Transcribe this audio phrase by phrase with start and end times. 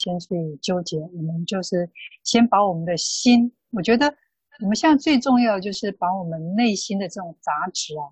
[0.00, 1.88] 先去纠结，我们就是
[2.24, 4.06] 先把我们的心，我觉得
[4.62, 8.08] 我们现在最重要的就是把我们内心的这种杂质啊，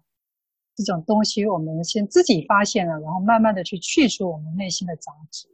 [0.77, 5.49] 这种东西，我们先自己发现了，然后慢慢的去去除我们内心的杂质，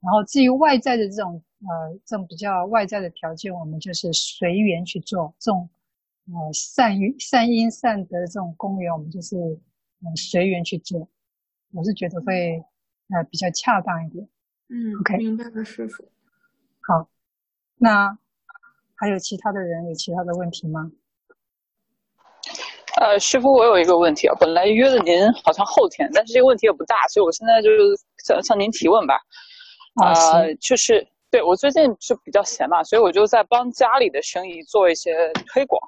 [0.00, 5.68] 然后至于外在的这种呃这种比较外在的条件，我们就是随缘去做这种
[6.26, 11.08] 呃善于善因善德这种公缘，我们就是呃随缘去做，
[11.72, 12.62] 我是觉得会
[13.08, 14.28] 呃比较恰当一点。
[14.72, 16.02] 嗯，OK，明白了，师傅。
[16.80, 17.06] 好，
[17.76, 18.16] 那
[18.94, 20.90] 还有其他的人有其他的问题吗？
[22.96, 27.76] 呃，师傅，我有一个问题啊，本来约了您好像后天，但是这个问题也不大，所以我现在就是
[28.24, 29.20] 向向您提问吧。
[29.94, 35.78] 啊、就是对我最近就比较闲嘛，所以我就在帮家里的生意做一些推广。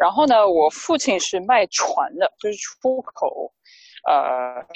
[0.00, 3.52] 然后呢，我父亲是卖船的，就是出口，
[4.06, 4.66] 呃，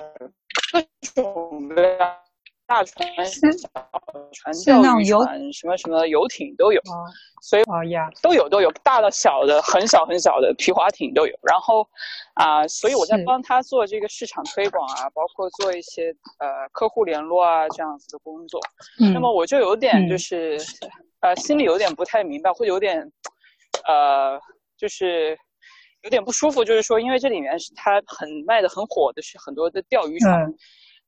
[0.72, 0.82] 各
[1.14, 2.16] 种各样。
[2.70, 3.68] 大船、小
[4.30, 7.02] 船、钓鱼船，什么什么游艇都有，哦、
[7.42, 11.36] 所以哦呀，都有都有，大的、小的、很小很小的皮划艇都有。
[11.42, 11.82] 然后
[12.34, 18.60] 啊、呃，所以我在帮他做这个市场推广啊，包括做一些呃客户联络啊这样子的工作。
[19.00, 20.90] 嗯，那么我就有点就是、嗯、
[21.22, 23.02] 呃心里有点不太明白，会有点
[23.88, 24.40] 呃
[24.78, 25.36] 就是
[26.02, 30.44] 有点不舒服，就是说因为这里面是他很卖的很火的是很多的钓鱼船。
[30.44, 30.54] 嗯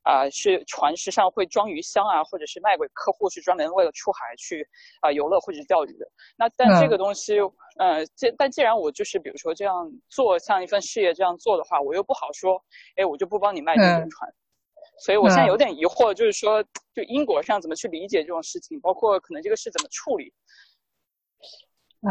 [0.02, 4.62] 啊、呃，是船实际上会装鱼箱啊，或者是卖给客户，是专门为了出海去
[5.00, 6.06] 啊、呃、游乐或者是钓鱼的。
[6.36, 7.38] 那但这个东西，
[7.78, 12.60] 嗯、呃，这但既然我就是比如说这样做像一份事业这样做的话，我又不好说，
[12.96, 14.28] 哎，我就不帮你卖这种船。
[14.28, 14.34] 嗯、
[14.98, 20.32] 所以我现在有点疑惑，就是说，就因果上怎么去理解这种事情，包括可能这个事怎么处理。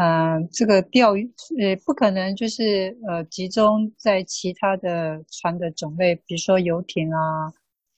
[0.40, 7.52] 呃，这个钓鱼呃不可能就是呃集中在其他的船的种类，比如说游艇啊。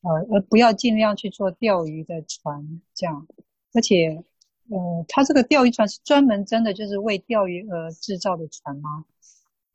[0.05, 3.27] 呃，而不要尽量去做钓鱼的船，这样，
[3.73, 4.23] 而且，
[4.71, 9.05] 呃，它这个钓鱼船是专门真的就是为钓鱼而制造的船吗？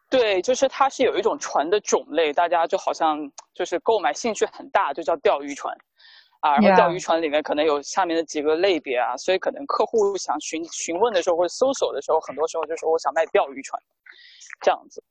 [0.09, 5.76] 对，就是它是有一种船的种类，大家就好像就是购买兴趣很大，就叫钓鱼船，
[6.42, 13.82] 啊，然后钓鱼船里面可能有下面的几个类别啊.所以可能客户想询询问的时候或者搜索的时候，很多时候就说我想卖钓鱼船，
[14.61, 15.03] 这样子。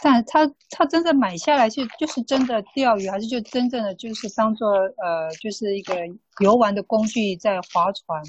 [0.00, 5.94] 但他他真正买下来是就是真的钓鱼，还是就真正的就是当做呃就是一个
[6.40, 8.22] 游玩的工具在划船？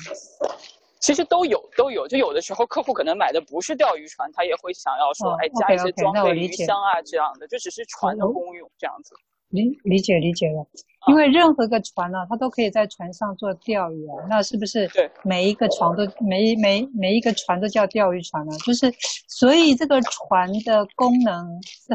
[1.00, 9.14] 其实都有都有，就有的时候客户可能买的不是钓鱼船，他也会想要说，哎、哦，加一些装备鱼箱啊这样的，就只是船的功用这样子。
[9.54, 10.66] 理理解理解了，
[11.08, 14.88] 因为任何个船呢、啊，它都可以在船上做钓鱼啊，那是不是？
[14.88, 18.52] 对，每一个船都每每每一个船都叫钓鱼船呢？
[18.66, 18.92] 就是，
[19.28, 21.48] 所以这个船的功能，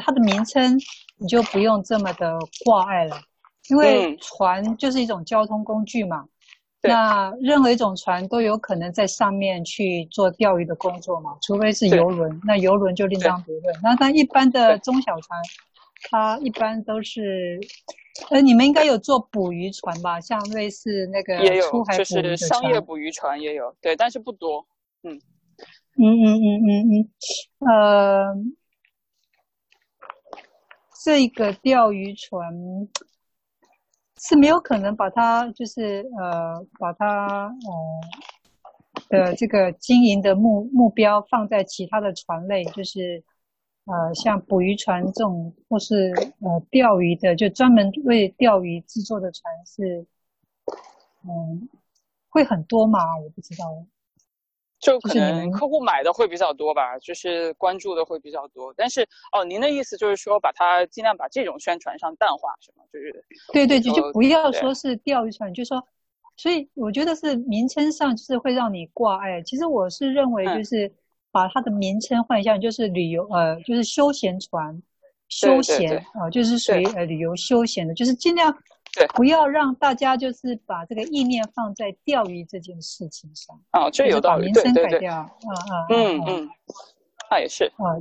[0.04, 0.78] 它的名称
[1.18, 3.18] 你就不用这么的挂碍了，
[3.70, 6.24] 因为船就是一种交通工具嘛。
[6.80, 6.92] 对。
[6.92, 13.74] 那任何一种船都有可能在上面去做钓鱼的工作嘛，除非是游轮，那游轮就另当别论。
[13.82, 15.42] 那它一般的中小船。
[16.04, 17.60] 它一般都是，
[18.30, 20.20] 呃，你们应该有做捕鱼船吧？
[20.20, 24.66] 像类似那个也有，就是商业捕鱼船也有，对，但是不多。
[25.02, 25.20] 嗯，
[25.96, 27.10] 嗯嗯嗯嗯嗯，
[27.68, 28.34] 呃，
[31.04, 32.48] 这个钓鱼船
[34.20, 37.46] 是没有可能把它，就是呃，把它
[39.08, 43.24] 呃的这个经营的目目标放在其他的船类，就是。
[43.90, 46.12] 呃，像捕鱼船这种，或是
[46.42, 50.04] 呃钓鱼的，就专门为钓鱼制作的船是，
[51.24, 51.66] 嗯，
[52.28, 53.16] 会很多吗？
[53.16, 53.64] 我不知道。
[54.78, 58.74] 就可能客户买的会比较多吧，就是关注的会比较多。
[58.76, 62.84] 但是哦，您的意思就是说，把它尽量把这种宣传上淡化，是吗？
[62.92, 63.24] 就是
[63.54, 65.82] 对对，就就不要说是钓鱼船，就说，
[66.36, 69.40] 所以我觉得是名称上就是会让你挂碍。
[69.40, 70.86] 其实我是认为就是。
[70.86, 70.94] 嗯
[71.38, 74.82] 把它的名称换一下，就是旅游，呃，就是休闲船，
[75.28, 78.52] 休闲啊、呃，就是属于呃旅游休闲的，就是尽量
[79.14, 83.56] 不要让大家就是把这个意念放在钓鱼这件事情上。
[83.70, 85.28] 啊，这有道理，把名称改掉，啊
[85.70, 86.50] 啊，嗯嗯，
[87.30, 87.66] 那也是。
[87.76, 87.94] 啊，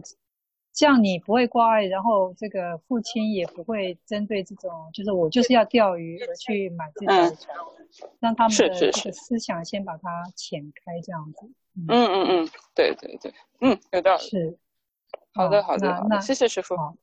[0.73, 11.47] 这样你不会挂碍，然后这个父亲也不会针对这种，就是我就是要钓鱼而去买这条船，嗯、让他们的这个思想先把它浅开，这样子。
[11.87, 14.23] 嗯嗯嗯，对对对，嗯，有道理。
[14.23, 14.57] 是，
[15.33, 16.75] 好的好的，那那谢谢师傅。
[16.75, 16.95] 好，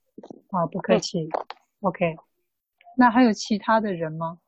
[0.50, 1.24] 好，不客气。
[1.24, 1.30] 嗯、
[1.82, 2.16] OK，
[2.96, 4.38] 那还有其他的人吗？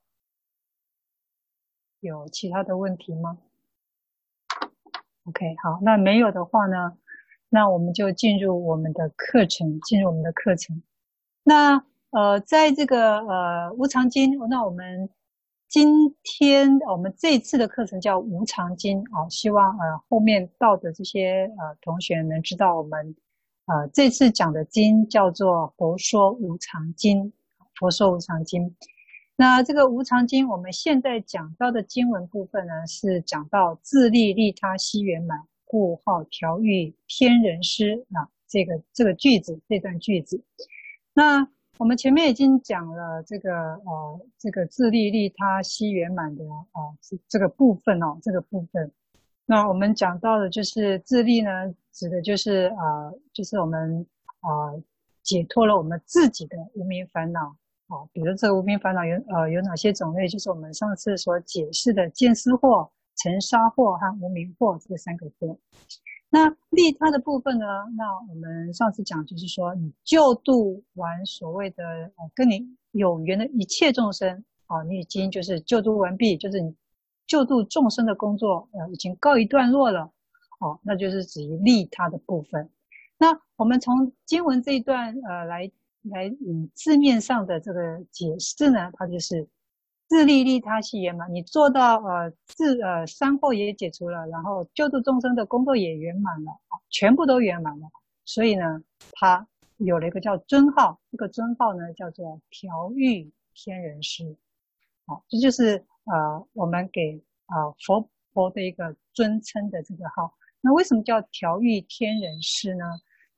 [2.01, 3.39] 有其他的问题吗
[5.25, 6.97] ？OK，好，那没有的话呢，
[7.49, 10.83] 那我们就进入我们的课程，进入我们的课程。
[11.43, 15.09] 那呃，在这个呃无常经，那我们
[15.69, 23.17] 今天我们这次的课程叫无常经啊，希望呃后面到的这些呃同学能知道我们
[23.67, 27.33] 呃这次讲的经叫做佛说无常经，
[27.75, 28.77] 佛说无常经。
[29.35, 40.43] 那这个无常经，我们现在讲到的经文部分呢，是讲到自利利他悉圆满，故号调御天人师啊，这个这个句子这段句子，
[41.13, 41.49] 那。
[41.79, 46.43] 我们前面已经讲了这个呃，这个自利利他悉圆满的
[46.73, 48.91] 啊，这这个部分哦，这个部分。
[49.45, 51.51] 那我们讲到的就是自利呢，
[51.93, 54.07] 指的就是啊、就是我们
[54.41, 54.73] 啊、
[55.23, 57.55] 解脱了我们自己的无明烦恼
[57.89, 58.09] 啊。
[58.11, 60.27] 比如这个无明烦恼有呃有哪些种类？
[60.27, 65.59] 就是我们上次所解释的见思惑、尘沙惑和无明惑这三个惑。
[66.29, 67.67] 那利他的部分呢？
[67.97, 76.75] 那我们上次讲就是说，你救度完所谓的呃跟你有缘的一切众生啊，你已经就是救度完毕，就是你
[77.27, 80.11] 救度众生的工作呃已经告一段落了，
[80.59, 82.69] 哦，那就是指利他的部分。
[83.19, 85.71] 那我们从经文这一段呃来
[86.03, 89.49] 来以字面上的这个解释呢，它就是。
[90.09, 96.53] 自利利他系圆满，你做到呃自呃三惑也解除了，然后救度众生的工作也圆满了，
[96.91, 97.89] 全部都圆满了。
[98.25, 98.83] 所以呢，
[99.13, 99.47] 他
[99.79, 104.37] 有了一个叫尊号，这个尊号呢叫做调御天人师。
[105.07, 110.33] 好，这就是呃我们给啊、呃、佛佛的一个尊称的这个号。
[110.61, 112.85] 那为什么叫调御天人师呢？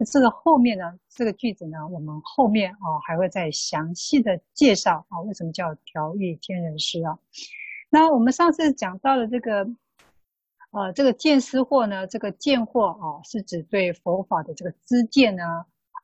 [0.05, 7.19] 这个后面呢，这个句子呢，我们后面啊、还会再详细的介绍啊、为什么叫调御天人师啊？
[7.91, 9.67] 那我们上次讲到的这个，
[10.71, 15.43] 呃，这个见思惑呢，这个见惑啊，是指对佛法的这个知见呢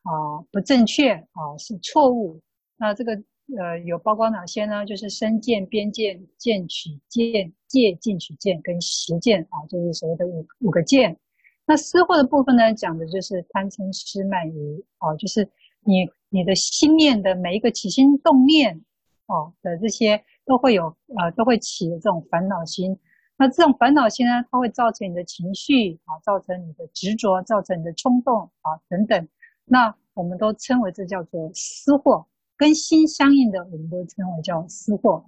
[0.02, 2.40] 啊不正确啊是错误。
[2.76, 3.12] 那这个
[3.56, 4.84] 呃有包括哪些呢？
[4.84, 11.16] 就是身见、边见、见取见、戒禁取见跟邪见啊，就是所谓的五五个见。
[11.66, 15.50] 那私货的部分呢，讲的就是贪嗔痴慢疑哦，就是
[15.80, 18.84] 你你的心念的每一个起心动念
[19.26, 22.98] 哦的这些都会有呃都会起这种烦恼心。
[23.38, 29.26] 那这种烦恼心呢，它会造成你的情绪啊，造成你的执着，造成你的冲动啊等等。
[29.64, 32.26] 那我们都称为这叫做私货，
[32.58, 35.24] 跟心相应的我们都称为叫私货。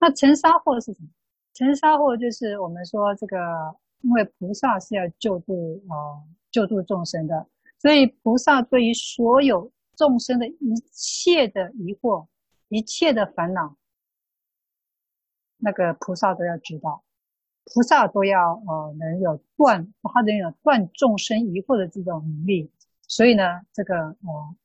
[0.00, 1.08] 那尘沙惑是什么？
[1.54, 3.36] 尘沙惑就是我们说这个。
[4.02, 7.48] 因为菩萨是要救度啊、呃，救度众生的，
[7.78, 12.26] 所以菩萨对于所有众生的一切的疑惑、
[12.68, 13.76] 一切的烦恼，
[15.56, 17.02] 那个菩萨都要知道，
[17.64, 22.70] 菩萨都要呃能有断，他能有断众生疑惑的这种能力。
[23.08, 24.56] 所以呢，这个呃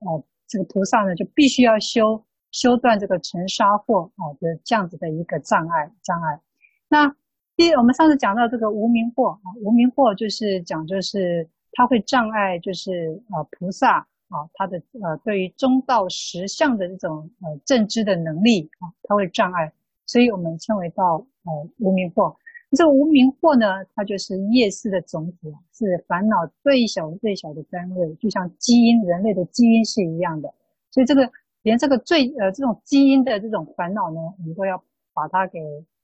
[0.00, 6.40] 呃，这个菩萨呢就必须要修修断这个尘沙惑啊的这样子的一个障碍障碍。
[6.88, 7.16] 那。
[7.60, 13.98] 第一，我们上次讲到这个无明惑啊，无明惑就是讲就是它会障碍，就是呃菩萨
[14.30, 19.70] 啊，他的呃对于中道实相的这种呃正知的能力啊，它会障碍，
[20.06, 22.34] 所以我们称为到呃无明惑。
[22.70, 30.50] 这个无明惑呢，它就是业识的种子，是烦恼最小最小的单位，就像基因，人类的基因是一样的。
[30.90, 31.30] 所以这个
[31.60, 34.82] 连这个最呃这种基因的这种烦恼呢，我们都要
[35.12, 35.60] 把它给。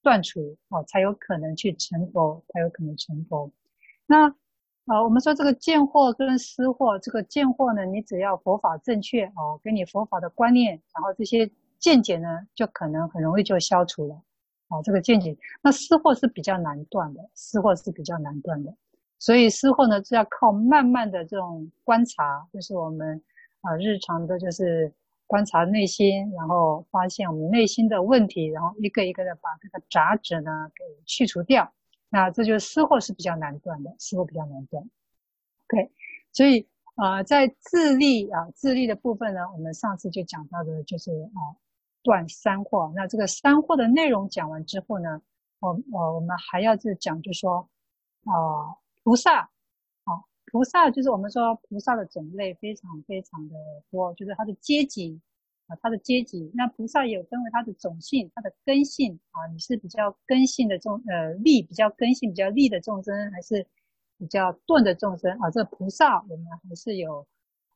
[0.07, 3.51] 断除哦，才有可能去成佛，才有可能成佛。
[4.07, 4.33] 那
[4.87, 14.15] 呃，我们说这个见惑跟思惑，这个见惑呢，你只要佛法正确哦，给你佛法的观念，然后这些见解呢，就可能很容易就消除了
[14.69, 14.81] 哦。
[14.85, 18.73] 这个见解，那思惑是比较难断的，思惑是比较难断的，
[19.19, 23.21] 所以思惑呢是要靠慢慢的这种观察，就是我们
[23.63, 24.93] 啊、日常的，就是。
[25.27, 31.73] 观察内心，然后发现我们内心的问题，然后一个一个的把这个杂质呢给去除掉。
[32.09, 34.83] 那这就是私货是比较难断的，私货比较难断。
[35.69, 35.91] OK，
[36.33, 41.59] 所以啊、呃，在自利啊自利的部分呢，我们上次就讲到的就是啊
[42.03, 42.93] 断三货。
[42.95, 45.21] 那这个三货的内容讲完之后呢，
[45.59, 47.69] 我我我们还要是讲，就说
[48.25, 49.51] 啊菩萨。
[50.49, 53.57] 菩萨就是我们说菩萨的种类非常非常的
[53.91, 55.21] 多，就是它的阶级
[55.67, 56.51] 啊，它的阶级。
[56.55, 59.47] 那菩萨也有分为它的种性、它的根性啊。
[59.53, 63.67] 你是比较根性的众呃利，比较根性比较利的众生，还是
[64.19, 65.51] 比较钝的众生啊？
[65.51, 67.27] 这个菩萨我们还是有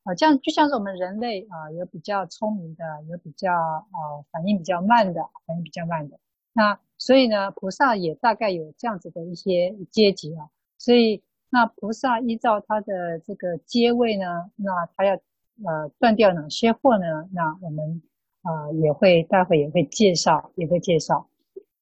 [0.04, 6.20] 啊，这样就像是我们人类啊，有比较聪明的，有比较啊反应比较慢的，反应比较慢的。
[6.52, 10.48] 那所以呢，菩萨也大概有这样子的一些阶级啊，
[10.78, 11.20] 所以。
[11.50, 17.28] 那菩萨依照他的这个阶位呢，那他要呃断掉哪些货呢？
[17.32, 18.02] 那我们
[18.42, 21.28] 呃也会待会也会介绍，也会介绍。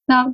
[0.05, 0.33] 那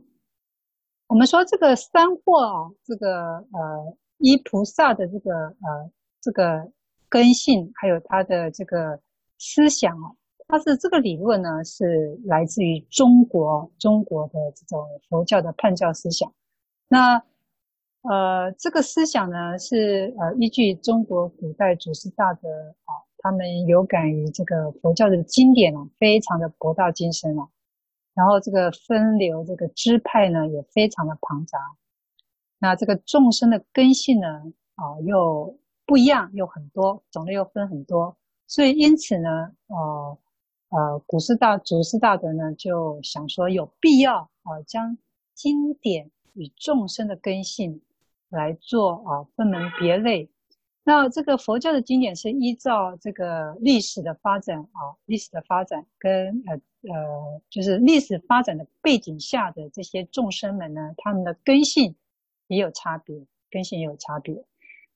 [1.08, 3.10] 我们说这个三货啊，这个
[3.51, 6.72] 呃依菩萨的这个呃这个
[7.10, 9.00] 根性，还有他的这个
[9.38, 10.15] 思想啊，
[10.48, 16.32] 它是这个理论呢，是来自于中国中国的这种佛教的判教思想。
[16.88, 17.22] 那
[18.10, 22.50] 呃这个思想呢，是呃依据中国古代祖师大德
[22.86, 23.06] 啊。
[23.18, 27.50] 他们有感于这个佛教的经典啊，非常的博大精深啊，
[28.14, 31.58] 然后这个分流这个支派呢，也非常的庞杂。
[32.60, 34.28] 那这个众生的根性呢，
[34.76, 35.58] 啊，又
[35.88, 38.16] 不一样，又很多种类，又分很多。
[38.46, 40.18] 所以因此呢，呃
[40.70, 45.00] 呃，古师大祖师大德呢，就想说有必要啊，将
[45.34, 47.82] 经典与众生的根性
[48.29, 50.29] 来做啊分门别类。
[50.84, 56.53] 那这个佛教的经典是依照这个历史的发展啊，历史的发展跟呃
[56.94, 61.96] 呃，就是历史发展的背景下的这些众生们呢，他们的根性
[62.48, 64.44] 也有差别，根性也有差别。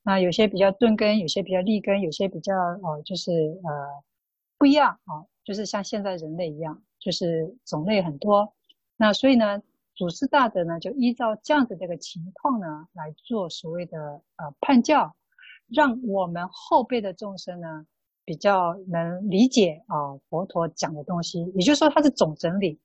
[0.04, 4.04] 那有些比较钝根，有些比较利根，有些比较哦，就是呃
[4.60, 8.54] 不一样啊，就是像现在人类一样，就是种类很多。
[8.96, 9.60] 那所以呢，
[10.00, 14.00] 祖师大德呢就依照这样的这个情况呢来做所谓的
[14.38, 15.14] 呃判教。
[15.68, 17.86] 让我们后辈的众生呢，
[18.24, 22.80] 比较能理解啊佛陀讲的东西，也就是说，它是总整理，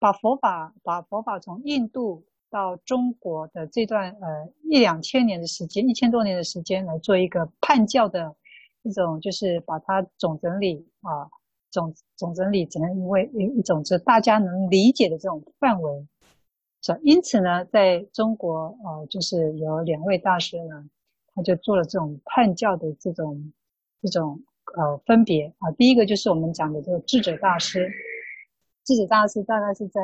[0.00, 8.34] 把佛法把佛法从印度到中国的这段呃一两千年的时间，一千多年的时间来做一个判教的
[8.82, 11.30] 这种，就是把它总整理啊，
[11.70, 16.06] 总总整理成为一一种是大家能理解的这种范围。
[16.82, 20.90] 是，因此呢，在中国呃，就是有两位大师呢。
[21.34, 23.54] 他就做了这种判教的这种
[24.02, 24.38] 这种
[24.76, 27.90] 呃分别啊，第一个就是我们讲的这个智者大师，
[28.84, 30.02] 智者大师大概是在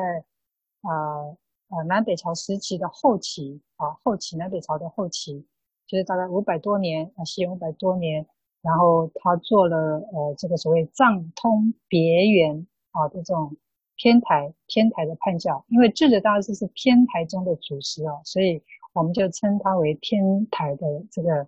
[0.81, 5.45] 呃，呃南北朝时期的后期啊，后期南北朝的后期，
[5.85, 8.25] 就是大概五百多年啊，西元五百多年，
[8.63, 9.77] 然后他做了
[10.11, 13.55] 呃这个所谓藏通别圆啊的这种
[13.99, 18.59] 天台天台的判教，因为智者大师是天台宗的祖师啊，所以。
[18.93, 21.47] 我们就称他为天台的这个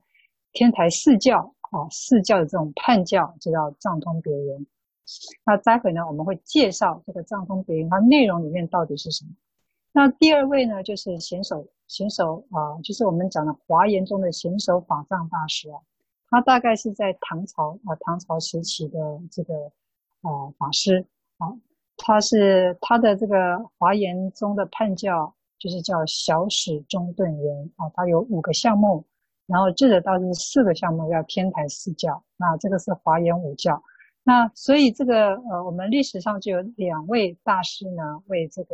[0.54, 4.66] 天台四教啊，四教的这种判教就叫藏通别圆。
[5.44, 9.32] 那待会呢，我们会介绍这个藏通别圆它内容里面到底是什么。
[9.92, 15.82] 那第二位呢，就是贤首贤首啊，就是我们讲的华严宗的贤首法藏大师啊，
[16.30, 19.56] 他大概是在唐朝啊，唐朝时期的这个
[20.22, 21.06] 啊法师
[21.38, 21.50] 啊，
[22.02, 25.34] 他是他的这个华严宗的判教。
[25.62, 29.06] 就是叫小始中顿圆啊，它有五个项目，
[29.46, 32.24] 然后智者大师四个项目，叫天台四教。
[32.36, 33.80] 那这个是华严五教。
[34.24, 38.74] 那所以这个呃，我们历史上就有两位大师呢，为这个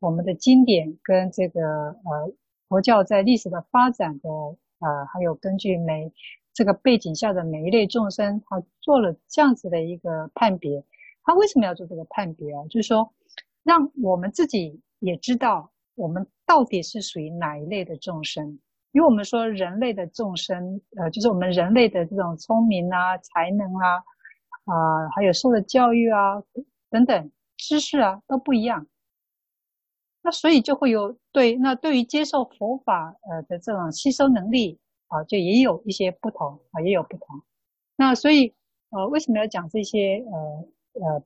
[0.00, 2.32] 我们的经典跟这个呃
[2.70, 6.10] 佛教在历史的发展的呃，还有根据每
[6.54, 10.82] 这个背景下的每一类众生，他做了这样子的一个判别。
[11.24, 12.62] 他为什么要做这个判别啊？
[12.70, 13.12] 就是说，
[13.62, 15.70] 让我们自己也知道。
[15.96, 18.58] 我们到底是属于哪一类的众生？
[18.90, 24.02] 因为我们说人类的众生，呃，就是我们人类的这种聪明啊、才能啊，
[24.64, 26.42] 啊、还有受的教育啊
[26.90, 28.88] 等等知识啊都不一样。
[30.20, 37.40] 那所以就会有对，那对于接受佛法呃的这种吸收能力啊，就也有一些不同啊，也有不同。
[37.94, 38.52] 那所以
[38.90, 41.22] 呃，为什么要讲这些呃呃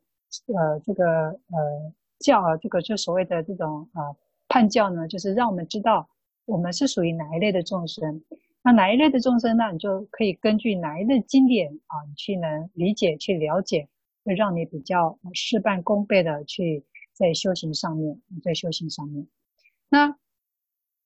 [0.55, 4.15] 呃这个呃教啊，这个就所谓的这种啊。
[4.51, 6.09] 判教呢，就是让我们知道
[6.47, 8.25] 我们是属于哪一类的众生。
[8.63, 9.71] 那哪一类的众生呢？
[9.71, 13.87] 你就可以根据哪一类经典啊，你去能理解、去了解，
[14.25, 16.83] 会让你比较事半功倍的去
[17.13, 19.27] 在修行上面，在修行上面。
[19.91, 20.17] 那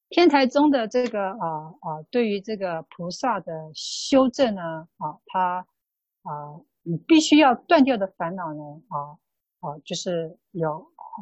[0.09, 4.62] 天台宗的这个啊啊，对于这个菩萨的修正呢
[4.99, 5.66] 啊，他
[6.23, 8.97] 啊，你必须要断掉的烦恼呢啊
[9.61, 10.71] 啊，就是有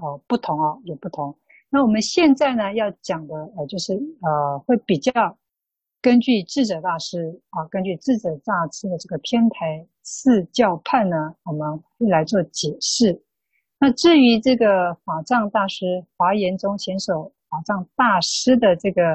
[0.02, 1.36] 呃、啊、不同啊，有不同。
[1.68, 5.12] 那我们现在呢要讲的呃就是呃会比较
[6.02, 13.22] 根据智者大师啊，根据智者大师的这个天台四教判呢，我们会来做解释。
[13.78, 19.12] 那至于这个法藏大师华严宗贤首法藏大师的这个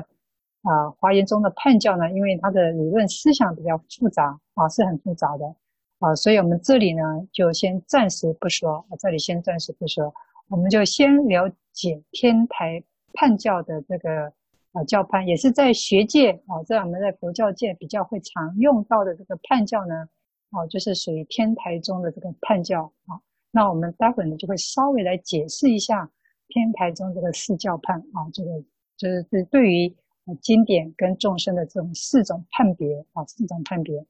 [0.61, 5.55] 啊华严宗的判教呢，因为他的理论思想比较复杂啊，是很复杂的
[5.99, 10.13] 啊，所以我们这里呢就先暂时不说，啊，这里先暂时不说。
[10.49, 12.83] 我们就先了解天台
[13.13, 14.31] 判教的这个
[14.73, 20.07] 呃教判，也是在学界啊，在我们在佛教界比较会常用到的这个判教呢，
[20.51, 23.19] 哦，就是属于天台中的这个判教啊。
[23.49, 26.11] 那我们待会呢就会稍微来解释一下
[26.49, 28.51] 天台中这个四教判啊，这个
[28.97, 29.95] 就是对对于
[30.41, 34.05] 经典跟众生的这种四种判别啊，四种判别。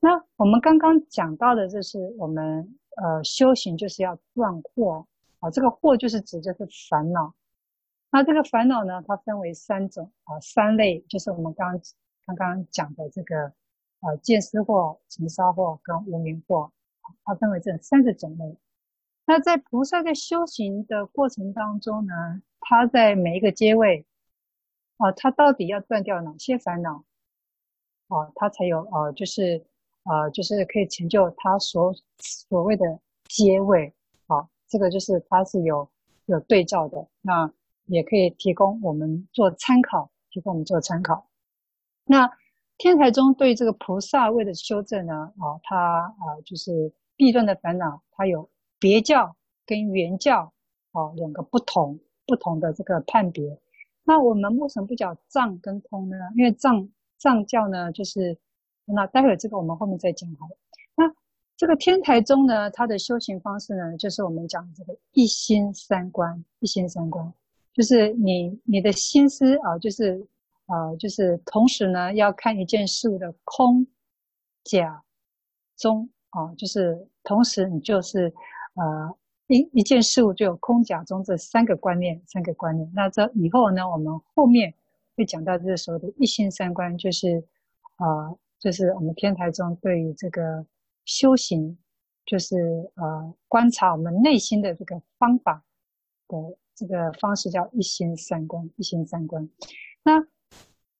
[0.00, 5.04] 那我们刚刚讲到的就是我们呃修行就是要断惑
[5.40, 7.34] 啊，这个惑就是指就是烦恼。
[8.10, 11.80] 那这个烦恼呢，它分为三种啊，三类，就是我们刚
[12.24, 13.52] 刚刚讲的这个
[14.00, 16.70] 呃见思惑、尘沙惑跟无明惑，
[17.24, 18.56] 它分为这三个种类。
[19.26, 24.06] 那在菩萨在修行的过程当中呢，他在每一个阶位
[24.96, 27.04] 啊，他到底要断掉哪些烦恼
[28.06, 29.66] 啊，他才有呃，就是
[30.08, 32.98] 呃，就是可以成就他所所谓的
[33.28, 33.92] 阶位
[34.26, 35.88] 啊，这个就是他是有
[36.26, 37.52] 有对照的那。
[37.90, 41.26] 也可以提供我们做参考，提供我们做参考。
[42.04, 42.30] 那
[42.76, 49.34] 天台宗对这个菩萨位的修正呢，啊，它啊就是弊论的烦恼，它有别教
[49.64, 50.52] 跟原教
[50.92, 53.58] 啊两个不同不同的这个判别。
[54.04, 56.16] 那我们为什么不讲藏跟通呢？
[56.36, 56.86] 因为藏
[57.16, 58.36] 藏教呢，就是
[58.94, 60.56] 那待会儿这个我们后面再讲好了。
[60.96, 61.04] 那
[61.56, 67.32] 这个天台宗呢，它的修行方式呢，就是我们讲这个一心三观，一心三观。
[67.72, 70.26] 就是你你的心思啊，就是
[70.66, 73.86] 呃，就是同时呢，要看一件事物的空、
[74.64, 75.02] 假、
[75.76, 78.32] 中啊，就是同时你就是
[78.74, 79.16] 呃
[79.46, 82.90] 一一件事物就有空、假、中这三个观念，三个观念。
[82.94, 84.74] 那这以后呢，我们后面
[85.16, 87.44] 会讲到这个时候的一心三观，就是
[87.98, 90.66] 呃，就是我们天台宗对于这个
[91.04, 91.78] 修行，
[92.24, 92.56] 就是
[92.94, 95.64] 呃观察我们内心的这个方法
[96.28, 96.36] 的。
[96.78, 99.50] 这个方式叫一心三观，一心三观。
[100.04, 100.24] 那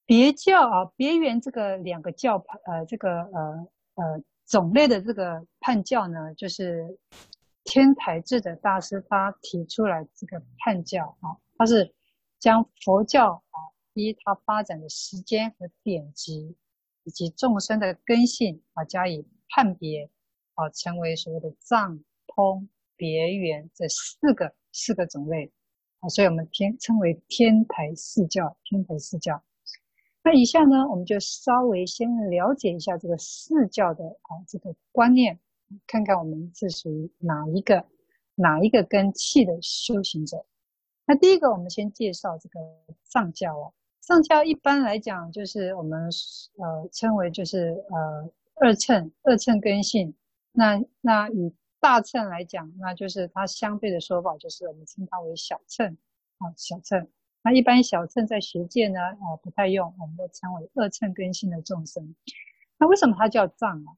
[0.05, 6.99] 别教啊，别圆这个两个教派，呃，这个呃呃种类的这个判教呢，就是
[7.63, 11.95] 天台智者大师他提出来这个判教啊，他是
[12.39, 13.57] 将佛教啊
[13.93, 16.57] 依它发展的时间和典籍，
[17.09, 20.11] 以及众生的根性啊加以判别
[20.53, 25.51] 啊，成为所谓的藏、通、别圆这四个四个种类。
[26.01, 29.43] 啊，所以我们天称为天台四教，天台四教。
[30.23, 35.39] 那以下呢，我们就稍微先了解一下这个四教的啊这个观念，
[35.87, 37.83] 看看我们是属于哪一个
[38.35, 40.45] 哪一个根器的修行者。
[41.07, 42.59] 那第一个，我们先介绍这个
[43.03, 43.73] 藏教哦。
[44.09, 46.09] 藏教一般来讲，就是我们
[46.57, 50.15] 呃称为就是呃二乘二乘根性。
[50.51, 55.95] 那那以大乘来讲，那就是它相对的说法，就是我们称它为小乘
[56.39, 57.07] 啊，小乘。
[57.43, 62.15] 那一般小乘在学界呢，呃，不太用，我们都称为二乘根性的众生。
[62.79, 63.93] 那为什么它叫藏啊？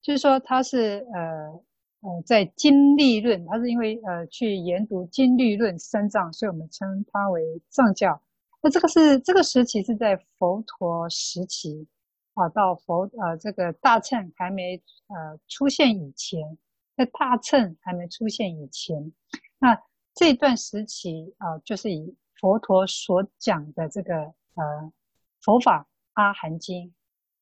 [0.00, 1.60] 就是说它是呃
[2.02, 8.22] 呃在经律论，它是因为呃去研读经律论三藏，所以我们称它为藏教。
[8.70, 11.86] 这个是这个时期是在佛陀时期
[12.34, 14.76] 啊，到佛呃这个大乘还没
[15.08, 16.58] 呃出现以前。
[16.96, 19.12] 在大乘还没出现以前，
[19.60, 19.80] 那
[20.16, 24.92] 这段时期啊、就是以佛陀所讲的这个呃
[25.40, 26.92] 佛法阿含经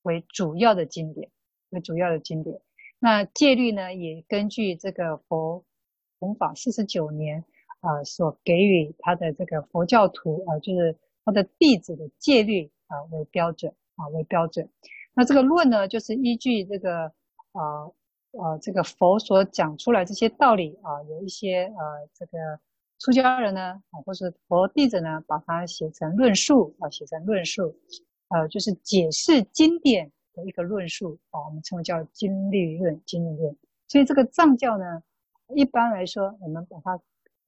[0.03, 1.31] 为主要的经典，
[1.71, 2.61] 为主要的经典。
[2.99, 5.65] 那戒律呢，也根据这个佛
[6.19, 7.43] 弘法四十九年
[7.81, 14.67] 啊、呃，所给予他的这个佛教徒啊、就是他的弟子的戒律啊、为标准啊、为标准。
[15.12, 17.12] 那这个论呢，就是依据这个
[17.53, 17.61] 啊。
[17.85, 17.95] 呃
[18.33, 22.37] 呃，这个佛所讲出来这些道理啊，有一些呃，这个
[22.99, 27.75] 出家人呢，啊，或是佛弟子呢，把它写成论述啊，写成论述，
[28.29, 33.57] 呃，就是解释经典的一个论述啊，我们称为叫经律论，经律论。
[33.89, 35.03] 所以这个藏教呢，
[35.55, 36.93] 一般来说，我们把它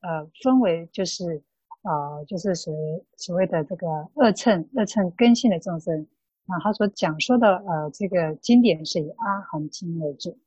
[0.00, 1.42] 呃分为就是
[1.90, 6.06] 啊、就是所谓所谓的这个二乘二乘根性的众生
[6.46, 10.38] 啊，他所讲说的呃这个经典是以阿含经为主。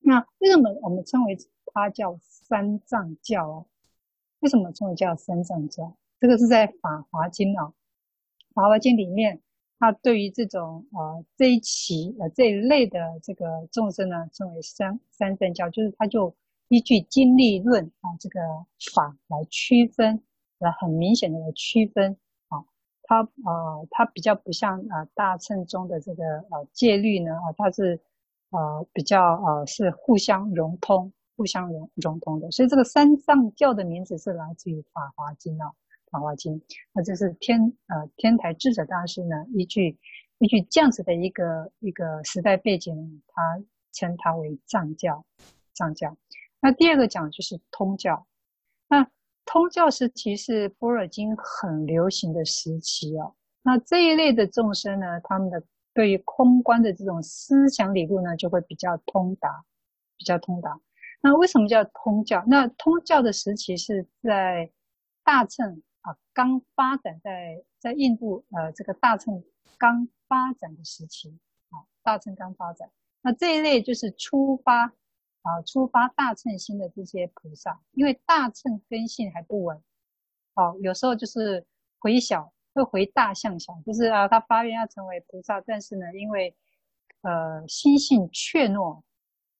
[0.00, 3.66] 那为什么我们称为它叫三藏教？
[4.40, 5.96] 为什么称为叫三藏教？
[6.20, 7.68] 这个是在《法华经》啊，
[8.52, 9.40] 《法华经》里面，
[9.78, 16.34] 它对于这种呃这一期呃这一类的这个众生呢，称为三三藏教，就是它就
[16.68, 18.40] 依据经律论啊这个
[18.94, 20.22] 法来区分，
[20.72, 22.16] 很明显的来区分
[22.48, 22.64] 啊，
[23.02, 28.00] 它呃它比较不像啊、呃、大乘中的这个呃戒律呢啊，它是。
[28.50, 35.70] 呃，比较呃是互相融通、互相融融通的，所以这个三藏教的名字是来自于《法华经》啊，
[36.12, 36.60] 《法华经》。
[36.92, 39.98] 那这是天呃天台智者大师呢，依据
[40.38, 45.24] 依据这样子的一个一个时代背景，他称它为藏教，
[45.72, 46.16] 藏教。
[46.60, 48.24] 那第二个讲就是通教。
[48.86, 49.04] 那
[49.44, 53.32] 通教时期是般若经很流行的时期啊。
[53.62, 59.64] 那这一类的众生呢，他们的对于空观的这种思想理路呢，就会比较通达，
[60.16, 60.80] 比较通达。
[61.22, 62.44] 那为什么叫通教？
[62.46, 64.70] 那通教的时期是在
[65.22, 69.42] 大乘啊刚发展在在印度呃这个大乘
[69.78, 71.38] 刚发展的时期
[71.70, 72.90] 啊，大乘刚发展。
[73.22, 74.92] 那这一类就是初发
[75.44, 79.80] 啊，出发大乘心的这些菩萨，因为大乘根性还不稳，
[80.54, 81.64] 哦，有时候就是
[81.98, 86.54] 回小会回大向小，就是啊，他发愿要成为菩萨，但是呢，因为
[87.22, 89.00] 呃心性怯懦，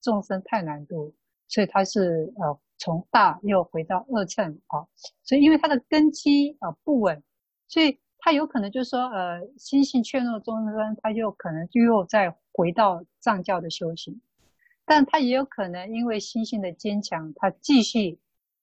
[0.00, 1.14] 众生太难度，
[1.48, 4.84] 所以他是呃从大又回到二乘啊，
[5.22, 7.22] 所以因为他的根基啊不稳，
[7.68, 7.98] 所以。
[8.26, 14.18] 他有可能就是说，呃，心性怯懦众生，他就可能就又再回到藏教的修行，
[14.86, 18.18] 但他也有可能因为心性的坚强，他继续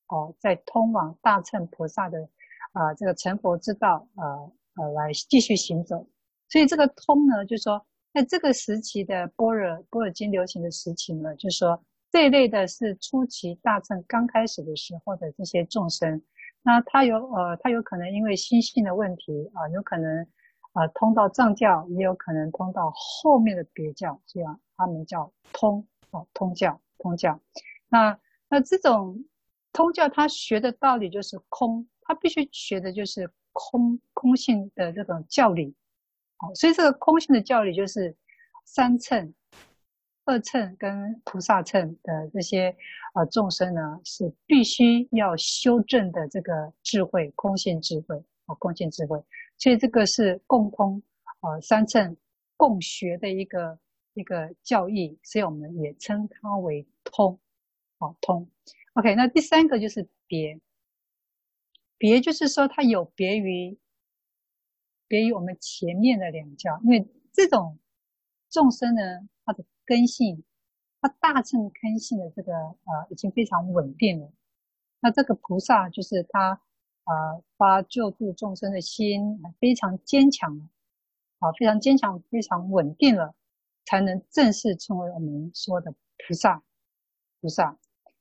[0.07, 2.29] 哦，在通往大乘菩萨的
[2.73, 6.07] 啊、这个成佛之道，呃呃来继续行走。
[6.47, 16.21] 所以这个通呢，就是说，在这个时期的般若般若经流行的时期呢，就是说这一类的是初期大乘刚开始的时候的这些众生。
[16.62, 20.27] 那他有呃，他有可能因为心性的问题啊、有可能
[20.73, 27.39] 啊、通到藏教，也有可能通到后面的别教，这样他们叫通哦，通教通教。
[27.89, 29.26] 那那这种
[29.74, 35.76] 通教，他学的道理就是空，他必须学的就是空空性的这种教理。
[36.38, 38.15] 好，所以这个空性的教理就是
[38.65, 39.34] 三乘。
[40.24, 42.74] 二乘跟菩萨乘的这些
[43.15, 49.19] 呃众生呢，是必须要修正的这个智慧，空性智慧哦，空性智慧。
[49.58, 51.02] 所以这个是共通
[51.41, 52.15] 呃三乘
[52.56, 53.78] 共学的一个
[54.13, 57.39] 一个教义，所以我们也称它为通
[58.00, 58.50] 哦通。
[58.93, 60.60] OK，那第三个就是别，
[61.97, 63.78] 别就是说它有别于
[65.08, 67.80] 别于我们前面的两教，因为这种
[68.50, 69.02] 众生呢，
[69.45, 70.43] 它的根性，
[71.02, 74.32] 他大乘根性的这个呃已经非常稳定了。
[75.00, 76.62] 那这个菩萨就是他
[77.06, 80.69] 呃发救度众生的心非常坚强了，
[81.39, 83.34] 啊非常坚强非常稳定了，
[83.85, 86.61] 才能正式成为我们说的菩萨。
[87.41, 87.77] 菩萨，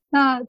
[0.08, 0.42] 那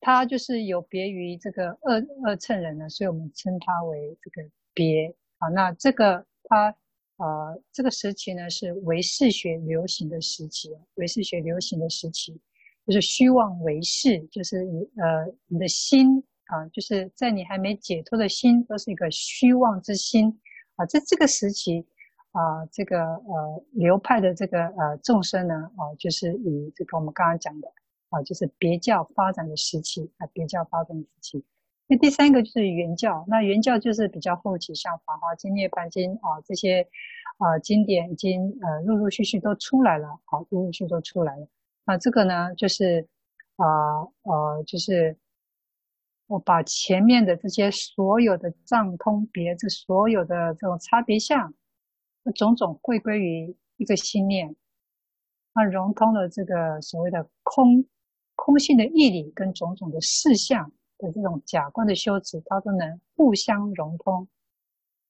[0.00, 5.48] 他就是有别于这个二二乘人呢，所以我们称他为这个别啊。
[5.48, 6.74] 那这个他。
[7.18, 12.38] 呃，这个时期呢是唯识学流行的时期，唯识学流行的时期，
[12.86, 20.38] 就是虚妄唯识，就是你呃你的心啊、就是在你还没解脱的心都是一个虚妄之心
[20.74, 20.84] 啊。
[20.84, 21.86] 在这个时期
[22.36, 27.68] 啊、这个呃流派的这个呃众生呢啊、就是以这个我们刚刚讲的
[28.10, 31.44] 啊、就是别教发展的时期啊，别教发展的时期。
[31.88, 36.86] 那第三个就是圆教，那圆教就是比较后期，像《法华经》《涅槃经》啊这些
[37.38, 41.48] 啊、经典已经呃陆陆续续都出来了，好，陆陆续续都出来了。
[41.84, 43.06] 那这个呢，就是
[43.56, 45.16] 啊，呃，就是
[46.26, 51.54] 我把前面的这些所有的藏通别，这所有的这种差别相，
[52.32, 54.54] 种种归归于一个心念，
[55.54, 57.84] 那融通了这个所谓的空
[58.34, 60.72] 空性的义理跟种种的事相。
[60.98, 64.26] 的这种假观的修持，它都能互相融通，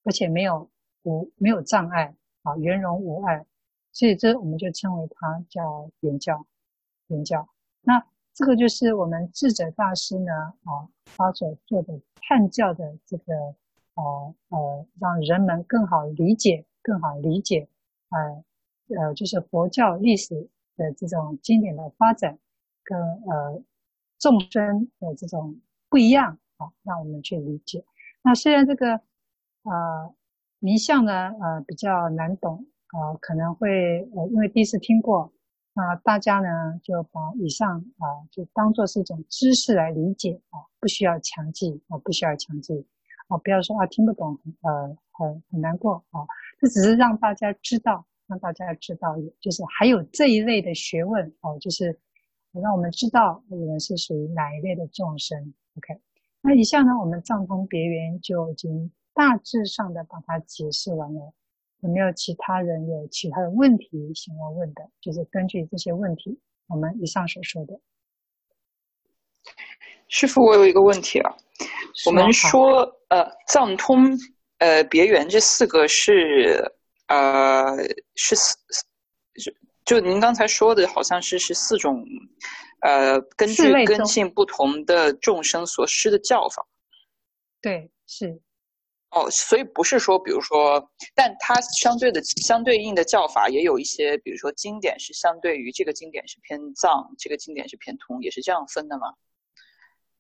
[0.03, 0.69] 而且没有
[1.05, 3.47] 无没有障碍啊，圆融无碍，
[3.93, 6.45] 所以这我们就称为它叫圆教，
[7.07, 7.49] 圆教。
[7.83, 10.33] 那这个就是我们智者大师呢
[10.65, 13.55] 啊，他所做的判教的这个
[13.95, 17.67] 呃呃，让人们更好理解，更好理解，
[18.11, 18.45] 呃
[18.97, 22.39] 呃，就是佛教历史的这种经典的发展，
[22.85, 23.61] 跟呃
[24.21, 25.61] 众生的这种。
[25.89, 27.85] 不一样，啊，让我们去理解。
[28.21, 29.01] 那虽然这个
[29.63, 30.13] 呃
[30.59, 35.33] 名相呢，呃比较难懂，呃可能会呃因为第一次听过，
[35.75, 42.85] 那、大家呢就把以上啊、就当做是一种知识来理解啊、不需要强记啊、不需要强记
[43.29, 46.27] 啊、不要说啊听不懂，呃很很难过啊、
[46.59, 51.99] 这只是让大家知道，让大家知道，就是还有这一类的学问哦、呃，就是
[52.53, 55.55] 让我们知道我们是属于哪一类的众生。
[55.77, 56.01] OK，
[56.41, 61.33] 那以下呢，我们藏通别圆就已经大致上的把它解释完了。
[61.81, 64.89] 有没有其他人有其他的问题想要问的？
[65.01, 67.79] 就是根据这些问题，我们以上所说的。
[70.09, 71.37] 师傅，我有一个问题啊。
[72.07, 74.17] 我们说，呃，藏通，
[74.59, 76.73] 呃，别圆这四个是，
[77.09, 77.77] 呃，
[78.15, 78.57] 是四，
[79.37, 82.05] 是就您刚才说的，好像是是四种。
[82.81, 86.65] 呃，根据根性不同的众生所施的教法，
[87.61, 88.41] 对，是。
[89.11, 99.15] 哦，所以不是说，比如说，但它相对的相对应的教法也有一些，比如说经典是相对于这个经典是偏藏，这个经典是偏通，也是这样分的吗？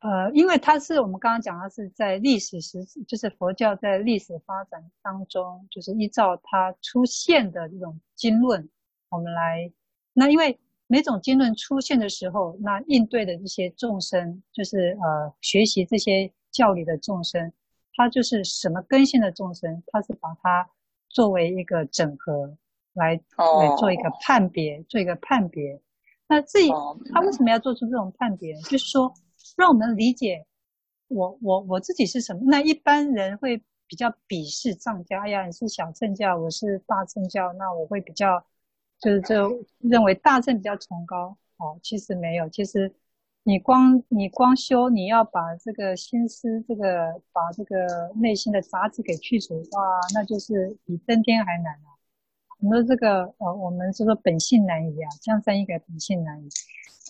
[0.06, 8.68] 呃，因为它是我们刚刚讲它是在历史时，就是佛教在历史发展当中，就是依照它出现的这种经论，
[9.08, 9.72] 我们来，
[10.12, 17.52] 那因为每种经论出现的时候，那应对的这些众生，就是呃学习这些教理的众生。
[17.98, 20.70] 他就是什么根性的众生，他是把它
[21.08, 22.54] 作为一个整合
[22.92, 25.80] 来来做一个判别，做一个判别。
[26.28, 26.68] 那至于
[27.12, 29.12] 他为什么要做出这种判别，就是说
[29.56, 30.46] 让我们理解
[31.08, 32.42] 我我我自己是什么。
[32.44, 38.44] 那一般人会比较鄙视藏教，哎呀，你是小乘教，我是大乘教，那我会比较
[39.00, 41.36] 就是就认为大乘比较崇高。
[41.56, 42.94] 哦，其实没有，其实。
[43.48, 51.94] 你光你光修，你要把这个心思，这个把这个内心的杂质给去除，哇，那就是比登天还难啊！
[52.60, 56.48] 很多这个呃，我们就说本性难移啊，江山易改，本性难移。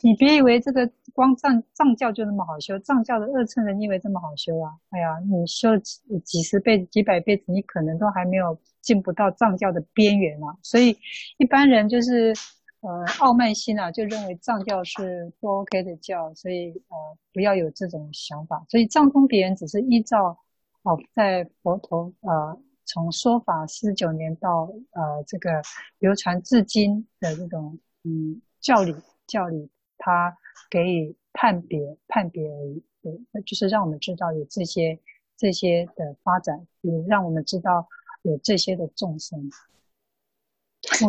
[0.02, 4.72] 你别以为这个光藏藏教就那么好修，藏教的二乘人以为这么好修啊？
[4.90, 10.56] 哎呀，你修几几十辈子、几百辈子，你可能都还没有进不到藏教的边缘啊！
[10.62, 10.96] 所以
[11.38, 12.34] 一般人就是。
[12.82, 16.96] 呃，傲慢心啊，就认为藏教是不 OK 的教，所以呃，
[17.32, 18.64] 不要有这种想法。
[18.68, 20.38] 所以藏通别人只是依照
[20.82, 22.56] 哦，在佛陀呃
[22.86, 25.60] 从说法四十九年到呃这个
[25.98, 28.94] 流传至今的这种嗯教理
[29.26, 29.68] 教理，
[29.98, 30.34] 他
[30.70, 32.82] 给予判别判别而已。
[33.02, 34.98] 对，那就是让我们知道有这些
[35.36, 37.86] 这些的发展，也让我们知道
[38.22, 39.50] 有这些的众生。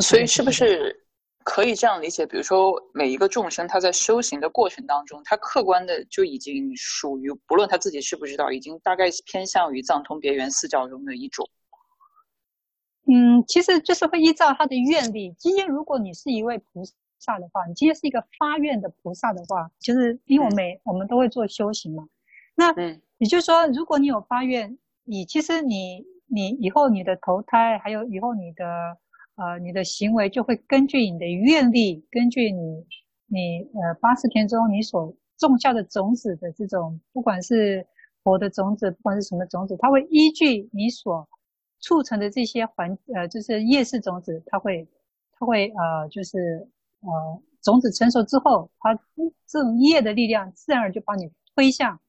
[0.02, 1.04] 所以是不是？
[1.44, 11.50] 可以这样理解，比如说每一个众生，他在修行的过程当中，他客观的就已经属于，不论他自己知不知道，已经大概偏向于藏通别圆四教中的一种。
[13.10, 15.34] 嗯，其实就是会依照他的愿力。
[15.39, 16.84] 今天如果你是一位菩
[17.20, 22.08] 萨的话，你今天是一个发愿的菩萨的话，就是因为我们、嗯、我们都会做修行嘛。
[22.56, 28.65] 那嗯，也就是说，如果你有发愿，你其实你你以后你的投胎，还有以后你的。
[29.39, 32.84] 呃，你的行为就会根据你的愿力，根据你
[33.28, 37.86] 你呃八十天中你所种下的种子的这种，不管是
[38.24, 41.30] 佛的种子，不管是什么种子，它会依据你所
[41.80, 44.88] 促成的这些环呃，就是业识种子，它会
[45.34, 46.68] 它会呃，就是
[47.02, 48.94] 呃种子成熟之后，它
[49.46, 52.00] 这种业的力量自然而然就把你推向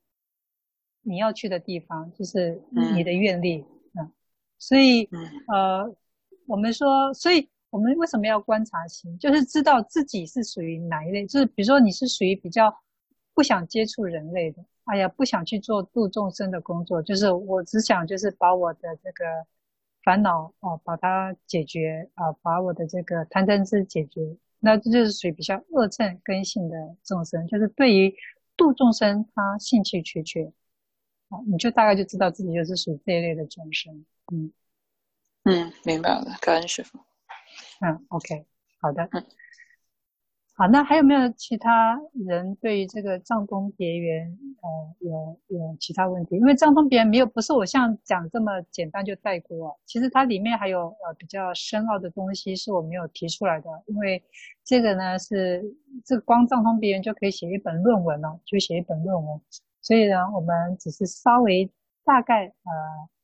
[1.02, 2.62] 你要去的地方，就是
[2.94, 4.12] 你的愿力嗯，嗯，
[4.58, 5.08] 所以
[5.48, 5.94] 呃。
[6.50, 9.18] 我们说，所以我们为什么要观察心？
[9.18, 11.26] 就是知道自己是属于哪一类。
[11.26, 12.74] 就是比如说，你是属于比较
[13.34, 19.24] 不想接触人类的，哎呀，不想去做度众生的工作，就是我只想就是把我的这个
[20.08, 24.38] 烦恼哦，把它解决啊，把我的这个贪嗔痴解决。
[24.58, 28.14] 那这就是属于比较恶正根性的众生，就是对于
[28.56, 30.50] 度众生他兴趣缺缺，
[31.28, 34.50] 啊，你就大概就知道自己就是属于这一类的众生，嗯。
[35.44, 36.98] 嗯，明白了，感恩师傅。
[37.80, 38.46] 嗯，OK，
[38.80, 39.06] 好的。
[39.12, 39.22] 嗯，
[40.60, 46.34] 好，那还有没有其他人对于这个藏通别圆，呃，有有其他问题？
[46.34, 49.74] 因为藏通别圆没有，不是我像讲这么简单就带过啊。
[49.86, 53.70] 其实它里面还有呃比较深奥的东西是我没有提出来的。
[53.86, 54.20] 因为
[54.64, 55.62] 这个呢是
[56.04, 59.40] 这个光藏通别圆就可以写一本论文了，就写一本论文。
[59.80, 61.70] 所以呢，我们只是稍微
[62.04, 62.72] 大概呃。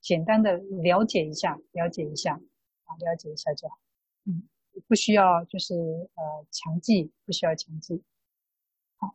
[0.05, 3.75] 简单的了解一下，了解一下，啊，了解一下就好。
[4.27, 4.43] 嗯，
[4.87, 8.03] 不需要就是呃强记，不需要强记。
[8.99, 9.15] 好，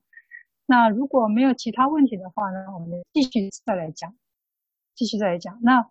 [0.66, 4.16] 那如果没有其他问题的话呢，我们继续再来讲，
[4.96, 5.60] 继续再来讲。
[5.62, 5.90] 那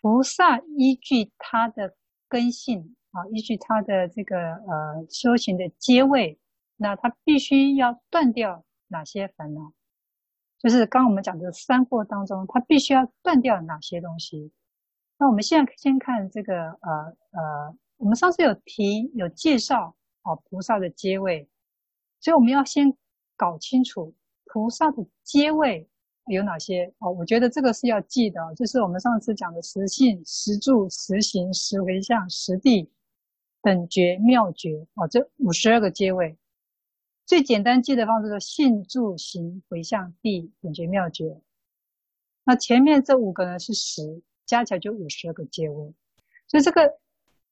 [0.00, 1.94] 菩萨依据他的
[2.28, 6.38] 根性啊，依据他的这个呃修行的阶位，
[6.76, 9.72] 那他必须要断掉哪些烦恼？
[10.58, 14.52] 就是刚刚我们讲的三惑当中，它必须要断掉哪些东西？
[15.16, 21.46] 那我们现在先看这个呃呃，我们上次有提有介绍哦，菩萨的阶位，
[22.18, 22.90] 所以我们要先
[23.36, 24.14] 搞清楚
[24.46, 25.86] 菩萨的阶位
[26.24, 27.10] 有哪些哦。
[27.10, 32.90] 我觉得这个是要记得，就是我们上次讲的十信、十住、十行、十回向、十地、
[33.60, 36.34] 等觉、妙觉哦，这五十二个阶位。
[37.26, 41.38] 最简单记的方式是信、住、行、回向、地、等觉、妙觉。
[42.44, 45.94] 那前面这五个呢是十，加起来就五十二个阶位。
[46.48, 46.98] 所以这个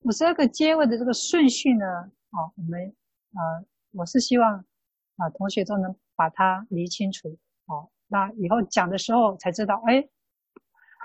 [0.03, 1.85] 五十二个阶位的这个顺序呢，
[2.31, 2.95] 啊，我们
[3.33, 3.41] 啊，
[3.93, 4.65] 我是希望
[5.17, 7.37] 啊，同学都能把它理清楚。
[7.67, 10.09] 哦，那以后讲的时候才知道，哎，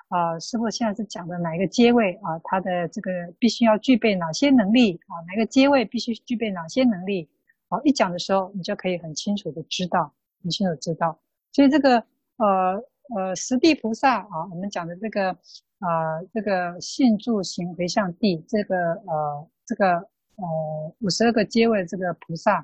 [0.10, 2.40] 啊，师傅现在是讲的哪一个阶位啊？
[2.44, 5.18] 他的这个必须要具备哪些能力啊？
[5.28, 7.28] 哪个阶位必须具备哪些能力？
[7.70, 11.20] 好，一讲的时候，你就可以很清楚的知道，很清楚知道。
[11.52, 11.98] 所以这个
[12.38, 12.80] 呃
[13.15, 15.32] 呃，十地菩萨啊，我们讲的这个
[15.80, 22.58] 啊、呃，这个信住行回向地，这个呃这个呃五十二个阶位这个菩萨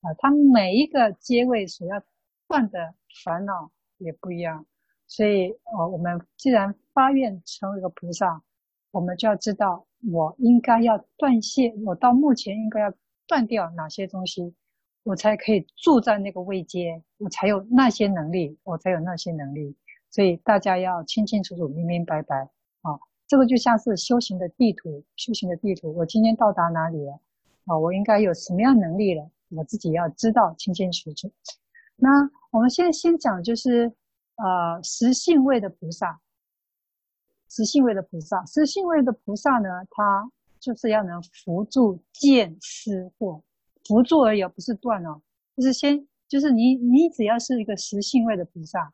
[0.00, 2.02] 啊，他每一个阶位所要
[2.46, 4.66] 断的烦恼也不一样。
[5.06, 8.42] 所以呃，我们既然发愿成为一个菩萨，
[8.90, 12.92] 我们就要知道，我应该要断谢，我到目前应该要
[13.26, 14.54] 断掉哪些东西，
[15.02, 19.74] 我才可以住在那个位阶，我才有那些能力，我才有那些能力。
[20.14, 22.48] 所以大家要清清楚楚、明明白白
[22.82, 22.94] 啊！
[23.26, 25.92] 这个就像是修行的地图，修行的地图。
[25.92, 27.18] 我今天到达哪里了？
[27.64, 29.28] 啊，我应该有什么样能力了？
[29.48, 31.28] 我自己要知道清清楚楚。
[31.96, 33.92] 那我们现在先讲就是，
[34.36, 36.20] 呃，实性位的菩萨。
[37.48, 43.42] 实性位的菩萨，实性位的菩萨呢，他就是要能扶住见思惑，
[43.84, 45.20] 伏住而已，不是断哦，
[45.56, 48.92] 就是先，就是你，你只要是一个实性位的菩萨，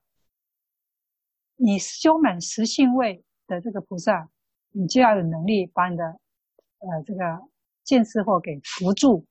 [1.63, 4.31] 你修满十性位的这个菩萨，
[4.71, 6.05] 你就要有能力把你的，
[6.79, 7.43] 呃，这个
[7.85, 9.27] 见思惑给扶住，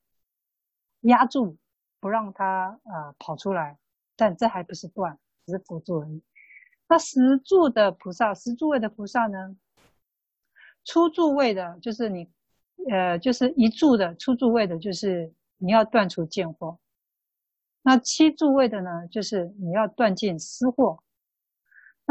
[1.00, 1.56] 压住，
[1.98, 3.76] 不让它呃跑出来，
[4.14, 6.22] 但这还不是断，只是伏住而已。
[6.88, 9.56] 那十住的菩萨，十住位的菩萨呢？
[10.84, 12.30] 初住位的，就是你，
[12.88, 16.78] 呃，就是一住的初住位的，就是你要断除见惑。
[17.82, 21.00] 那七住位的呢，就是你要断尽思惑。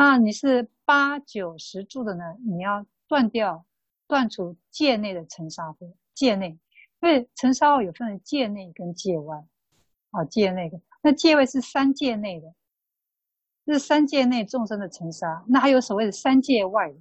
[0.01, 3.65] 那你是八九十住的呢，你要断掉、
[4.07, 5.93] 断除界内的尘沙惑。
[6.15, 6.57] 界内，
[7.01, 9.45] 因为尘沙有分为界内跟界外，
[10.11, 12.47] 啊，界内的，那界外是三界内的。
[13.65, 16.95] 这是三界内众生的尘沙，那还有所谓的三界外，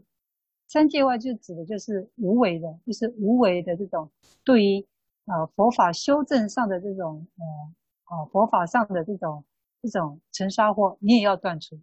[0.67, 4.11] 三界外就指的就是无为的，就是无为的这种
[4.43, 4.85] 对于
[5.27, 9.45] 呃佛法修正上的这种呃啊佛法上的这种
[9.83, 11.79] 这种尘沙惑，你也要断除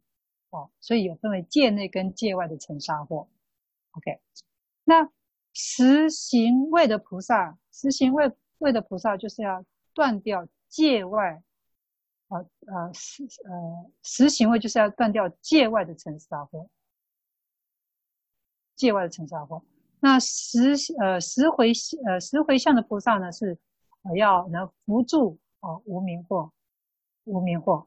[0.56, 0.72] 哦。
[0.80, 3.28] 所以有分为界内跟界外的尘沙惑。
[3.92, 4.20] OK，
[4.84, 5.10] 那
[5.54, 11.42] 实行位的菩萨，实行位位的菩萨就是要断掉界外。
[12.28, 16.68] 啊呃实呃实行位就是要断掉界外的尘沙惑，
[18.76, 19.62] 界外的尘沙惑。
[20.00, 21.72] 那十呃十回
[22.08, 23.60] 呃十回向的菩萨呢是
[24.02, 26.50] 呃要能扶住哦无明惑，
[27.26, 27.86] 无明惑。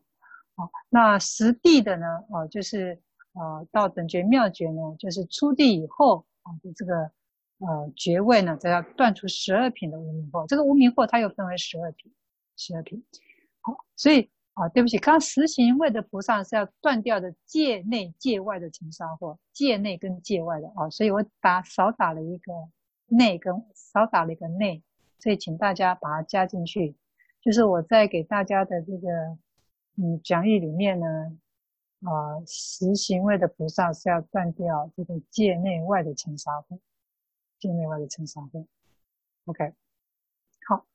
[0.59, 3.01] 好，那实地的呢哦就是
[3.33, 6.95] 呃到等觉妙觉呢就是初地以后啊的这个
[7.61, 10.47] 呃觉位呢则要断除十二品的无明惑。
[10.49, 12.13] 这个无明惑它又分为十二品，
[12.57, 13.05] 十二品。
[13.61, 22.53] 好，所以啊，对不起，刚刚实行位的菩萨是要断掉的界内界外的尘沙惑，界内跟界外的啊，所以我打少打了一个
[23.07, 24.83] 内跟少打了一个内，
[25.21, 26.97] 所以请大家把它加进去。
[27.41, 29.39] 就是我在给大家的这个
[29.99, 31.07] 嗯讲义里面呢，
[32.03, 36.79] 啊，实行位的菩萨是要断掉这个界内外的尘沙惑，
[37.59, 38.65] 界内外的尘沙惑。
[39.45, 39.75] OK，
[40.69, 40.87] 好，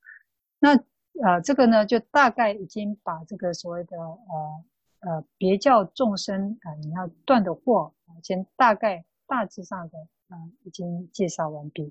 [0.59, 0.83] 那。
[1.21, 4.65] 呃，这个呢，就大概已经把这个所谓的呃
[5.01, 11.83] 呃别教众生啊、你要断的惑，先大概大致上的啊、已经介绍完毕。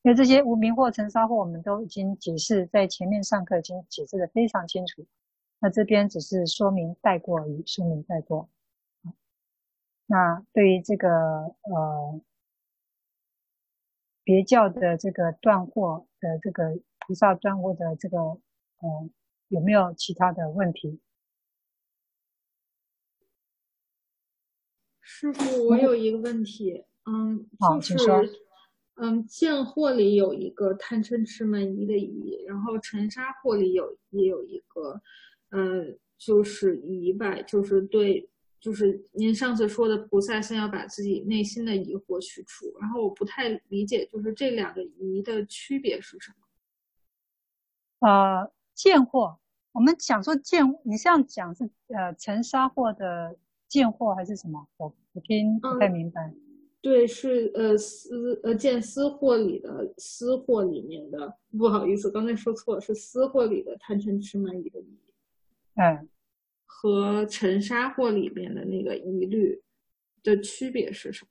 [0.00, 5.04] 因为这些无明惑、尘沙惑，我们都已经解释，在前面上课已经解释的非常清楚。
[5.62, 8.50] 那这边只是说明带过而已，说明带过。
[10.04, 12.20] 那对于这个呃
[14.22, 18.38] 别教的这个断货的这个菩萨断惑的这个。
[18.84, 19.12] 嗯，
[19.46, 20.98] 有没有其他的问题？
[25.00, 28.20] 师傅，我有一个问题，嗯，好，就是，请说。
[28.94, 35.00] 嗯，见货里有一个贪嗔痴慢疑的疑，然后尘沙惑里有也有一个，
[35.52, 38.28] 嗯，就是疑吧，就是对，
[38.60, 46.30] 就是您上次说的菩萨先要把自己内心的疑惑去除，然后我不太理解，就是这两个疑的区别是什
[48.00, 48.08] 么？
[48.08, 48.52] 呃。
[48.74, 49.36] 见惑，
[49.72, 53.36] 我们讲说见，你这样讲是呃尘沙惑的
[53.68, 54.66] 见货还是什么？
[54.78, 56.26] 我我听不太明白。
[56.28, 56.34] 嗯、
[56.80, 64.98] 对，是呃私呃见私货里的私货里面的，不好意思，刚才说错了，是私货里的贪嗔痴慢疑的疑。
[65.74, 66.08] 嗯，
[66.66, 69.62] 和沉沙货里面的那个疑虑
[70.22, 71.30] 的区别是什么？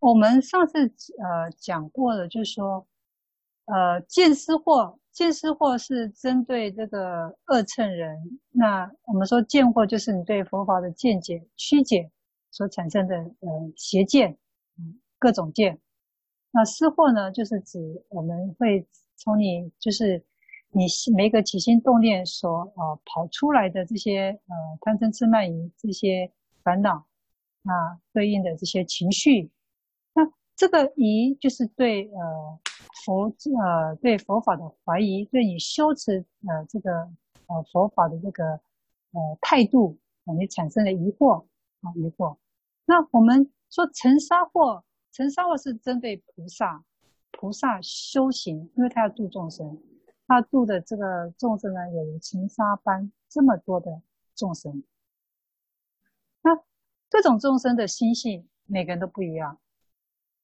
[0.00, 2.86] 我们上次呃讲过了，就是说
[3.66, 4.98] 呃见思货。
[5.12, 12.10] 见思货是针对这个二乘人，那我们说见货就是你对佛法的见解曲解，
[12.50, 14.36] 所产生的呃邪见，
[14.76, 15.78] 嗯，各种见。
[16.50, 18.84] 那思货呢，就是指我们会
[19.14, 20.24] 从你就是
[20.74, 27.06] 你每个起心动念所呃跑出来的这些呃贪嗔痴慢疑这些烦恼，
[27.62, 29.50] 那对应的这些情绪，
[30.14, 32.58] 那这个疑就是对呃
[33.04, 36.90] 佛呃对佛法的怀疑，对你修持呃这个
[37.46, 39.96] 呃佛法的这个呃态度，
[40.38, 41.44] 你产生了疑惑
[41.82, 42.36] 啊疑惑。
[42.84, 44.82] 那我们说尘沙惑。
[45.16, 46.84] 尘沙惑是针对菩萨，
[47.30, 49.80] 菩萨修行，因为他要度众生，
[50.26, 54.02] 他度的这个众生呢，有如尘沙般这么多的
[54.34, 54.82] 众生。
[56.42, 56.54] 那
[57.08, 59.58] 各种众生的心性，每个人都不一样。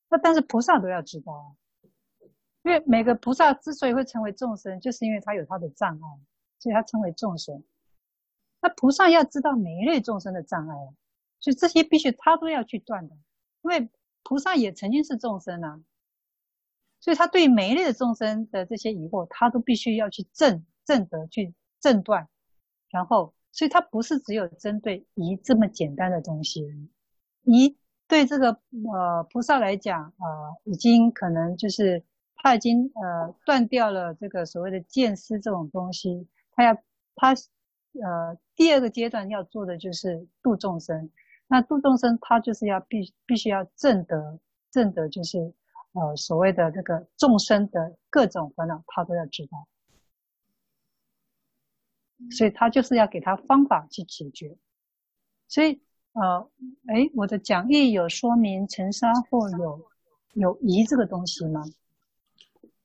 [0.09, 1.47] 那但是菩萨都要知道啊，
[2.63, 6.21] 因为每个菩萨之所以会成为众生，就是因为他有他的障碍，
[6.59, 7.63] 所以他称为众生。
[8.61, 10.89] 那菩萨要知道每一类众生的障碍啊，
[11.41, 13.15] 所以这些必须他都要去断的，
[13.63, 13.89] 因为。
[14.23, 15.81] 菩萨也曾经是众生啊，
[17.01, 22.29] 所以他对每一类的众生的这些疑惑，他都必须要去证证得去证断，
[22.91, 26.63] 然后，所以他不是只有针对疑这么简单的东西。
[27.43, 27.77] 疑
[28.07, 28.61] 对这个
[28.93, 32.05] 呃菩萨来讲啊、呃，已经可能就是
[32.37, 36.77] 他已经呃断掉了这个所谓的见思这种东西，他要
[37.15, 41.11] 他呃第二个阶段要做的就是度众生。
[41.47, 44.39] 那度众生，他就是要必必须要证得
[44.71, 45.53] 证得，就是
[45.93, 49.67] 呃所谓的这个众生的各种烦恼，他都要知道，
[52.31, 54.57] 所以他就是要给他方法去解决。
[55.49, 55.81] 所以
[56.13, 56.51] 呃，
[56.87, 59.91] 哎，我的讲义有说明尘沙或有
[60.35, 61.65] 有疑这个东西吗？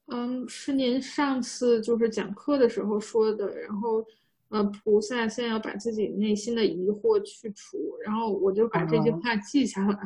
[0.07, 4.05] 嗯，是您上次就是讲课的时候说的，然后。
[4.49, 9.99] 呃，菩萨现在要把自己内心的疑惑去除，然后我就把这句话记下来了。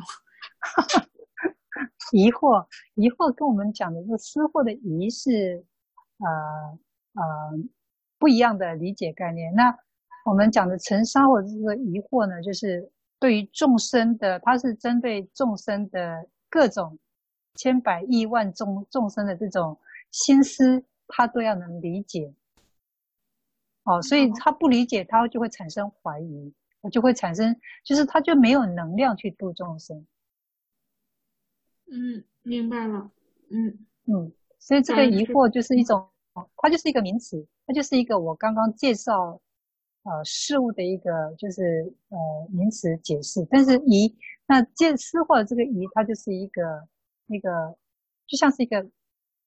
[2.00, 5.64] 哦、疑惑，疑惑跟我们讲的这个思惑的疑是，
[6.18, 7.22] 呃呃
[8.18, 9.54] 不一样的理解概念。
[9.54, 9.76] 那
[10.24, 16.98] 我们讲的尘沙或者这个疑惑呢，就是对于众生的，它是针对众生的各种
[17.54, 19.78] 千百亿万众众生的这种
[20.10, 22.34] 心思，他都要能理解。
[23.84, 26.52] 哦，所以他不理解，他就会产生怀疑，
[26.92, 30.06] 就会产生，就是他就没有能量去度众生。
[31.90, 33.10] 嗯，明白了。
[33.50, 36.08] 嗯嗯，所以这个疑惑就是一种，
[36.56, 39.40] 它就是一个名词，它就是一个我刚刚介绍
[40.04, 42.18] 呃事物的一个就是呃
[42.50, 43.46] 名词解释。
[43.50, 44.16] 但是疑，
[44.46, 46.88] 那见思惑这个疑，它就是一个
[47.26, 47.76] 一个，
[48.26, 48.88] 就像是一个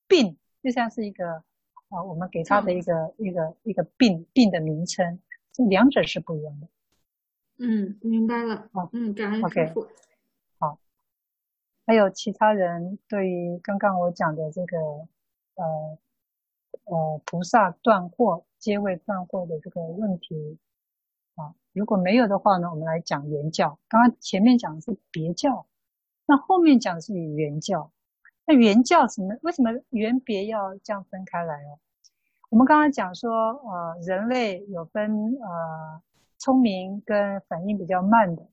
[0.08, 1.44] 病，就像是一个。
[1.90, 5.20] 啊，我们给它的一个、嗯、一个一个病病的名称，
[5.52, 6.68] 这两者是不一样的。
[7.60, 8.68] 嗯，明白了。
[8.74, 9.82] 好，嗯，感恩师父。
[9.82, 9.88] 好，
[11.86, 14.78] 还有其他人对于刚刚我讲的这个
[15.56, 15.98] 呃
[16.86, 20.58] 呃菩萨断惑、阶位断惑的这个问题
[21.36, 23.78] 啊，如果没有的话呢，我们来讲原教。
[23.90, 25.66] 刚刚前面讲的是别教，
[26.26, 27.92] 那后面讲的是圆教。
[28.46, 29.38] 那原教什么？
[29.42, 31.80] 为什么原别要这样分开来哦？
[32.50, 36.02] 我们刚刚讲说，呃，人类有分呃
[36.38, 38.46] 聪明跟反应比较慢的，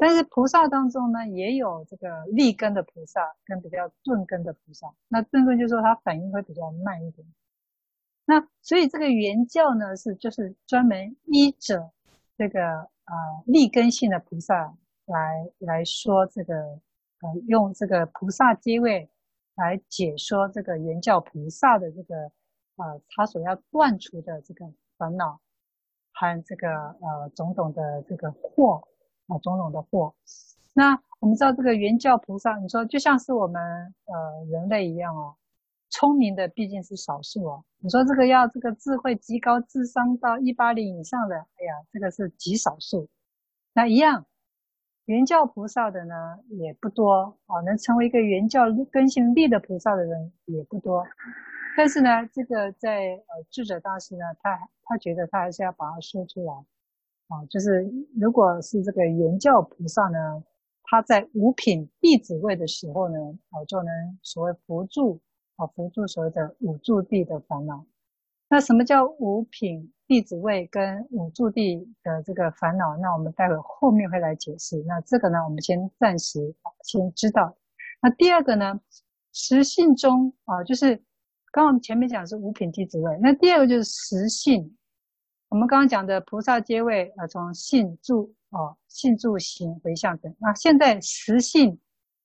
[0.00, 4.90] 但是菩萨当中呢，也有这个立根的菩萨跟比较钝根的菩萨。
[5.08, 7.28] 那钝根就是说他反应会比较慢一点。
[8.24, 11.92] 那所以这个圆教呢，是就是专门依着
[12.36, 14.74] 这个呃立根性的菩萨
[15.04, 19.10] 来来说这个呃用这个菩萨阶位。
[19.56, 22.14] 来解说这个圆教菩萨的这个，
[22.76, 24.64] 呃，他所要断除的这个
[24.96, 25.38] 烦恼
[26.14, 28.82] 和这个呃种种的这个惑
[29.30, 30.12] 啊，种种的惑。
[30.74, 33.62] 那我们知道这个圆教菩萨，你说就像是我们
[34.04, 35.34] 呃人类一样哦，
[35.88, 37.64] 聪明的毕竟是少数哦。
[37.78, 43.08] 你说这个要这个智慧极高、智商到一八零以上的，哎呀，这个是极少数。
[43.72, 44.26] 那一样。
[45.06, 46.14] 圆教菩萨的呢
[46.50, 51.04] 也不多啊，能成为一个圆教根性力的菩萨的人也不多。
[51.76, 56.54] 但是呢，这个在呃智者大师呢，他他觉得他还是要把它说出来
[57.30, 60.44] 啊，就是如果是这个圆教菩萨呢，
[60.82, 63.18] 他在五品弟子位的时候呢，
[63.50, 65.18] 啊，就能所谓伏住
[65.56, 67.86] 啊，伏住所谓的五住地的烦恼。
[68.48, 69.92] 那什么叫五品？
[70.08, 74.82] 弟子位跟五住地的这个烦恼，那我们待会后面会来解释。
[74.88, 76.52] 那这个呢，我们先暂时
[76.82, 77.56] 先知道。
[78.02, 78.80] 那第二个呢，
[79.32, 80.96] 实性中啊，就是
[81.52, 84.76] 刚刚我们前面讲是五品弟子位，那第二个就是实性。
[85.50, 90.32] 我们刚刚讲的菩萨阶位啊，从性住哦，性住行回向等。
[90.38, 91.80] 那现在实性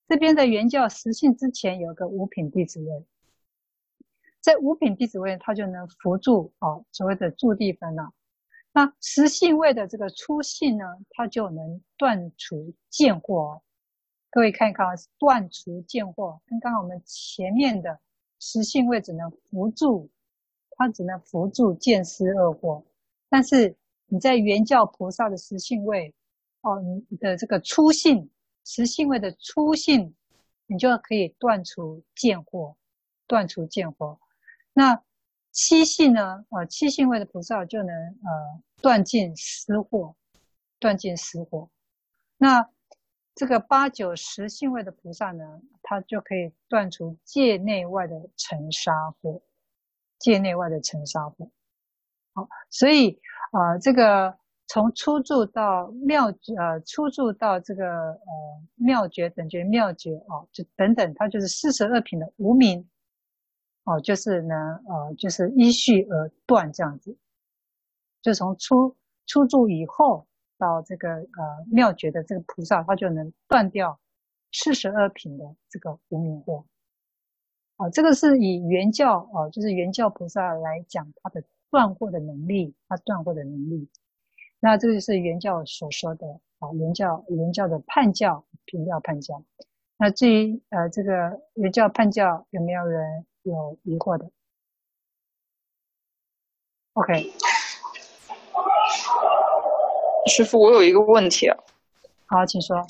[0.06, 3.04] 这边的原教实性之前有个五品弟子位，
[4.40, 8.14] 在五品弟子位，它就能扶住哦，所谓的住地烦恼。
[8.72, 13.60] 那实性位的这个初性呢，它就能断除见惑。
[14.30, 14.86] 各位看一看，
[15.18, 17.98] 断除见惑，跟刚刚我们前面的
[18.38, 20.08] 实性位只能扶住，
[20.76, 22.84] 它只能扶住见思二惑。
[23.28, 26.14] 但是你在原教菩萨的实性位，
[26.60, 28.30] 哦，你的这个初性
[28.64, 30.14] 实性位的初性，
[30.66, 32.76] 你就可以断除见惑，
[33.26, 34.18] 断除见惑。
[34.72, 35.02] 那
[35.52, 36.44] 七性呢？
[36.50, 40.14] 呃，七性位的菩萨就能呃断尽思惑，
[40.78, 41.68] 断尽思惑。
[42.36, 42.68] 那
[43.34, 49.40] 这个八九十性位的菩萨呢，他就可以断除界内外的尘沙惑，
[50.18, 51.50] 界内外的尘沙惑。
[52.36, 53.18] 好，所以
[53.52, 58.18] 啊、这个从初住到妙呃，初住到这个呃
[58.74, 62.86] 妙觉等觉妙觉哦，就等等，它就是四十二品的无明
[63.84, 64.54] 哦，就是呢
[64.86, 67.16] 呃，就是依序而断这样子，
[68.20, 70.26] 就从初初住以后
[70.58, 73.98] 到这个呃妙觉的这个菩萨，他就能断掉
[74.52, 76.64] 四十二品的这个无明惑。
[77.76, 81.42] 啊、哦，这个是以原教哦，就是原教菩萨来讲他的。
[81.76, 83.86] 断货的能力，他断货的能力，
[84.60, 86.26] 那这个就是原教所说的
[86.58, 89.44] 啊，原教原教的叛教，凭料判教。
[89.98, 94.30] 那至于呃这个原教判教，有没有人有疑惑的
[96.94, 97.30] ？OK，
[100.28, 101.58] 师傅，我有一个问题啊。
[102.24, 102.86] 好，请说。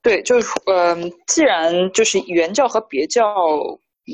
[0.00, 3.22] 对，就是嗯、呃，既然就是原教和别教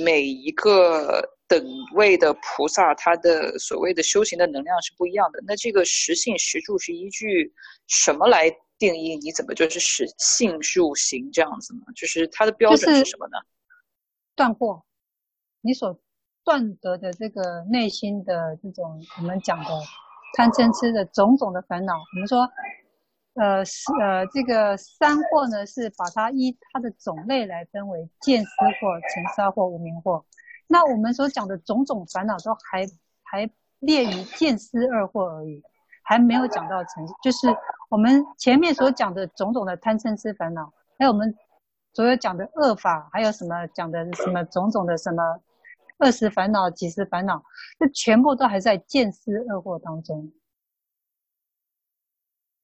[0.04, 1.30] 每一个。
[1.46, 1.62] 等
[1.94, 5.42] 位的菩萨，他的所谓的修行的能量是不一样的。
[5.46, 7.52] 那这个实性实住是依据
[7.86, 9.16] 什么来定义？
[9.16, 11.80] 你怎么就是实性入行这样子呢？
[11.94, 13.38] 就是它的标准是什么呢？
[14.34, 14.82] 断惑，
[15.60, 16.00] 你所
[16.44, 19.70] 断得的这个内心的这种我们讲的
[20.36, 21.94] 贪嗔痴的种种的烦恼。
[21.94, 22.50] 我们说，
[23.34, 30.24] 呃，是呃，这个三惑呢，是把它依它的种类来分为见思惑、尘沙惑、无明惑。
[30.66, 32.86] 那我们所讲的种种烦恼都还
[33.22, 33.50] 还
[33.80, 35.62] 列于见思二惑而已，
[36.02, 37.48] 还没有讲到成，就是
[37.90, 41.34] 我们前面所讲的种种的贪嗔痴烦恼，还有我们
[41.92, 45.22] 所有讲的恶法，还有什么讲的什么种种的什么
[45.98, 47.42] 二十烦恼、几十烦恼，
[47.78, 50.32] 这全部都还在见思二惑当中。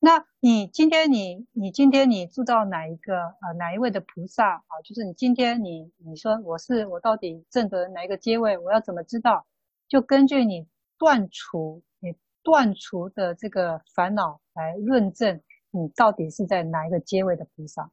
[0.03, 4.81] 那你今天你你今天你住到哪一个呃哪一位的菩萨啊？
[4.83, 8.57] 就是你今天你你说我是我到底证得哪一个阶位？
[8.57, 9.47] 我要怎么知道？
[9.89, 17.91] 就根据你断除你断除的这个烦恼来论证你到底是在哪一个阶位的菩萨。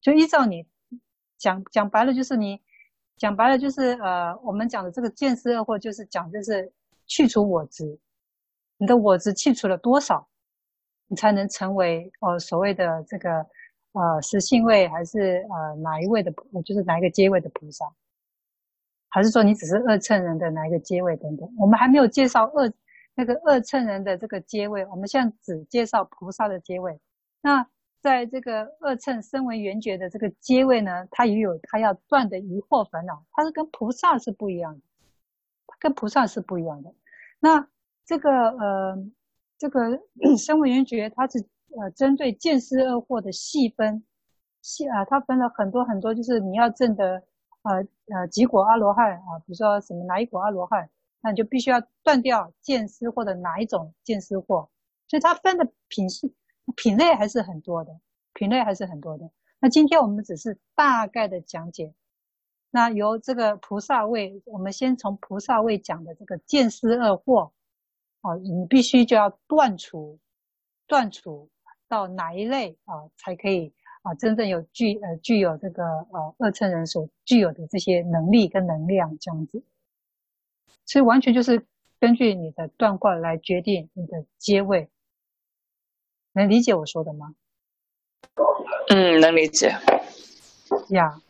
[0.00, 0.66] 就依照你
[1.38, 2.60] 讲讲白了，就是你
[3.16, 6.72] 讲白了就是呃我们讲的这个见思二惑，就是讲就是
[7.06, 8.00] 去除我执，
[8.78, 10.28] 你的我执去除了多少？
[11.06, 13.46] 你才能成为呃所谓的这个
[13.92, 16.32] 呃实性位，还是呃哪一位的，
[16.64, 17.84] 就是哪一个阶位的菩萨，
[19.10, 21.46] 还是说你只是二乘人的哪一个阶位等等？
[21.58, 22.72] 我们还没有介绍二
[23.14, 26.98] 那个二乘人的这个阶位，我们现在只介绍菩萨的阶位。
[27.42, 27.66] 那
[28.00, 34.80] 在这个二乘身为缘觉的这个阶位呢，它也有它要断的疑惑烦恼，它是跟菩萨是不一样的，
[35.78, 36.94] 跟菩萨是不一样的。
[37.38, 37.68] 那
[38.06, 39.06] 这个呃。
[39.56, 40.00] 这个
[40.36, 41.38] 声闻缘觉，它是
[41.78, 44.04] 呃针对见思二惑的细分，
[44.60, 47.22] 细啊，它分了很多很多，就是你要证的
[47.62, 47.76] 呃
[48.14, 50.90] 呃几果阿罗汉啊，比如说什么哪一果阿罗汉，
[51.20, 54.68] 那你就必须要断掉见思或者哪一种见思惑，
[55.06, 56.34] 所以它分的品系
[56.76, 57.96] 品类还是很多的，
[58.32, 59.30] 品类还是很多的。
[59.60, 61.94] 那今天我们只是大概的讲解，
[62.70, 67.52] 那由这个菩萨位，我们先从菩萨位讲的这个见思二惑。
[68.24, 70.18] 哦，你必须就要断除，
[70.86, 71.50] 断除
[71.88, 73.70] 到哪一类啊，才可以
[74.00, 79.62] 啊，真正有具呃具有这个呃二乘人所具有的这些能力跟能量这样子，
[80.86, 81.66] 所以完全就是
[82.00, 84.88] 根据你的断卦来决定你的阶位，
[86.32, 87.34] 能理解我说的吗？
[88.88, 89.76] 嗯，能理解。
[90.88, 91.20] 呀，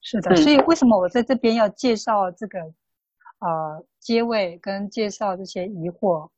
[0.00, 2.74] 是的，所以为什么我在这边要介绍这个？
[3.44, 6.30] 呃，阶位跟介绍这些疑惑，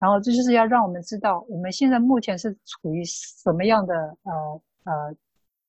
[0.00, 3.94] 然后这就是要让我们知道我们现在目前是处于什么样的
[4.24, 5.16] 呃呃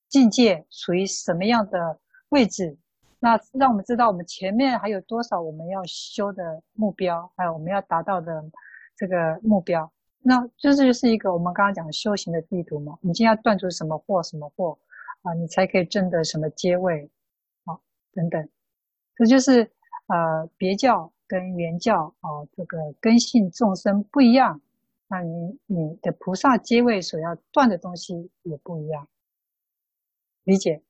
[0.07, 2.75] 境界，处于什么样的位置，
[3.19, 8.43] 那让我们知道我们前面还有多少我们要修的目标，还有我们要达到的
[8.97, 9.91] 这个目标。
[10.21, 12.97] 那这就是一个我们刚刚讲的修行的地图嘛。
[13.01, 14.75] 你今天要断除什么惑什么惑
[15.21, 17.09] 啊，你才可以证得什么阶位
[17.65, 17.77] 啊
[18.11, 18.49] 等等。
[19.15, 19.69] 这就是
[20.09, 24.61] 呃别教跟原教啊这个根性众生不一样，
[25.07, 29.07] 那你你的菩萨阶位所要断的东西也不一样。
[30.43, 30.81] 理解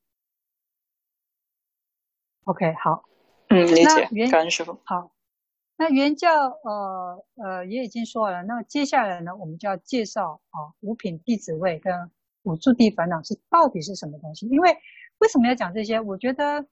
[2.46, 3.04] ？OK，好，
[3.50, 4.28] 嗯，理解。
[4.32, 4.80] 感恩师父。
[4.84, 5.12] 好。
[5.82, 6.30] 那原教
[6.64, 12.12] 呃呃也已经说了，那接下来呢，我们就要介绍啊五品弟子位跟
[12.44, 14.46] 五住地烦恼是到底是什么东西？
[14.48, 14.78] 因为
[15.20, 16.00] 为什么要讲这些？
[16.02, 16.66] 我觉得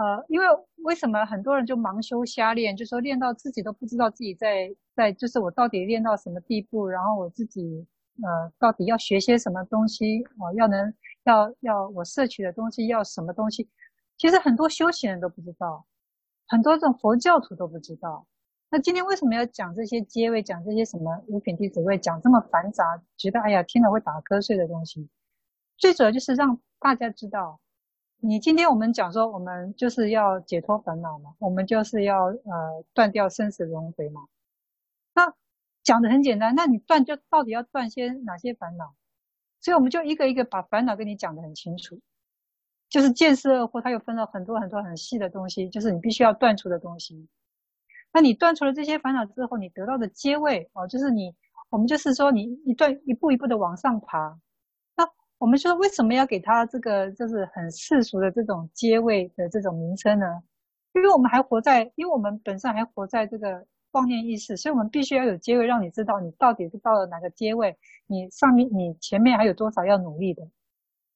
[0.00, 0.46] 呃，因为
[0.84, 7.86] 为什么很多人就盲修瞎练，就说练到自己都不知道自己在在，就是我到底练到什么地步，然后我自己
[8.22, 10.94] 呃到底要学些什么东西啊，要能
[11.24, 13.68] 要要我摄取的东西要什么东西？
[14.16, 15.84] 其实很多修行人都不知道。
[16.48, 18.26] 很多这种佛教徒都不知道，
[18.70, 25.10] 那今天为什么要讲这些阶位，讲这些什么五品弟子位，讲这么繁杂，觉得哎呀听了会打瞌睡的东西？
[25.76, 27.60] 最主要就是让大家知道，
[28.22, 34.20] 你今天我们讲说，我们就是要解脱烦恼嘛，我们就是要呃断掉生死轮回嘛。
[35.14, 35.32] 那
[35.82, 38.94] 讲的很简单，那你断就到底要断些哪些烦恼？
[39.60, 41.98] 所以我们就一个一个把烦恼跟你讲的很清楚。
[42.90, 47.28] 就是见思二惑，它又分了很多很多很细的东西，就是你必须要断除的东西。
[48.12, 51.34] 那你断除了这些烦恼之后，你得到的阶位哦，就是你，
[51.70, 54.38] 我们就是说你一段一步一步的往上爬。
[55.40, 60.26] 我们说为什么要给他这个就是很世俗的这种阶位的这种名称呢？
[60.92, 67.74] 因为我们还活在，因为我们本身还活在这个妄念意识，所以我们必须要有阶位，让你知道你到底是到了哪个阶位，
[68.06, 70.42] 你上面你前面还有多少要努力的。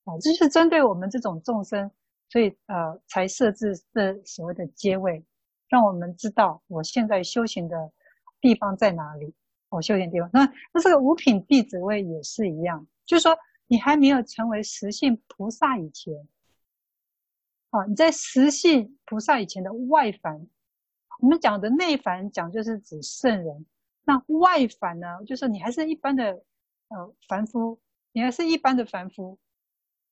[0.05, 1.91] 啊，这是针对我们这种众生，
[2.31, 5.23] 所以呃，才设置这所谓的阶位，
[5.69, 7.93] 让我们知道我现在修行的
[8.41, 9.35] 地方在哪里。
[9.69, 13.37] 我、修行地方，那那这个五品弟子位也是一样，就是说
[13.75, 16.15] 你还没有成为实性菩萨以前，
[17.71, 20.47] 啊、你在实性菩萨以前的外凡，
[21.19, 23.67] 我们讲的内凡讲就是指圣人，
[24.05, 26.41] 那外凡呢，就是你还是一般的
[26.87, 27.81] 呃凡夫，
[28.13, 29.37] 你还是一般的凡夫。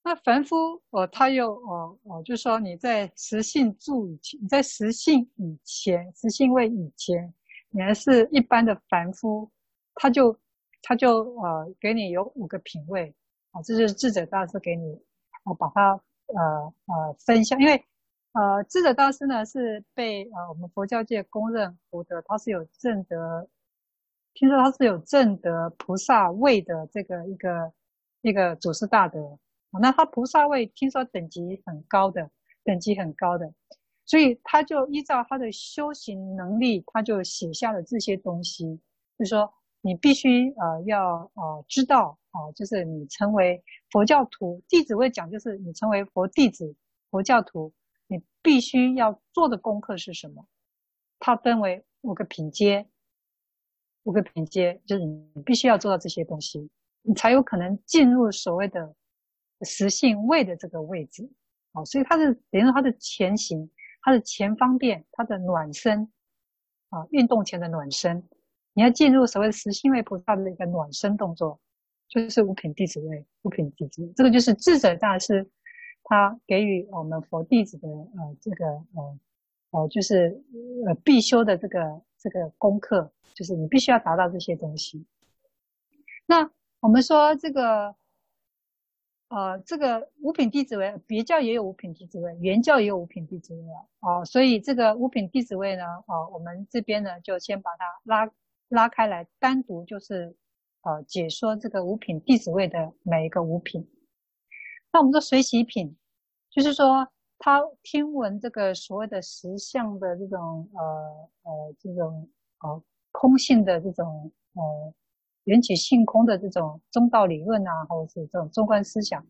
[0.02, 7.32] 那凡夫哦，他又哦哦，就说你在实性住以前，你在实性以前，实性位以前，
[7.70, 9.48] 你还是一般的凡夫，
[9.94, 10.36] 他就
[10.82, 13.14] 他就呃给你有五个品位
[13.52, 15.00] 啊，这是智者大师给你，
[15.44, 15.92] 我把它
[16.26, 17.84] 呃呃分享，因为
[18.32, 23.48] 呃智者大师呢是被呃我们佛教界公认福德，他是有正德，
[24.34, 27.72] 听说他是有正德菩萨位的这个一个
[28.22, 29.38] 一个祖师大德。
[29.80, 32.30] 那他菩萨位听说等级很高的，
[32.62, 33.50] 等级很高的，
[34.04, 38.80] 所以他就依照他的修行能力，他就写下了这些东西，
[39.18, 46.74] 就是说你必须呃要呃知道哦、就是你成为佛教徒，弟子会讲就是你成为佛弟子、
[47.10, 47.72] 佛教徒，
[48.06, 50.46] 你必须要做的功课是什么？
[51.18, 52.86] 它分为五个品阶，
[54.02, 56.68] 五个品阶就是你必须要做到这些东西，
[57.02, 58.94] 你才有可能进入所谓的。
[59.64, 61.30] 实性位的这个位置，
[61.70, 63.70] 啊，所以它是等于说它的前行，
[64.00, 66.12] 它的前方便，它的暖身，
[66.88, 68.28] 啊，运动前的暖身，
[68.72, 71.60] 你要进入所谓的实性位菩萨的一个暖身动作，
[72.12, 75.48] 就是五品弟子位，五品弟子，这个就是智者大师
[76.04, 79.18] 他给予我们佛弟子的呃这个呃
[79.70, 80.44] 呃就是
[80.84, 85.06] 呃必修的这个这个功课，就是你必须要达到这些东西。
[86.26, 86.50] 那
[86.80, 87.96] 我们说这个。
[89.34, 93.62] 呃，这个五品弟子位，别教也有五品弟子位，原教也有五品弟子位
[94.00, 98.30] 啊、呃，所以这个五品弟子位呢，呃，我们这边呢就先把它拉
[98.68, 100.36] 拉开来，单独就是
[100.82, 103.88] 呃解说这个五品弟子位的每一个五品。
[104.92, 105.96] 那我们说随喜品，
[106.50, 107.08] 就是说
[107.38, 112.28] 他听闻这个所谓的实相的这种呃呃这种
[112.60, 114.94] 呃空性的这种呃。
[115.46, 119.26] 缘起性空的这种中道理论啊，或者是这种中观思想，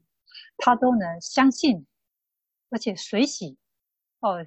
[0.59, 1.87] 他都能相信，
[2.69, 3.57] 而且随喜
[4.21, 4.47] 哦，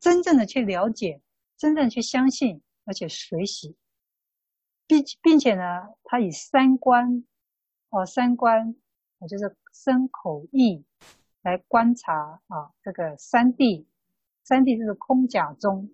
[0.00, 1.20] 真正的去了解，
[1.56, 3.76] 真正去相信，而且随喜，
[4.86, 7.24] 并并且呢，他以三观
[7.90, 8.74] 哦，三观，
[9.20, 10.84] 也就是身口意
[11.42, 13.86] 来观察啊，这个三谛，
[14.42, 15.90] 三谛就是空假中，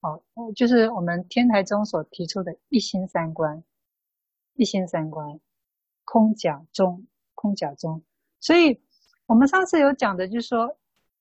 [0.00, 0.22] 哦，
[0.54, 3.62] 就是我们天台宗所提出的一心三观。
[4.56, 5.40] 一心三观，
[6.04, 8.04] 空假中，空假中。
[8.38, 8.80] 所以，
[9.26, 10.78] 我们上次有讲的，就是说，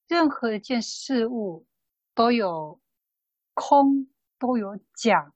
[0.07, 1.65] 任何一件事物
[2.13, 2.79] 都有
[3.55, 4.07] 空，
[4.37, 5.33] 都有假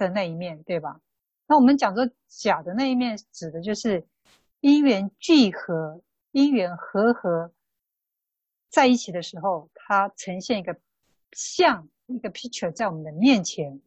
[0.00, 1.00] 的那一面，对吧？
[1.46, 4.06] 那我们讲说甲的那一面，指的就是
[4.60, 7.52] 因缘聚合、因缘和合
[8.68, 10.80] 在一起的时候，它呈现一个
[11.32, 13.80] 像一个 picture 在我们的面前，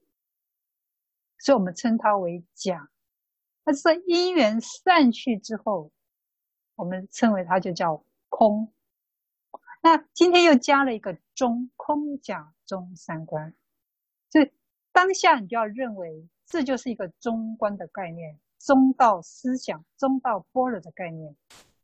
[1.39, 2.89] 所以我们称它为假。
[3.65, 5.91] 那这因缘散去之后，
[6.75, 8.73] 我们称为它就叫空。
[9.81, 13.53] 那今天又加了一个中，空甲中三观，
[14.29, 14.51] 所以
[14.93, 16.29] 当下你就要认为。
[16.45, 21.35] 这就是一个中观的概念，中道思想、中道般若的概念。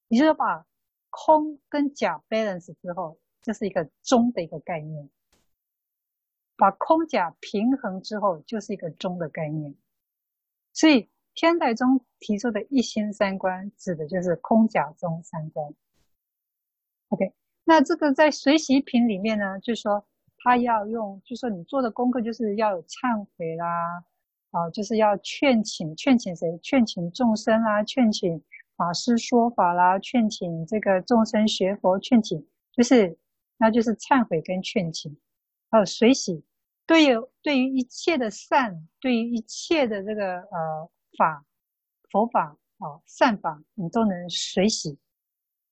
[0.09, 0.63] 你就是把
[1.09, 5.07] 空跟假 balance 之后，这是一个中的一个概念；
[6.55, 9.73] 把空假平衡之后，就是一个中的概念。
[10.73, 15.73] 所以天台宗提出的一心三观，指的就是空假中三观。
[17.07, 17.33] OK，
[17.63, 20.05] 那这个在随喜品里面呢，就是说
[20.39, 24.03] 他要用，就是说你做的功课就是要有忏悔啦。
[24.51, 26.57] 啊，就是要劝请，劝请谁？
[26.63, 28.41] 劝请众生啊，劝请
[28.75, 33.15] 法师说法啦，劝请这个众生学佛，劝请就是，
[33.57, 35.15] 那就是忏悔跟劝请，
[35.69, 36.43] 还有随喜。
[36.87, 41.45] 对于对于一切的善，对于一切的这个呃法
[42.09, 44.97] 佛法啊善法，你都能随喜，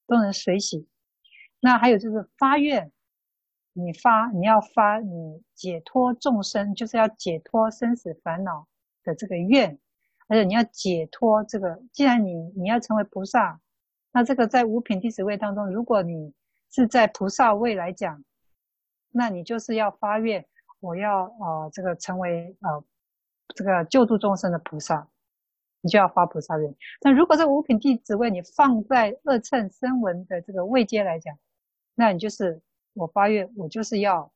[0.06, 0.88] 都能随喜。
[1.60, 2.92] 那还有就是发愿，
[3.80, 8.68] 你发你要发你解脱众生，就是要解脱生死烦恼
[9.04, 9.78] 的这个愿，
[10.28, 11.80] 而且你要解脱这个。
[11.94, 13.62] 既然你你要成为菩萨，
[14.12, 16.34] 那这个在五品弟子位当中，如果你
[16.72, 18.24] 是在菩萨位来讲，
[19.12, 20.44] 那你就是要发愿，
[20.80, 22.84] 我要呃这个成为呃
[23.54, 25.08] 这个救助众生的菩萨，
[25.82, 26.76] 你就要发菩萨愿。
[27.02, 31.38] 那如果这五品弟子位你放在二乘声闻的这个位阶来讲，
[31.94, 32.60] 那你就是。
[32.98, 34.32] 我发愿，我就是要，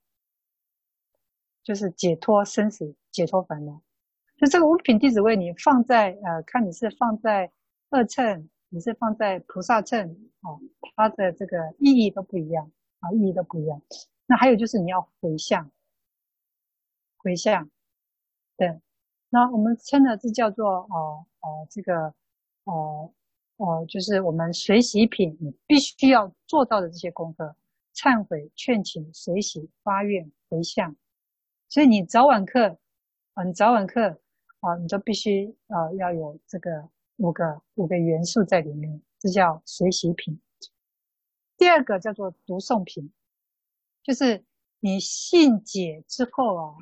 [1.64, 3.82] 就是解脱生死，解脱烦恼。
[4.38, 7.51] 就这个五品弟子位，你放在呃，看你是放在
[7.89, 10.59] 二乘，你是放在菩萨乘，哦，
[10.95, 13.82] 它的这个意义都不一样啊，意义都不一样。
[14.28, 15.70] 那还有就是你要回向，
[17.18, 17.70] 回向，
[18.57, 18.80] 对。
[19.30, 22.14] 那我们称的这叫做哦哦、呃呃，这个
[22.66, 23.14] 哦
[23.57, 27.55] 哦、呃呃，就是我们随喜品，你必须要做到的这些功课。
[27.93, 30.95] 忏悔、劝请、随喜、发愿、回向，
[31.67, 32.77] 所以你早晚课
[33.33, 34.21] 啊，你早晚课
[34.59, 40.39] 啊，你都必须啊要有这个五个五个元素在里面，这叫随喜品。
[41.57, 43.11] 第二个叫做读诵品，
[44.03, 44.43] 就是
[44.79, 46.75] 你信解之后啊，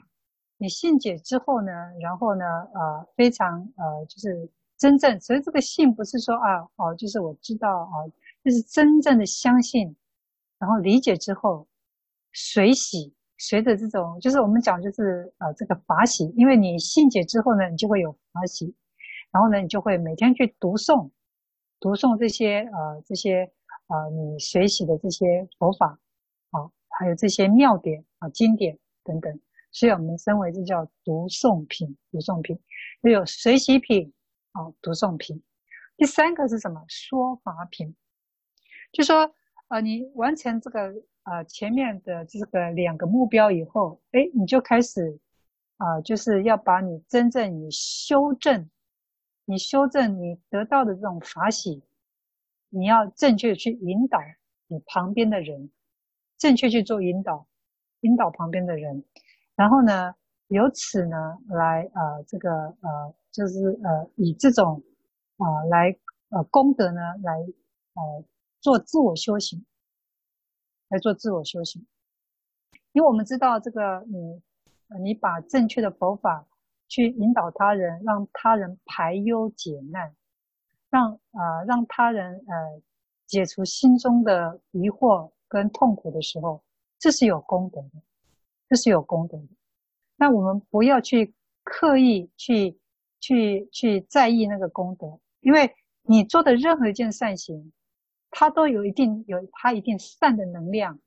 [0.57, 8.07] 你信解之后呢，然后呢，呃，非常呃，就是真正，所以这个信不是说啊，哦，就是我知道啊，
[8.43, 9.95] 就是真正的相信。
[10.59, 11.67] 然后理解之后，
[12.33, 18.75] 随喜，随着这种，就是我们讲，就是呃，这个法喜，因为你信解之后呢，你就会有法喜，
[19.31, 21.11] 然后呢，你就会每天去读诵，
[21.79, 23.49] 读诵这些呃这些
[23.87, 25.97] 呃你随喜的这些佛法
[26.51, 29.39] 啊，还有这些妙典啊经典等等，
[29.71, 32.59] 所以我们称为这叫读诵品，读诵品，
[33.03, 34.13] 又有随喜品
[34.51, 35.41] 啊，读诵品。
[35.95, 36.83] 第三个是什么？
[36.89, 37.95] 说法品，
[38.91, 39.33] 就说。
[39.69, 40.91] 啊、你完成这个
[41.21, 45.19] 啊前面的这个两个目标以后，哎，你就开始
[45.77, 48.67] 啊、就是要把你真正你修正，
[49.45, 51.83] 你修正你得到的这种法喜，
[52.69, 54.19] 你要正确去引导
[54.67, 55.69] 你旁边的人，
[56.39, 57.45] 正确去做引导，
[58.01, 59.05] 引导旁边的人，
[59.55, 60.15] 然后呢，
[60.47, 64.81] 由此呢来呃这个呃就是呃以这种
[65.37, 65.95] 啊、来
[66.29, 68.25] 呃功德呢来呃。
[68.61, 69.65] 做自我修行，
[70.89, 71.85] 来做自我修行，
[72.91, 74.41] 因为我们知道这个你，
[75.01, 76.45] 你把正确的佛法
[76.87, 80.13] 去引导他人，让他人排忧解难，
[80.89, 82.81] 让啊、呃、让他人呃
[83.27, 86.61] 解除心中的疑惑跟痛苦的时候，
[86.97, 87.91] 这是有功德的，
[88.67, 89.47] 这是有功德的。
[90.17, 91.33] 那我们不要去
[91.63, 92.77] 刻意去
[93.21, 97.71] 去去在意那个功德，因为你做的任何一件善行。
[98.31, 100.99] 它都有一定有它一定善的能量，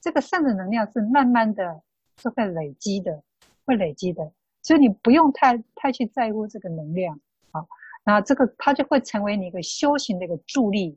[0.00, 1.82] 这个善的能量是慢慢的，
[2.16, 3.22] 是会累积的，
[3.64, 7.66] 会累积的，所以你不用太太去在乎这个能量啊，
[8.04, 10.96] 那这个它就会成为你一个修行的一个助力，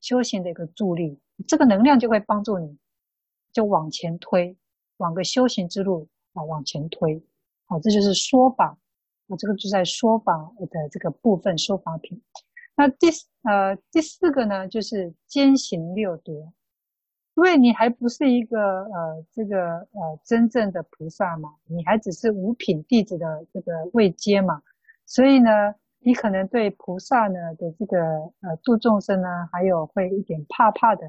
[0.00, 2.78] 修行的一个助力，这个能量就会帮助你，
[3.52, 4.56] 就往前推，
[4.98, 7.20] 往个修行之路啊往前推，
[7.66, 8.78] 好，这就是说法，
[9.26, 12.22] 我这个就在说法的这个部分说法品。
[12.76, 13.08] 那第
[13.42, 16.52] 呃第四个呢，就是兼行六度，
[17.36, 19.58] 因为你还不是一个呃这个
[19.92, 24.62] 呃真正的菩萨嘛，你还只是五品弟子的这个位阶嘛，
[25.06, 25.50] 所以呢，
[26.00, 27.98] 你可能对菩萨呢的这个
[28.40, 31.06] 呃度众生呢，还有会一点怕怕的，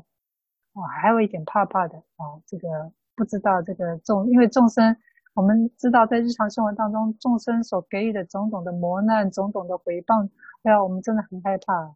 [0.74, 1.98] 啊，还有一点怕怕的。
[1.98, 4.96] 啊，这个不知道这个众，因为众生，
[5.36, 10.24] 我们知道在日常生活当中，众生所给予的种种的磨难、种种的回报，
[10.64, 11.94] 哎呀，我们真的很害怕。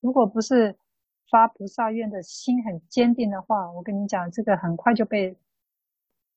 [0.00, 0.74] 如果不是
[1.30, 5.36] 发菩萨愿的心很坚定的话，我跟你讲，这个很快就被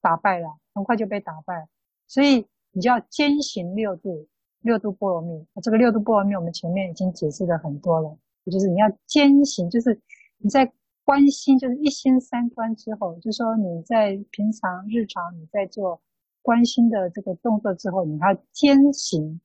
[0.02, 1.70] 打败了，很快就被打败。
[2.08, 4.28] 所以你就要坚行六度，
[4.60, 5.48] 六度波罗蜜。
[5.62, 9.98] 这个六度波罗蜜，我们前面已经解释了很多了，也就是你要坚行，就是
[10.40, 10.70] 你在
[11.06, 16.02] 关心，就是一心三观之后，就说你在平常日常你在做
[16.44, 19.42] 关心的这个动作之后，你要坚行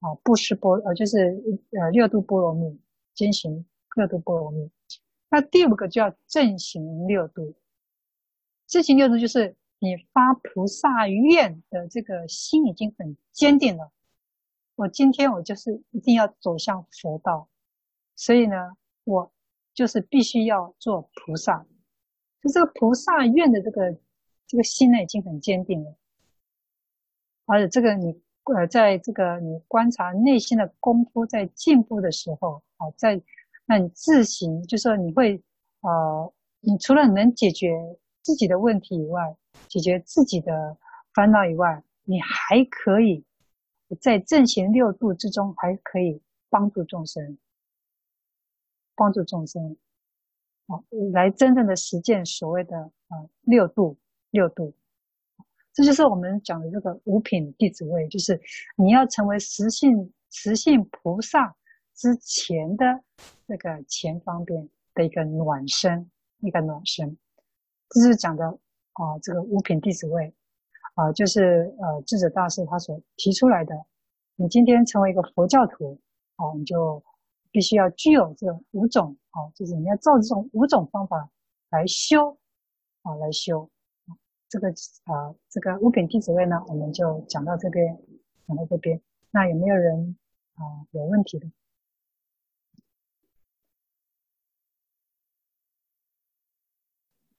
[0.00, 1.40] 啊，布施波呃，就是
[1.70, 2.78] 呃六度波罗蜜。
[3.14, 3.64] 坚行
[3.94, 4.68] 六度波罗蜜，
[5.30, 7.54] 那第五个就要正行六度。
[8.66, 13.92] 正行六度就是你发菩萨愿的这个心已经很坚定了。
[14.74, 17.48] 我今天我就是一定要走向佛道，
[18.16, 18.56] 所以呢，
[19.04, 19.32] 我
[19.72, 21.64] 就是必须要做菩萨。
[22.42, 23.96] 就这个菩萨愿的这个
[24.46, 25.94] 这个心呢，已经很坚定了。
[27.46, 32.90] 而且这个你呃，在这个你观察内心的功夫在进步的时候啊。
[32.96, 33.20] 在，
[33.64, 35.42] 那你自行就是说你会，
[35.80, 39.34] 呃，你除了能解决自己的问题以外，
[39.68, 40.76] 解决自己的
[41.14, 43.24] 烦恼以外，你还可以
[44.00, 46.20] 在正行六度之中，还可以
[46.50, 47.38] 帮助众生，
[48.94, 49.76] 帮助众生，
[50.66, 53.96] 啊，来真正的实践所谓的啊六度
[54.34, 54.74] 六度，
[55.72, 58.40] 这就是我们讲的这个五品弟子位，就是
[58.76, 61.54] 你要成为实性实性菩萨。
[61.94, 62.84] 之前的
[63.46, 66.10] 这个前方便的一个暖身，
[66.40, 67.16] 一个暖身，
[67.90, 68.44] 这是讲的
[68.94, 70.34] 啊、这个五品弟子位
[70.96, 73.76] 啊、就是呃智者大师他所提出来的。
[74.34, 75.96] 你今天成为一个佛教徒，
[76.34, 77.00] 啊、呃，你就
[77.52, 81.30] 必须要具有这五种，啊、就是你要照这种五种方法
[81.70, 82.36] 来修，
[83.02, 83.70] 啊、来修。
[84.54, 84.68] 这个
[85.02, 87.98] 啊、呃，这个物品地址位呢，我们就讲到这边，
[88.46, 89.00] 讲到这边。
[89.32, 90.16] 那有没有人
[90.54, 91.50] 啊、呃、有问题的？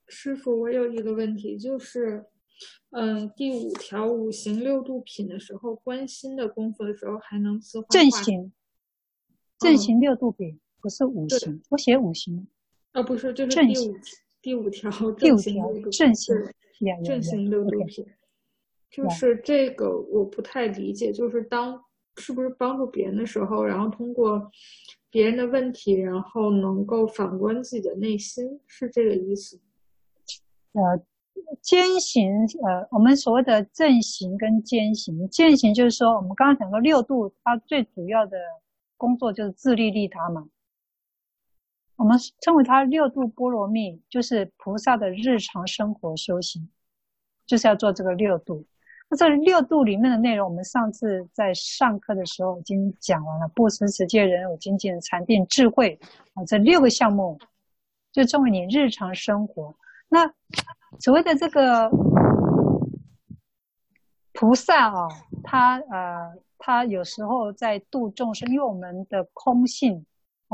[0.10, 2.26] 师傅，我有一个问题，就是，
[2.90, 8.52] 嗯、呃，第五条五行六度品的时候，观心的功夫的时候，还能自化正行，
[9.58, 12.46] 正行六度品，不是五行，我写五行，
[12.92, 13.98] 啊，不是，就是第五
[14.42, 16.36] 第五条第五条正行，
[17.04, 18.06] 正行六度品，
[18.90, 21.82] 就是这个我不太理解，就是当
[22.18, 24.52] 是不是帮助别人的时候，然后通过
[25.10, 29.60] 别人的问题，然后能够反观自己的内心，是这个意思。
[30.74, 31.02] 呃，
[31.62, 32.32] 坚行，
[32.64, 38.38] 呃，我们所谓的正行跟坚行，坚行就是说，我们刚刚讲的六度，它最主要的
[38.98, 40.48] 工作就是自利利他嘛。
[41.98, 46.70] 我们称为它六度波罗蜜，就是菩萨的日常生活修行，
[47.46, 48.66] 就是要做这个六度。
[49.08, 55.98] 那这六度里面的内容，我们上次在上课的时候已经讲完了，布施、持戒、忍辱、精进、禅定、智慧
[56.34, 57.40] 啊，这六个项目
[58.12, 59.76] 就称为你日常生活。
[60.10, 60.34] 那
[61.00, 61.90] 所谓的这个
[64.34, 65.08] 菩萨啊，
[65.44, 70.04] 他呃，他有时候在度众生，因为我们的空性，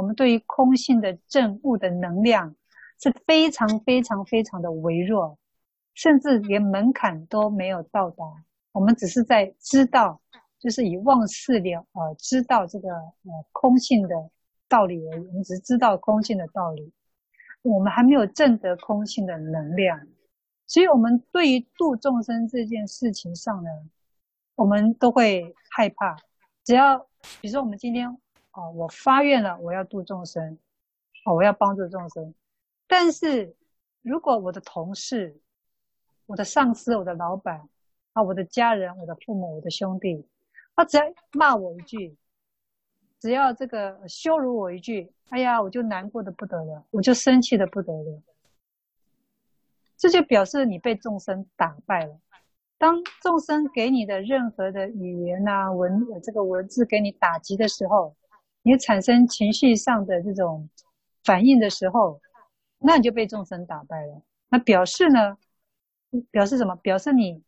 [0.02, 2.56] 我们对于空性的证悟的能量
[3.00, 5.38] 是非常非常非常的微弱，
[5.94, 8.26] 甚至连门槛都没有到达。
[8.72, 10.20] 我们只是在知道，
[10.60, 14.16] 就是以妄识了呃，知道这个呃空性的
[14.68, 15.28] 道理而已。
[15.28, 16.92] 我们只知道空性的道理。
[17.62, 20.00] 我们还没有证得空性的能量，
[20.66, 23.70] 所以我们对于度众生这件事情上呢，
[24.56, 26.18] 我们都会害怕。
[26.66, 26.98] 只要
[27.40, 28.18] 比如说我们今天
[28.54, 30.58] 哦，我发愿了，我要度众生，
[31.26, 32.34] 哦，我要帮助众生。
[32.88, 33.56] 但是
[34.02, 35.40] 如果我的同事、
[36.26, 37.70] 我的上司、我的老板
[38.14, 40.28] 啊、我的家人、我的父母、我的兄弟，
[40.76, 42.18] 他只要骂我一句。
[43.20, 48.22] 只要这个羞辱我一句，哎呀，我就难过的不得了，我就生气的不得了。
[49.96, 52.20] 这就表示你被众生打败了。
[52.80, 58.16] 当众生给你的任何的语言啊、文这个文字给你打击的时候，
[58.64, 60.70] 你产生情绪上的这种
[61.24, 62.20] 反应的时候，
[62.80, 64.22] 那你就被众生打败了。
[64.50, 65.38] 那表示呢？
[66.30, 66.76] 表示什么？
[66.76, 67.42] 表示你，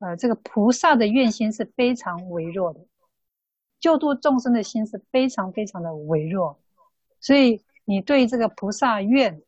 [0.00, 2.80] 呃，这个菩萨的愿心是非常微弱的。
[3.78, 6.58] 救度众生的心是非常非常的微弱，
[7.20, 9.40] 所以你对这个菩萨愿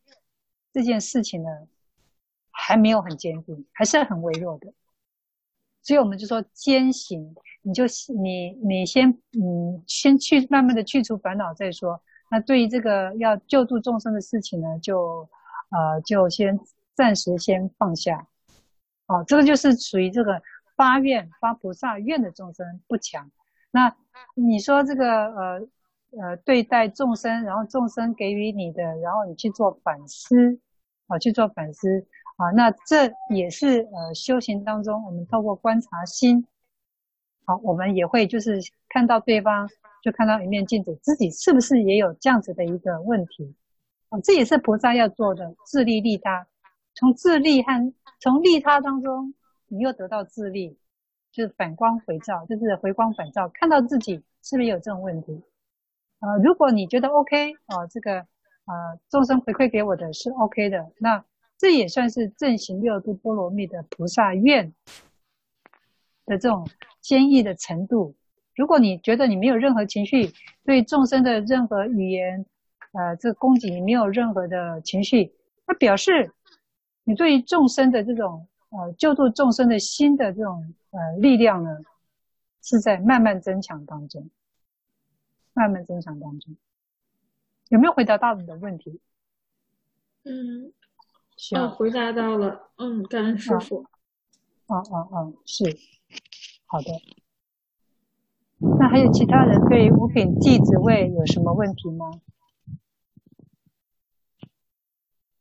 [0.73, 1.51] 这件事情呢，
[2.51, 4.73] 还没有很坚定，还是很微弱的。
[5.83, 7.85] 所以我们就说先行，你就
[8.21, 12.01] 你你先嗯先去慢慢的去除烦恼再说。
[12.31, 15.29] 那对于这个要救助众生的事情呢，就
[15.71, 16.59] 呃就先
[16.95, 18.27] 暂时先放下。
[19.07, 20.41] 哦，这个就是属于这个
[20.77, 23.31] 发愿发菩萨愿的众生不强。
[23.71, 23.95] 那
[24.35, 25.69] 你说这个呃
[26.21, 30.59] 呃对待众生，然后众生给予你的，然后你去做反思，
[31.09, 32.07] 啊去做反思
[32.37, 36.47] 啊，那这也是呃修行当中我们透过观察心，
[37.45, 39.69] 好，我们也会就是看到对方，
[40.03, 43.55] 就看到一面镜子，自己是不是也有这样子的一个问题？
[44.09, 46.47] 啊，这也是菩萨要做的，自利利他，
[46.95, 49.35] 从自利和从利他当中，
[49.69, 50.79] 你又得到自利。
[51.35, 55.43] 就是反光回照，就是回光返照，看到自己是不是有这种问题？
[56.21, 58.17] 呃，如果你觉得 OK，哦、这个
[58.67, 61.25] 呃众生回馈给我的是 OK 的，那
[61.63, 64.75] 这也算是正行六度波罗蜜的菩萨愿
[66.27, 66.69] 的这种
[67.01, 68.17] 坚毅的程度。
[68.57, 70.33] 如果你觉得你没有任何情绪，
[70.65, 72.45] 对众生的任何语言，
[72.91, 75.33] 呃，这个供给你没有任何的情绪，
[75.65, 76.33] 那表示
[77.05, 80.75] 你对于众生的这种呃救度众生的心的这种。
[80.91, 81.79] 呃，力量呢
[82.61, 84.29] 是在慢慢增强当中，
[85.55, 86.55] 慢慢增强当中，
[87.71, 89.01] 有没有回答到你的问题？
[90.25, 90.71] 嗯，
[91.45, 92.71] 是、哦，回答到了。
[92.77, 93.85] 嗯，感恩师父。
[94.69, 95.77] 嗯嗯嗯，是，
[96.67, 96.87] 好的。
[98.79, 102.13] 那还有其他人对五品弟子位有什么问题吗？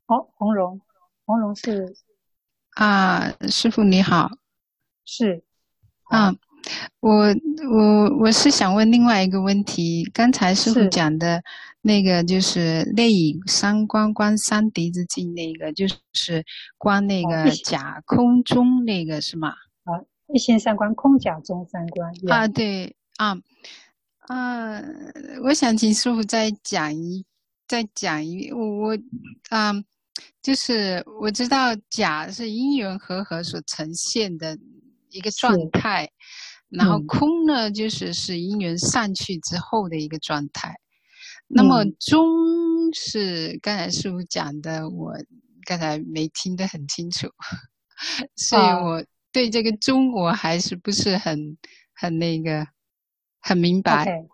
[0.07, 0.81] 哦，红荣，
[1.23, 1.95] 红荣是
[2.71, 4.31] 啊，师傅你好。
[5.05, 5.43] 是，
[6.09, 6.33] 啊，
[6.99, 7.27] 我
[7.71, 10.09] 我我是想问另外一个问题。
[10.13, 11.41] 刚才师傅讲的
[11.81, 16.45] 那个就是内以三观观三敌之境，那个就是
[16.77, 19.49] 观那个假空中那个是吗？
[19.83, 19.99] 啊，
[20.33, 22.11] 一心三观空假中三观。
[22.29, 23.35] 啊，对啊，
[24.27, 24.81] 啊，
[25.43, 27.25] 我想请师傅再讲一
[27.67, 28.97] 再讲一我我
[29.49, 29.73] 啊，
[30.41, 34.57] 就是我知道假是因缘和合所呈现的。
[35.13, 36.09] 一个状态，
[36.71, 40.73] 然后空呢，嗯、就是是因缘散去之后的一个状态。
[41.47, 45.13] 那么中是刚才师父讲的，我
[45.65, 47.27] 刚才没听得很清楚，
[48.35, 49.03] 所以我
[49.33, 51.57] 对这个中我还是不是很
[51.93, 52.65] 很那个
[53.41, 54.05] 很明白。
[54.05, 54.27] Okay,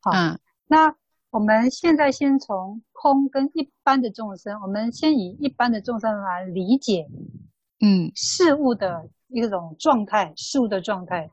[0.00, 0.96] 好，嗯，那
[1.30, 7.06] 我们现在先从空跟一般的众生，我们先以一般的众生来理解，
[7.80, 9.10] 嗯，事物的。
[9.28, 11.28] 一种状态，事物的状态。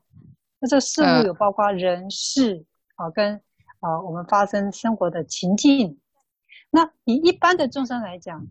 [0.62, 2.64] 那这个事物有包括人事
[2.95, 3.41] 啊，跟
[3.80, 5.99] 啊我们发生生活的情境。
[6.70, 8.47] 那以一般的众生来讲，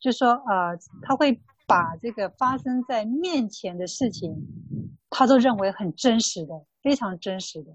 [0.00, 4.34] 就说啊，他会把这个发生在面前的事情，
[5.10, 7.72] 他都认为很真实的，非常真实的。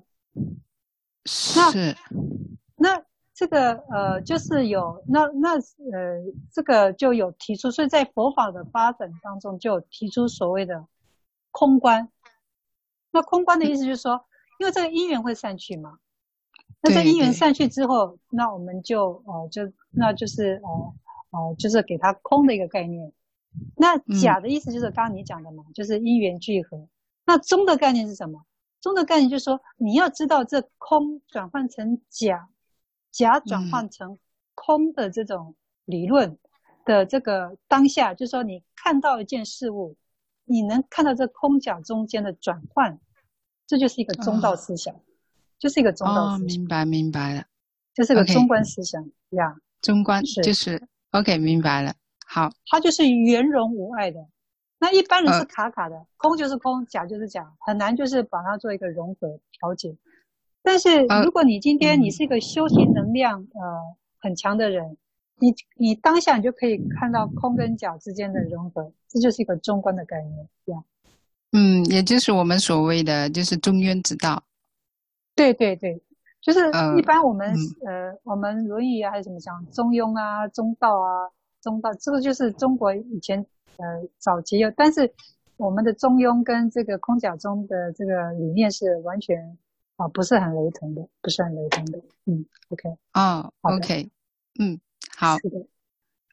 [1.25, 1.95] 是。
[2.75, 3.01] 那
[3.35, 10.87] 这个呃，就是有那那呃，这个就有提出，所以在佛法的发展当中，就有提出所谓的。
[11.57, 12.09] 空观，
[13.15, 14.25] 那空观的意思就是说，
[14.59, 15.99] 因为这个因缘会散去嘛，
[16.81, 20.93] 那这因缘散去之后，那我们就呃就那就是呃
[21.31, 23.13] 呃就是给它空的一个概念。
[23.77, 26.89] 那假的意思就是刚刚你讲的嘛，就是因缘聚合。
[27.25, 28.45] 那中的概念是什么？
[28.81, 32.49] 中的概念就是说，你要知道这空转换成假，
[33.13, 34.19] 假转换成
[34.55, 35.55] 空的这种
[35.85, 36.37] 理论
[36.83, 39.95] 的这个当下，就是说你看到一件事物。
[40.47, 42.99] 你能看到这空假中间的转换，
[43.67, 44.99] 这就是一个中道思想，哦、
[45.57, 46.41] 就是一个中道思想。
[46.41, 47.45] 哦，明白明白了，
[47.93, 49.49] 这是个中观思想呀。
[49.49, 49.85] Okay.
[49.85, 51.93] 中观是就是 OK，明白了。
[52.25, 54.25] 好，它就是圆融无碍的。
[54.79, 59.95] 那一般人是卡卡的，哦、空就是空，假就是假，很难就是把它做一个融合调节。
[60.61, 64.97] 但是如果你今天你是一个修行能量、哦、呃很强的人。
[65.37, 70.81] 你你当下你就可以看到空跟假之间的融合，这就是一个中观的概念，这样。
[71.55, 74.43] 嗯，也就是我们所谓的就是中庸之道。
[75.35, 76.01] 对对对，
[76.41, 76.59] 就是
[76.97, 81.31] 一般我们呃，呃我们《论语》啊还是怎么讲中庸啊、中道啊、
[81.61, 83.45] 中道，这个就是中国以前
[83.77, 83.85] 呃
[84.17, 85.13] 早期有，但是
[85.57, 89.57] 我们的中庸跟这个空假中的这个理念是完全
[89.95, 91.99] 啊不是很雷同的，不是很雷同的。
[92.25, 92.97] 嗯，OK。
[93.13, 94.09] 哦，OK，
[94.59, 94.79] 嗯。
[95.17, 95.65] 好是的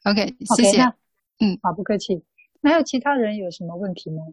[0.03, 0.81] ，OK，谢谢。
[0.81, 0.93] Okay,
[1.39, 2.21] 嗯，好，不客气。
[2.59, 4.23] 那还有其他人有什么问题吗？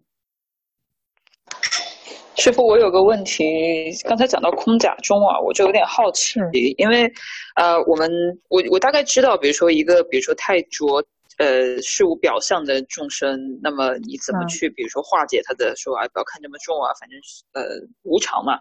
[2.41, 3.45] 师傅，我有个问题，
[4.09, 6.41] 刚才讲到空假中啊，我就有点好奇，
[6.79, 7.05] 因为
[7.55, 8.11] 呃，我们
[8.49, 11.05] 我我大概知道，比如说一个，比如说太浊
[11.37, 17.21] 呃事物表象的众生，那么你怎么去，比如说化解他的说啊，不要看这么重啊，反正
[17.53, 18.59] 呃无常嘛。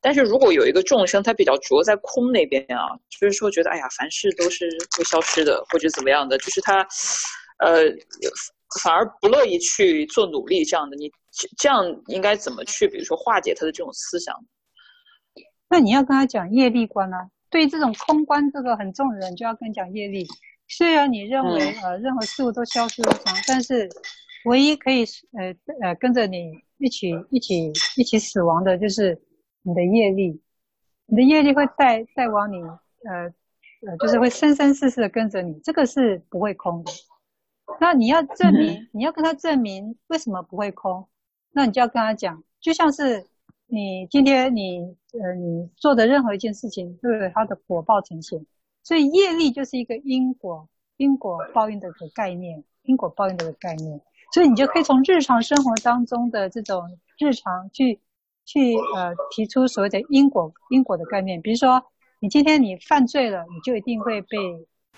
[0.00, 6.86] 但是如果有一个众生，他比较着在空那边啊，就是说觉得哎呀，凡事都是会消失的，或者怎么样的，就是他
[7.58, 7.82] 呃
[8.82, 11.10] 反而不乐意去做努力这样的，你
[11.56, 14.34] 这样应该怎么去，比如说化解他的这种思想？
[15.68, 17.28] 那你要跟他讲业力观啊。
[17.48, 20.26] 对于这种空观这个很重的人，就要跟你讲业力。
[20.68, 23.88] 虽然你认为呃任何事物都消失无常，但是
[24.46, 25.04] 唯一可以
[25.38, 29.16] 呃呃跟着你一起一起一起死亡的就是
[29.62, 30.42] 你的业力。
[31.06, 33.32] 你的业力会带带往你呃
[33.86, 36.90] 呃，就是会生生世世的跟着你，这个是不会空的。
[37.80, 41.06] 那你要证明，你要跟他证明为什么不会空，
[41.52, 43.26] 那你就要跟他讲，就像是。
[43.68, 44.78] 你今天你
[45.20, 48.46] 呃你做的任何一件事情都有它的果报呈现，
[48.84, 54.00] 所以业力就是一个因果因果报应的一个概念，因果报应的一个概念，
[54.32, 57.98] 所以你就可以从日常生活当中的这种日常去
[58.44, 61.82] 去呃提出所谓的因果因果的概念，比如说
[62.20, 64.38] 你今天你犯罪了，你就一定会被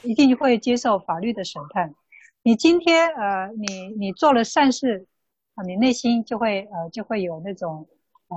[0.03, 1.95] 一定会接受法律的审判，
[2.43, 5.07] 你今天呃你你做了善事
[5.55, 7.87] 啊，你内心就会呃就会有那种。
[8.31, 8.37] 呃，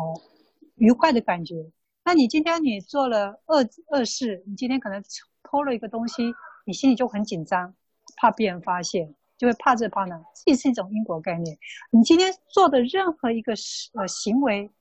[0.76, 1.70] 愉快的感觉。
[2.06, 3.58] 那你今天你做了恶
[3.90, 5.04] 恶事，你今天可能
[5.44, 6.34] 偷了一个东西，
[6.66, 7.76] 你心里就很紧张，
[8.16, 10.16] 怕别人发现，就会怕这怕那。
[10.34, 11.58] 这也是一种因果概念。
[11.92, 14.72] 你今天做的任何一个事呃行为，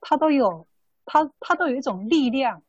[0.00, 0.66] 它都有
[1.04, 2.62] 它它都有一种力量，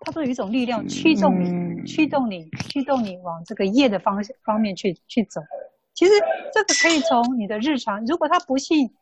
[0.00, 5.40] 它都有一种力量驱动你，驱动你，驱动你往这个业的方方面去去走。
[5.94, 6.12] 其实
[6.52, 8.94] 这个可以从你的日常，如果他不信。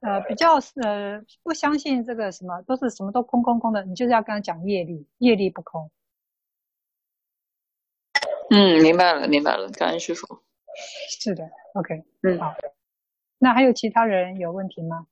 [0.00, 5.90] 呃，比较呃不相信这个什么都是什么都空空空的，你就是要跟他讲业力，业力不空。
[8.48, 10.38] 嗯，明白了，明白了，感恩师父。
[11.20, 12.54] 是的，OK，嗯，好。
[13.38, 15.08] 那还有其他人有问题吗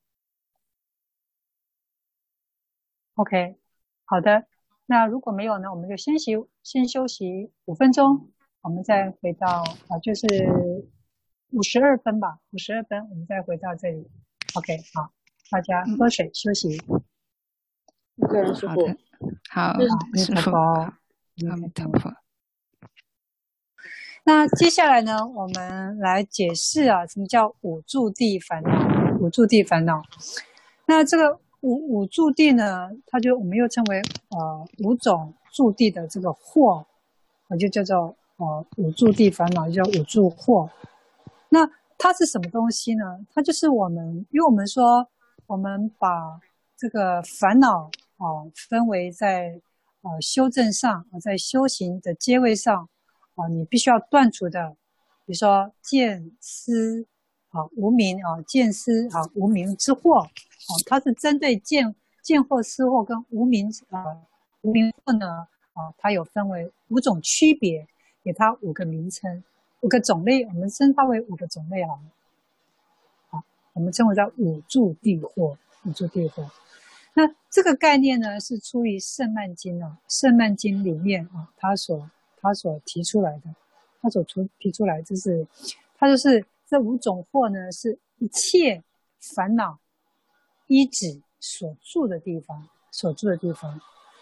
[3.16, 3.56] ？OK，
[4.04, 4.46] 好的。
[4.86, 8.30] 那如果没有呢，我们就先休先休息五分钟，
[8.62, 10.26] 我们再回到啊，就是
[11.50, 14.08] 五十二分吧，五十二分，我们再回到这里。
[14.54, 15.10] OK，好，
[15.50, 16.78] 大家喝水休息。
[18.28, 18.86] 个人师傅，
[19.50, 19.74] 好，
[20.14, 22.14] 师傅，阿弥陀佛。
[24.24, 29.18] 那接下来呢，我们来解释啊，什么叫五住地烦恼？
[29.20, 30.02] 五住地烦恼。
[30.86, 34.00] 那这个五五住地呢，它就我们又称为
[34.30, 36.84] 呃五种住地的这个惑，
[37.48, 40.70] 啊，就叫做呃五住地烦恼，叫五住惑。
[41.48, 43.04] 那它是什么东西呢？
[43.34, 45.08] 它就是我们，因为我们说，
[45.48, 46.08] 我们把
[46.76, 49.60] 这个烦恼啊分为在
[50.02, 52.88] 呃修正上啊，在修行的阶位上
[53.34, 54.76] 啊，你必须要断除的，
[55.24, 57.06] 比如说见思
[57.56, 60.30] 啊无名啊见思啊无名之惑啊，
[60.84, 64.04] 它是针对见见惑思惑跟无名啊
[64.60, 67.86] 无明惑呢啊，它有分为五种区别，
[68.22, 69.42] 给它五个名称。
[69.82, 71.90] 五个种类，我们称它为五个种类啊。
[73.28, 73.44] 好，
[73.74, 75.54] 我们称为叫五住地惑，
[75.84, 76.48] 五住地惑。
[77.14, 83.54] 那这个概念呢，是出于《胜曼经》啊，《胜曼经》里面啊，他所他所提出来的，
[84.00, 85.46] 他所出提出来就是，
[85.98, 88.82] 他就是这五种惑呢，是一切
[89.20, 89.78] 烦恼
[90.66, 93.80] 依止所住的地方，所住的地方。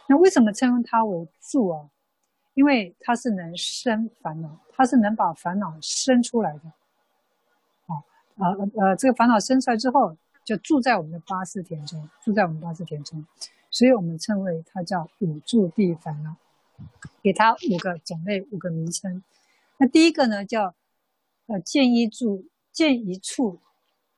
[0.09, 1.89] 那为什么称它为住啊？
[2.53, 6.61] 因为它是能生烦恼，它是能把烦恼生出来的，
[7.87, 7.99] 啊
[8.37, 13.27] 啊呃，这个烦恼生出来之后，就住在我们的八识田中，住在我们八识田中，
[13.71, 16.37] 所以我们称为它叫五住地烦恼，
[17.23, 19.25] 给它五个种类，五个名称。
[19.79, 20.75] 那第一个呢叫
[21.47, 23.59] 呃见一住，见一处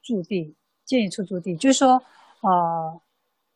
[0.02, 0.54] 住地，
[0.84, 2.02] 见一处住地，就是说。
[2.42, 3.00] 呃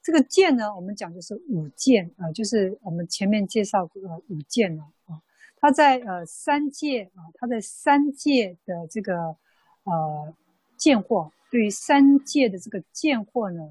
[0.03, 5.21] 这个见呢，我们讲的是五见啊、呃，就是我们前面介绍过的五见呢啊，
[5.57, 9.37] 它在呃三界啊，它在三界的这个
[9.85, 10.35] 呃
[10.79, 13.63] 见惑，对于三界的这个见惑呢，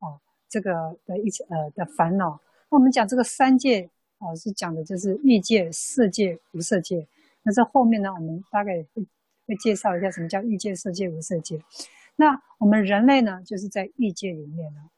[0.00, 0.18] 啊，
[0.48, 2.40] 这个的一呃的烦恼。
[2.68, 3.88] 那我们讲这个三界
[4.18, 7.06] 啊，是讲的就是欲界、色界、无色界。
[7.44, 9.06] 那这后面呢，我们大概会
[9.48, 11.60] 会介绍一下什么叫欲界、色界、无色界。
[12.16, 14.90] 那我们人类呢，就是在欲界里面呢。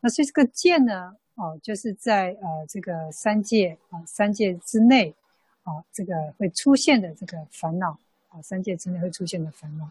[0.00, 5.14] 那所以这个见呢，哦，就是在呃这个三界啊，三界之内，
[5.64, 7.98] 啊，这个会出现的这个烦恼
[8.30, 9.90] 啊，三界之内会出现的烦恼。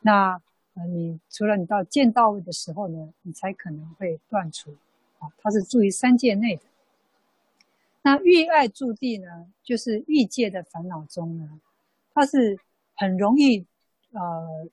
[0.00, 0.40] 那
[0.74, 4.76] 呃，你除了你到见到位的时候呢，你才可能会断除
[5.18, 6.62] 啊，它是住于三界内的。
[8.02, 11.60] 那欲爱住地呢，就是欲界的烦恼中呢，
[12.14, 12.58] 他是
[12.98, 13.64] 很容易
[14.10, 14.68] 呃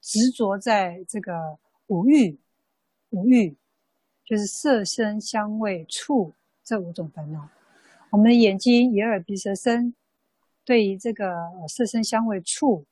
[0.00, 1.58] 执着在这个
[1.88, 2.38] 五欲，
[3.10, 3.54] 五欲
[4.24, 6.32] 就是色声香味触
[6.64, 7.48] 这五种烦恼。
[8.10, 9.94] 我们的眼睛、眼、耳、鼻、舌、身，
[10.64, 11.36] 对于这个
[11.68, 12.86] 色声香味触，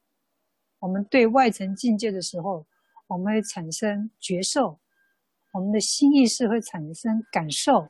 [0.80, 2.66] 我们对外层境界的时候，
[3.06, 4.78] 我们会产生觉受，
[5.52, 7.88] 我们的心意识会产生感受，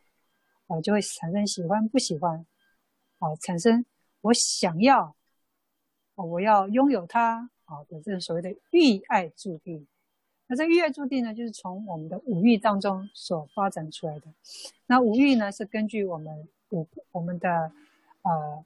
[0.69, 2.47] 啊，就会产生喜欢不喜欢，
[3.19, 3.85] 啊，产生
[4.21, 5.17] 我想要，
[6.15, 9.87] 哦，我要拥有它，哦，的这个所谓的欲爱住地。
[10.47, 14.27] 那这欲爱住地呢，就是从我们的五欲当中所发展出来的。
[14.87, 16.49] 那五欲呢，是根据我们。
[16.71, 17.71] 五我们的
[18.23, 18.65] 呃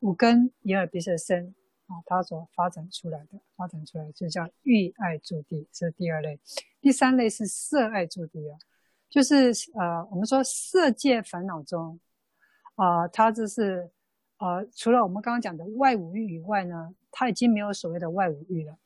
[0.00, 1.54] 五根眼耳鼻舌身
[1.86, 6.40] 啊，它所发展出来的，发展出来就叫欲爱住地，这是第二类。
[6.80, 8.58] 第三类是色爱住地啊，
[9.08, 12.00] 就是呃我们说色界烦恼中
[12.74, 13.88] 啊、呃，它这是
[14.44, 18.76] 呃除了我们刚刚讲的外五欲以外呢，他已经没有所谓的外五欲了，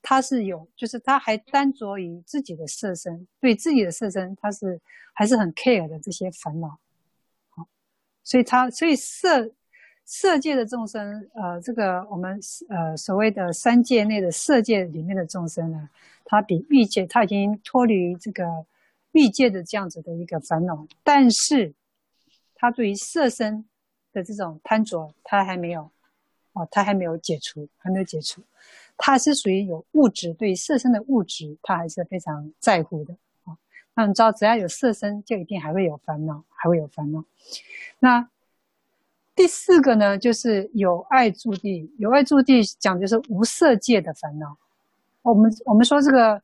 [0.00, 4.80] 他是有，就是他还单着于自己的色身，对自己的色身，他是
[5.12, 6.78] 还是很 care 的这些烦恼。
[7.48, 7.66] 好
[8.22, 9.50] 所以他，所以色
[10.04, 12.38] 色界的众生，呃，这个我们
[12.68, 15.88] 呃所谓的三界内的色界里面的众生呢，
[16.24, 18.44] 他比欲界，他已经脱离这个
[19.10, 21.74] 欲界的这样子的一个烦恼，但是
[22.54, 23.64] 他对于色身
[24.12, 25.90] 的这种贪着，他还没有，
[26.52, 28.42] 哦，他还没有解除，还没有解除，
[28.96, 33.14] 他是属于有物质，对于色身的物质，他还是非常在乎的
[33.44, 33.56] 啊。
[33.94, 37.24] 那你知道，只要有色身，就一定还会有烦恼，还会有烦恼。
[37.98, 38.28] 那
[39.34, 41.90] 第四个呢，就是有爱住地。
[41.98, 44.56] 有爱住地讲的就是无色界的烦恼。
[45.22, 46.42] 我们我们说这个，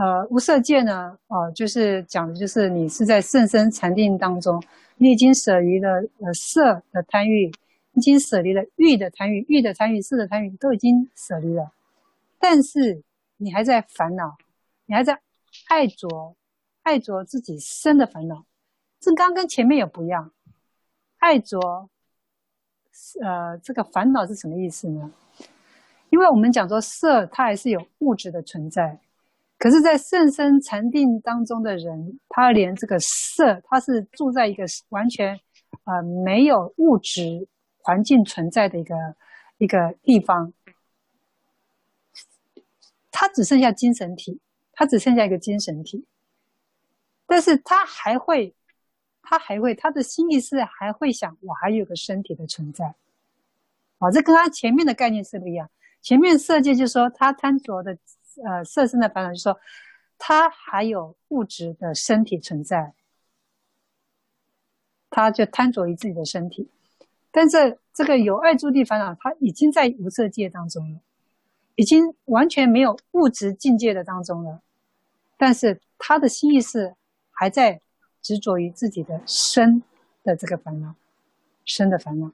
[0.00, 4.62] 呃，无色界呢，呃，就是讲的就是你是在甚深禅定当中，
[4.96, 7.52] 你已经舍离了呃色的贪欲，
[7.92, 11.70] 已经舍离了欲的贪欲，欲的贪欲，色的贪欲都已经舍离了，
[12.38, 13.02] 但是
[13.36, 14.38] 你还在烦恼，
[14.86, 15.20] 你还在
[15.68, 16.34] 爱着。
[16.82, 18.46] 爱着自己身的烦恼，
[19.00, 20.32] 这刚跟前面也不一样。
[21.18, 21.60] 爱着，
[23.22, 25.12] 呃，这个烦恼是什么意思呢？
[26.08, 28.98] 因为我们讲说色，它还是有物质的存在。
[29.60, 35.38] 可是，在甚深禅定当中的人，他连这个色，他是住在一个完全
[35.84, 37.46] 呃没有物质
[37.82, 38.94] 环境存在的一个
[39.58, 40.54] 一个地方，
[43.10, 44.40] 他只剩下精神体，
[44.72, 46.06] 他只剩下一个精神体。
[47.26, 48.54] 但是他还会，
[49.20, 52.94] 他还会，他的心意识还会想，我还有个身体的存在，
[53.98, 55.68] 啊，这跟他前面的概念是不一样。
[56.00, 57.98] 前面色界就是说他贪着的，
[58.44, 59.60] 呃，色身的烦恼，就是说
[60.18, 62.94] 他还有物质的身体存在，
[65.08, 66.68] 他就贪着于自己的身体。
[67.30, 71.00] 但是这个有爱住地烦恼，他已经在无色界当中了，
[71.74, 74.62] 已经完全没有物质境界的当中了，
[75.36, 76.94] 但是他的心意识。
[77.32, 77.80] 还在
[78.20, 79.82] 执着于自己的身
[80.22, 80.94] 的这个烦恼，
[81.64, 82.30] 身的烦恼。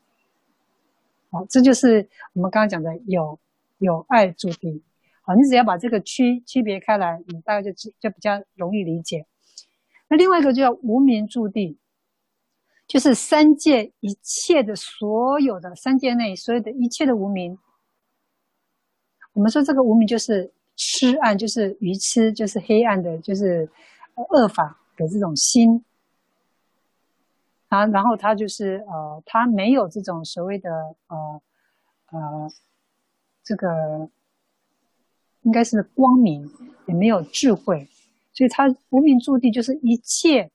[1.30, 3.38] 好，这就是我们刚刚讲的有
[3.78, 4.82] 有爱住地。
[5.26, 7.70] 好，你只要把这个区区别开来，你大概就
[8.00, 9.26] 就比较容易理解。
[10.08, 11.76] 那另外一个就叫无明住地，
[12.86, 17.58] 就是三界一切的所有的三界内所有的一切的无明。
[19.34, 23.68] 我们说这个无明就是痴暗，就是愚痴，就是黑暗的，就是
[24.14, 24.80] 恶法。
[24.98, 25.84] 的这种心，
[27.68, 30.70] 啊，然后他就是呃，他没有这种所谓的
[31.08, 31.42] 呃
[32.12, 32.50] 呃，
[33.44, 34.08] 这个
[35.46, 36.50] 应该是光明，
[36.86, 37.88] 也没有智慧，
[38.34, 40.50] 所以他无明住地就是一切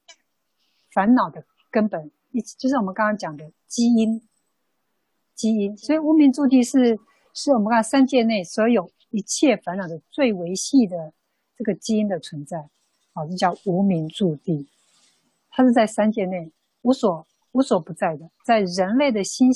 [0.91, 1.41] 烦恼的
[1.71, 4.21] 根本，一就是我们刚刚讲的基因，
[5.33, 5.77] 基因。
[5.77, 6.99] 所以无明住地是
[7.33, 11.13] 是我们看三界内所有一切烦恼的最维系的
[11.55, 12.69] 这个基因的存在。
[13.13, 14.67] 好，这叫无明住地，
[15.49, 16.51] 它是在三界内
[16.81, 19.53] 无所无所不在的，在人类的心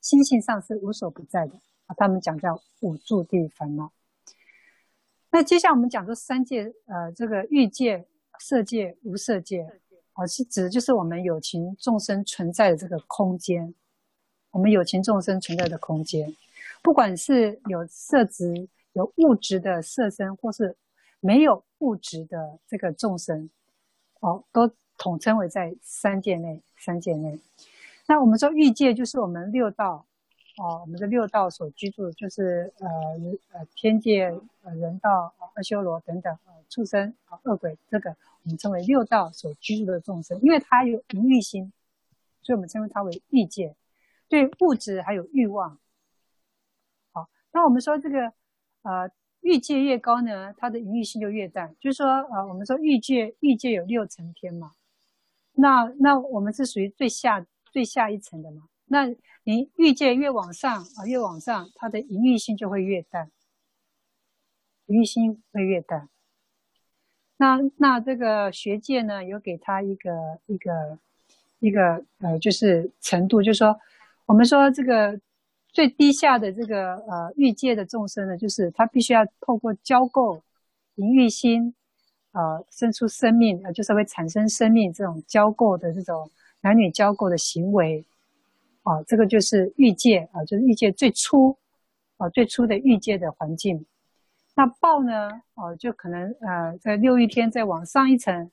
[0.00, 1.52] 心性上是无所不在的。
[1.94, 3.92] 他们讲叫五住地烦恼。
[5.38, 8.04] 那接下来我们讲这三界，呃，这个欲界、
[8.40, 9.64] 色界、无色界，
[10.14, 13.72] 啊，是指的就是我们有情众生存在的这个空间。
[14.50, 16.34] 我们有情众生存在的空间，
[16.82, 20.76] 不管是有色质、有物质的色身，或是
[21.20, 21.62] 没有。
[21.78, 23.48] 物质的这个众生，
[24.18, 26.60] 哦，都统称为在三界内。
[26.76, 27.38] 三界内，
[28.08, 30.04] 那我们说欲界就是我们六道，
[30.58, 32.88] 哦，我们的六道所居住，就是呃
[33.52, 34.24] 呃天界、
[34.62, 38.10] 呃人道、阿修罗等等，呃畜生啊、恶鬼，这个
[38.42, 41.72] 我们称为六道所居住的众生，因为他有淫欲心，
[42.42, 43.76] 所以我们称为他为欲界，
[44.28, 45.78] 对物质还有欲望。
[47.12, 48.32] 好，那我们说这个
[48.82, 49.08] 呃
[49.42, 51.76] 欲界越高呢，它的淫欲性就越淡。
[51.78, 54.72] 就是说呃，我们说欲界欲界有六层天嘛，
[55.52, 58.64] 那那我们是属于最下最下一层的嘛。
[58.88, 59.06] 那
[59.44, 63.30] 你欲界越往上啊，越往上，它的淫欲性就会越淡，
[64.86, 66.08] 淫欲性会越淡。
[67.36, 70.98] 那那这个学界呢，有给他一个一个
[71.60, 73.78] 一个呃，就是程度，就是说，
[74.26, 75.20] 我们说这个
[75.72, 80.40] 最低下的这个呃欲界的众生呢，就是他必须要透过交媾
[80.96, 81.74] 淫欲心，
[82.32, 86.28] 呃，生出生命，呃，就是会产生生命这种交媾的这种
[86.62, 88.04] 男女交媾的行为，
[88.88, 91.54] 啊、这个就是欲界啊、就是欲界最初
[92.16, 93.84] 啊、最初的欲界的环境。
[94.54, 95.42] 那报呢？
[95.56, 98.50] 哦，就可能呃，在六欲天再往上一层，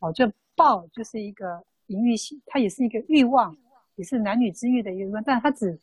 [0.00, 3.56] 哦，就报就是一个淫欲性，它也是一个欲望，
[3.94, 5.78] 也是男女之欲的欲望，但它只，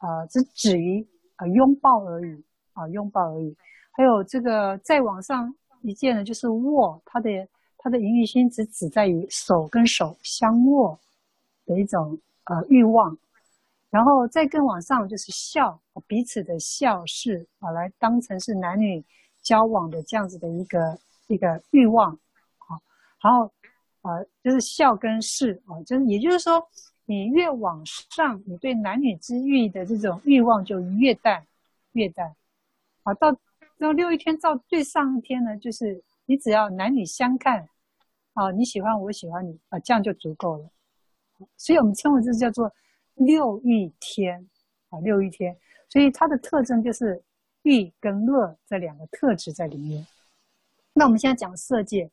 [0.00, 1.04] 呃，只止于
[1.36, 2.44] 呃拥抱而已，
[2.74, 3.56] 啊，拥抱而已。
[3.92, 7.30] 还有这个再往上一件呢，就是握，它的
[7.78, 11.00] 它的淫欲心只止在于手跟手相握
[11.64, 13.16] 的一种呃欲望。
[13.90, 19.02] 然后再更往上就是笑，彼此的笑视啊，来当成是男女
[19.40, 22.12] 交往的这样子的一个一个欲望，
[22.58, 22.76] 啊，
[23.22, 23.50] 然后
[24.02, 26.62] 啊就是笑跟事啊，就是也就是说，
[27.06, 31.46] 你越往上，你对男女之欲的这种欲望就越淡
[31.92, 32.36] 越淡，
[33.04, 33.32] 啊，到
[33.78, 37.66] 到六一天到最上一天呢，就是你只要男女相看，
[38.34, 40.70] 啊，你喜欢我喜欢你啊，这样就足够了，
[41.56, 42.70] 所以我们称为这叫做。
[43.18, 44.48] 六欲天
[44.90, 45.56] 啊，六欲天，
[45.88, 47.22] 所以它的特征就是
[47.62, 50.06] 欲跟乐这两个特质在里面。
[50.92, 52.10] 那我们现在讲色界，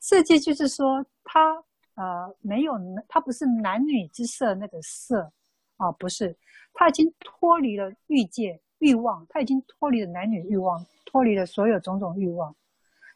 [0.00, 1.62] 色界就是说它
[1.94, 2.74] 呃没有，
[3.08, 5.30] 它不是男女之色那个色
[5.76, 6.36] 啊，不是，
[6.72, 12.54] 它已经脱离了欲界欲望，它已经脱离了男女欲望，脱离了所有种种欲望。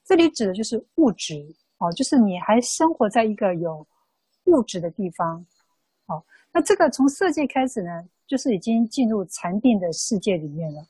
[0.04, 1.34] 这里指的就是物质
[1.78, 3.86] 啊，就是你还生活在一个有
[4.44, 5.44] 物质的地方。
[6.52, 10.82] 那这个从色界开始呢，就是已经进入禅定的世界里面了。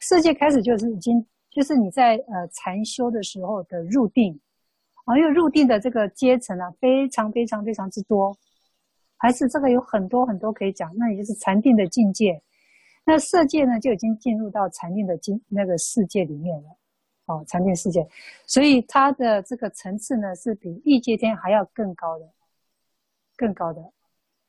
[0.00, 4.40] 色界开始就是已经，就是你在呃禅修的时候的入定，
[5.04, 8.36] 啊，因为入定的这个阶层啊，非常非常非常之多，
[9.16, 10.90] 还是这个有很多很多可以讲。
[10.96, 12.42] 那也就是禅定的境界。
[13.04, 16.68] 那色界呢，就已经进入到禅定的境那个世界里面了，
[17.26, 18.08] 哦，禅定世界，
[18.46, 22.28] 所以它的这个层次呢，是比欲界天还要更高的，
[23.36, 23.92] 更高的。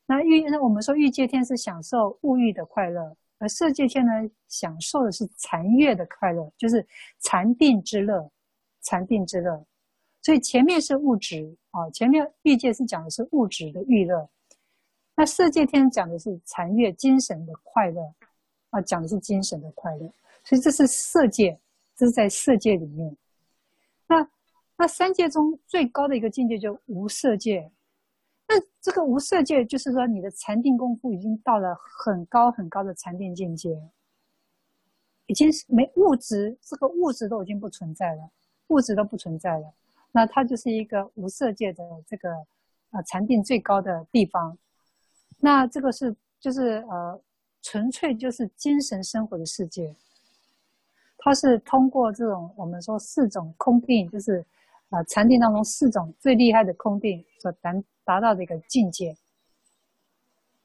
[0.06, 4.12] 那欲，那我们说欲界天是享受物欲的快乐，而色界天呢，
[4.48, 6.86] 享受的是禅悦的快乐，就是
[7.20, 8.30] 禅定之乐，
[8.82, 9.64] 禅定之乐。
[10.20, 14.28] 所以前面是物质啊，前面欲界是讲的是物质的欲乐，
[15.16, 18.02] 那色界天讲的是禅悦精神的快乐
[18.70, 20.12] 啊，讲的是精神的快乐。
[20.44, 21.58] 所以这是色界，
[21.96, 23.16] 这是在色界里面。
[24.06, 24.28] 那
[24.76, 27.70] 那三界中最高的一个境界就无色界。
[28.84, 33.80] 这个无色界，就是说你的禅定功夫已经到了很高很高的禅定境界，
[35.24, 38.28] 已经是没物质，这个物质都已经不存在了，
[38.66, 39.72] 物质都不存在了。
[40.12, 42.30] 那它就是一个无色界的这个
[42.90, 44.58] 呃禅定最高的地方。
[45.38, 47.18] 那这个是就是呃
[47.62, 49.96] 纯粹就是精神生活的世界，
[51.16, 54.44] 它是通过这种我们说四种空定，就是
[54.90, 57.74] 啊禅定当中四种最厉害的空定所达。
[58.04, 59.16] 达到的一个境界。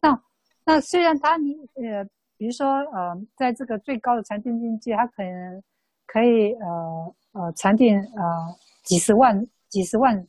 [0.02, 0.22] 那
[0.66, 2.04] 那虽然他你呃，
[2.38, 5.64] 比如说呃，在这个最高的禅定境界，他可能
[6.06, 10.26] 可以呃呃禅定呃几十万、几十万、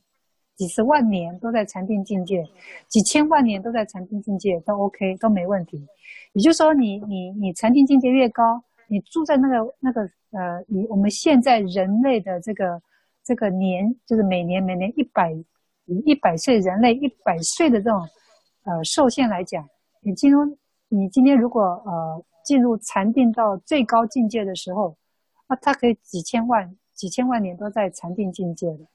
[0.55, 2.43] 几十万年都在禅定境界，
[2.87, 5.87] 几千万年都在禅定境界都 OK 都没问题。
[6.33, 10.01] 也就是说你，你你你禅定境界越高，你住在那个那个
[10.31, 12.81] 呃，以我们现在人类的这个
[13.23, 15.33] 这个年，就是每年每年一百。
[15.85, 18.07] 以一百岁人类一百岁的这种
[18.63, 19.67] 呃寿限来讲，
[20.01, 20.57] 你进入
[20.89, 24.95] 你今天如果呃进入禅定到最高境界的时候，
[25.47, 28.85] 那它可以几千万几千万年都在禅定境界的，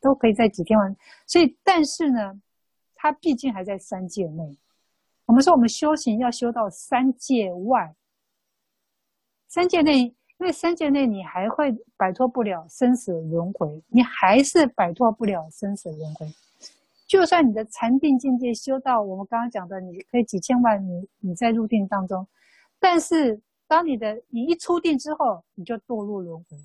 [0.00, 0.96] 都可以在几千万。
[1.26, 2.40] 所以，但是呢，
[2.94, 4.58] 它毕竟还在三界内。
[5.26, 7.94] 我们说我们修行要修到三界外，
[9.48, 10.14] 三界内。
[10.42, 16.26] 因为三界内你还会摆脱不了生死轮回，你还是摆脱不了生死轮回。
[17.06, 22.26] 就算你的禅定境界修到我们刚刚讲的，你可以几千万你你在入定当中，
[22.80, 26.56] 但是当你的你一出定之后，你就堕入轮回。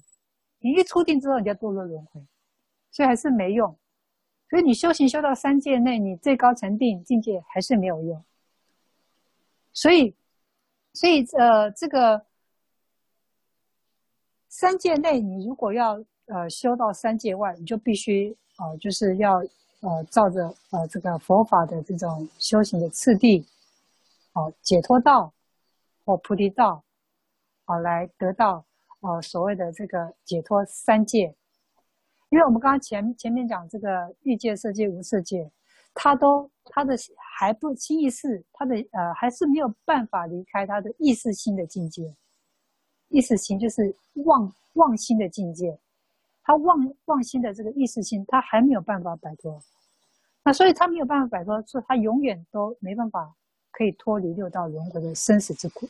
[0.58, 2.20] 你一出定之后，你就堕入轮回，
[2.90, 3.78] 所以还是没用。
[4.50, 8.26] 所以你修行修到三界内，你最高禅定境界还是没有用。
[9.72, 10.16] 所以，
[10.94, 12.26] 所以呃，这个。
[14.60, 19.36] 三界内，你如果要呃修到三界外，你就必须呃就是要
[19.82, 23.46] 呃照着呃这个佛法的这种修行的次第，
[24.34, 25.32] 哦、解脱道
[26.04, 26.84] 或菩提道，
[27.66, 28.66] 好、呃、来得到
[29.02, 31.36] 呃所谓的这个解脱三界。
[32.30, 35.52] 因为我们刚刚前前面讲这个欲界、色界、无色界，
[35.94, 36.96] 他都他的
[37.38, 42.12] 还不清意识，他的呃还是没有办法离开他的意识心的境界。
[43.10, 45.78] 意识心就是妄妄心的境界，
[46.44, 49.62] 他妄妄心的这个意识心，他还没有办法摆脱。
[50.44, 53.34] 那所以他没有办法摆脱，所以他永远都没办法
[53.72, 55.88] 可以脱离六道轮回的生死之苦，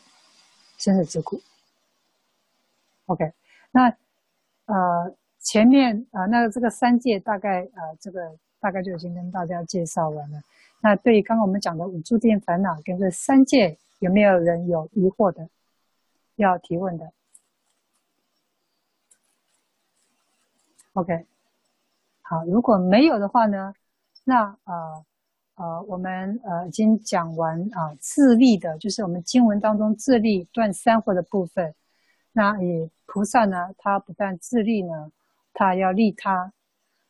[0.78, 1.42] 生死之苦。
[3.06, 3.32] OK，
[3.72, 3.96] 那
[4.66, 5.16] 呃。
[5.40, 10.42] 前面啊、呃，那个这个三界大概啊、呃，这个大概就已经跟大家介绍完了。
[10.82, 15.48] 那对于刚刚我们讲的五诸殿烦恼跟这三界，有没有人有疑惑的，
[16.38, 17.12] 要提问的
[20.94, 21.26] ？OK，
[22.22, 23.76] 好，如果没有的话呢，
[24.24, 25.06] 那呃
[25.56, 31.76] 呃，我们呃已经讲完啊、自立的，就是我们经文当中自立断三惑的部分。
[32.32, 35.12] 那以菩萨呢，他不但自立呢。
[35.60, 36.54] 他要利他，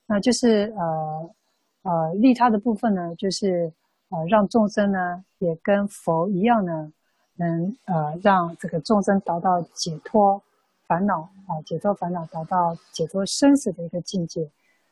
[0.05, 1.35] 那就是呃
[1.81, 3.73] 呃利他的部分呢，就是
[4.07, 6.93] 呃让众生呢也跟佛一样呢，
[7.37, 10.41] 能呃让这个众生达到解脱
[10.85, 14.49] 烦恼啊，解脱烦恼，达到解脱生死的一个境界。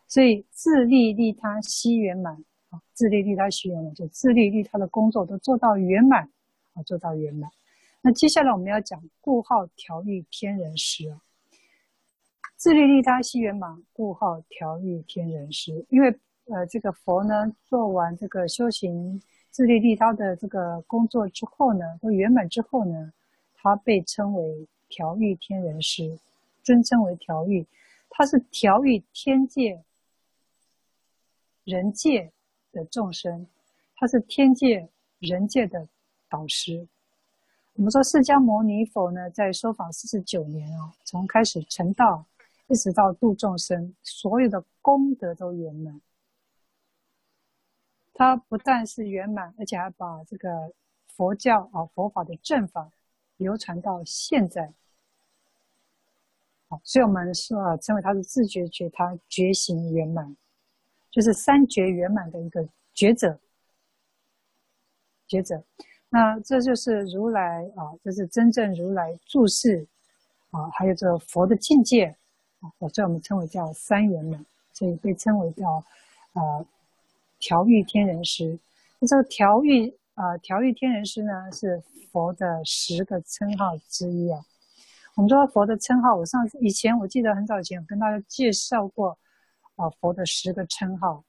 [0.07, 2.33] 所以自利利他悉圆满
[2.69, 6.29] 啊，自利利他悉圆满，就自利利他的工作都做到圆满
[6.73, 7.49] 啊，做到圆满。
[8.01, 11.19] 那接下来我们要讲故号调御天人师啊。
[12.55, 15.85] 自利利他悉圆满，故号调御天人师。
[15.89, 16.15] 因为
[16.47, 19.19] 呃，这个佛呢，做完这个修行
[19.55, 23.13] 自利利他的这个工作之后呢，都圆满之后呢，
[23.53, 26.19] 他被称为调御天人师，
[26.61, 27.65] 尊称为调御。
[28.09, 29.81] 他是调御天界、
[31.63, 32.29] 人界
[32.73, 33.47] 的众生，
[33.95, 35.87] 他是天界、人界的
[36.27, 36.85] 导师。
[37.75, 42.25] 我们说释迦牟尼佛呢，在说法四十九年哦，从开始成道。
[42.67, 46.01] 一直到度众生，所有的功德都圆满。
[48.17, 50.71] 他不但是圆满，而且还把这个
[51.05, 52.89] 佛教啊佛法的正法
[53.35, 54.71] 流传到现在。
[56.69, 60.35] 好，所以我们说啊，称为他是自觉觉他觉行圆满，
[61.11, 63.37] 就是三觉圆满的一个觉者。
[65.27, 65.61] 觉者，
[66.07, 69.85] 那这就是如来啊，这是真正如来住世
[70.51, 72.15] 啊，还有这佛的境界
[72.61, 72.71] 啊。
[72.93, 75.83] 所以我们称为叫三圆满，所以被称为叫
[76.33, 76.65] 呃
[77.45, 78.57] 调御天人师。
[78.97, 81.79] 那这个调御啊调御天人师呢，是
[82.11, 84.41] 佛的十个称号之一啊。
[85.15, 89.15] 我们说佛的称号，我上次以前我记得很早以前有跟大家介绍过
[89.75, 91.23] 啊佛的十个称号。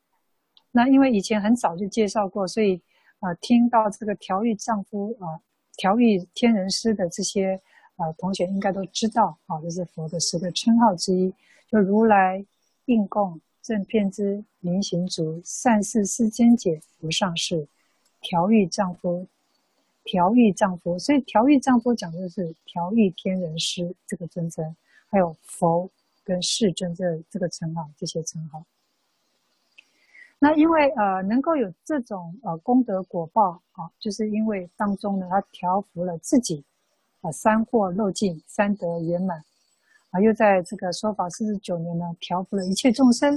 [0.73, 2.81] 那因为以前很早就介绍过，所以
[3.21, 5.37] 啊听到这个调御丈夫啊
[5.77, 7.61] 调御天人师的这些。
[7.99, 11.33] 啊，同学应该都知道，啊，这是佛的十个称号之一，
[11.71, 12.45] 就如来
[12.85, 17.67] 应供正遍知明行足善逝世间解无上士
[18.21, 19.27] 调御丈夫，
[20.05, 24.77] 调御丈夫，所以调御丈夫讲的是调御天人师这个尊称，
[25.09, 25.91] 还有佛
[26.23, 28.63] 跟世尊这这个称号，这些称号。
[30.39, 36.63] 那因为呃能够有这种呃功德果报啊，就是因为当中呢他调伏了自己
[37.21, 37.33] 啊。
[37.33, 39.45] 三惑漏尽，三德圆满，
[40.11, 43.37] 啊，又在这个说法四十九年呢，调伏了一切众生，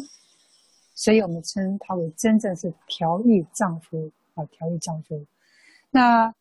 [1.00, 5.26] 所以我们称他为真正是调御丈夫啊，调御丈夫。
[5.92, 6.34] 那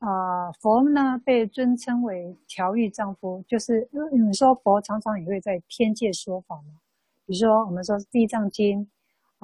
[0.00, 6.80] 啊、佛呢被尊称为调御丈夫，就是你们说佛常常也会在天界说法嘛，
[7.24, 8.84] 比如说我们说《地藏经》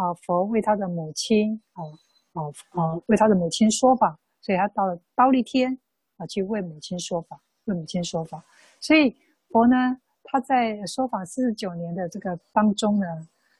[0.02, 1.84] 啊，佛为他的母亲啊
[2.32, 5.78] 啊啊为他的母亲说法，所以他到了忉利天。
[6.18, 8.44] 啊，去为母亲说法，为母亲说法。
[8.80, 9.14] 所以
[9.50, 13.06] 佛呢，他在说法四十九年的这个当中呢，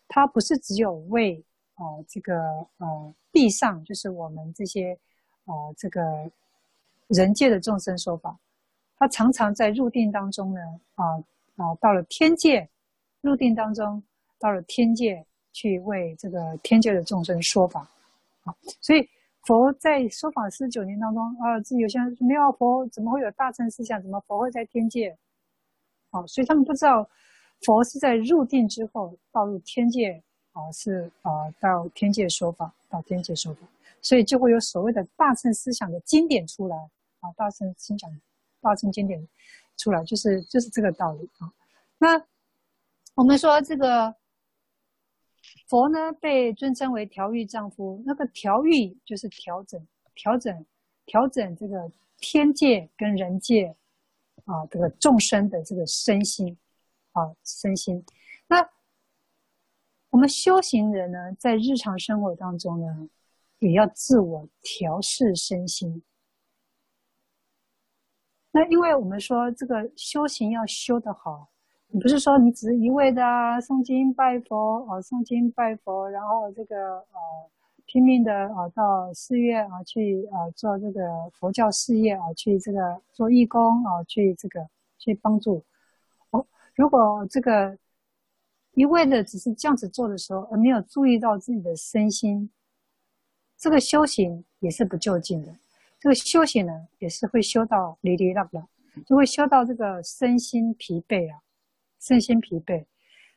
[0.09, 1.45] 他不是只有为
[1.75, 2.35] 啊、呃、这个
[2.79, 4.99] 呃地上，就是我们这些
[5.45, 6.03] 啊、呃、这个
[7.09, 8.37] 人界的众生说法，
[8.97, 10.61] 他常常在入定当中呢，
[10.95, 11.05] 啊、
[11.57, 12.69] 啊到了天界，
[13.21, 14.03] 入定当中
[14.41, 17.89] 到了天界去为这个天界的众生说法，
[18.45, 19.09] 啊，所以。
[19.45, 24.03] 佛在说法四十九年当中，啊，这有些人说没有佛，怎么会有大乘思想？
[24.03, 25.17] 怎么佛会在天界？
[26.11, 27.09] 啊，所以他们不知道，
[27.63, 30.23] 佛是在入定之后，到入天界，
[30.53, 33.67] 啊，是啊，到天界说法，到天界说法，
[34.01, 36.77] 所以就会有所谓的大乘思想的经典出来，
[37.21, 38.21] 啊，大乘思想，
[38.61, 39.27] 大乘经典
[39.77, 41.53] 出来，就是就是这个道理啊。
[41.99, 42.25] 那
[43.15, 44.15] 我们说这个
[45.69, 50.65] 佛呢，被尊称为调御丈夫，那个调御就是调整、调整、
[51.07, 53.75] 调整这个天界跟人界
[54.45, 56.57] 啊，这个众生的这个身心
[57.19, 58.05] 啊，身心。
[58.49, 58.69] 那
[60.11, 63.09] 我们修行人呢，在日常生活当中呢，
[63.59, 66.03] 也要自我调适身心。
[68.53, 71.49] 那因为我们说这个修行要修得好，
[71.89, 73.23] 你不是说你只是一味的
[73.61, 77.07] 诵经拜佛啊诵经拜佛，然后这个呃
[77.85, 84.67] 拼命的啊到寺院啊去啊做这个佛教事业啊去这个做义工啊去这个
[84.99, 85.63] 去帮助。
[86.79, 87.77] 如果这个
[88.75, 92.49] 一味的只是这样子做的时候，而没有注意到自己的身心，
[93.57, 95.53] 这个修行也是不究竟的。
[95.99, 98.65] 这个修行呢，也是会修到哩哩啦啦，
[99.05, 101.43] 就会修到这个身心疲惫啊，
[101.99, 102.85] 身心疲惫。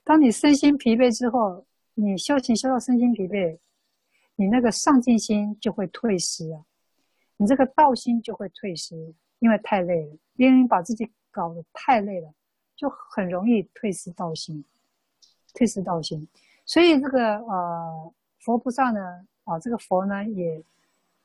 [0.03, 1.65] 当你身心疲惫之后，
[1.95, 3.57] 你修行修到身心疲惫，
[4.35, 6.63] 你那个上进心就会退失啊，
[7.37, 8.95] 你这个道心就会退失，
[9.39, 12.31] 因为太累了，因为把自己搞得太累了，
[12.81, 14.65] 就很容易退失道心，
[15.53, 16.27] 退失道心。
[16.65, 20.63] 所以这个呃佛菩萨呢，啊这个佛呢也。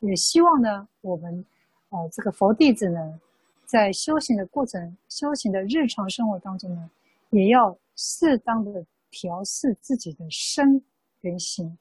[0.00, 1.42] 也希望呢，我们，
[1.88, 3.18] 呃，这个佛弟子呢，
[3.64, 6.90] 在修行的过程、修行的日常生活当中呢，
[7.30, 10.84] 也要适当的调试自己的身
[11.22, 11.78] 跟心。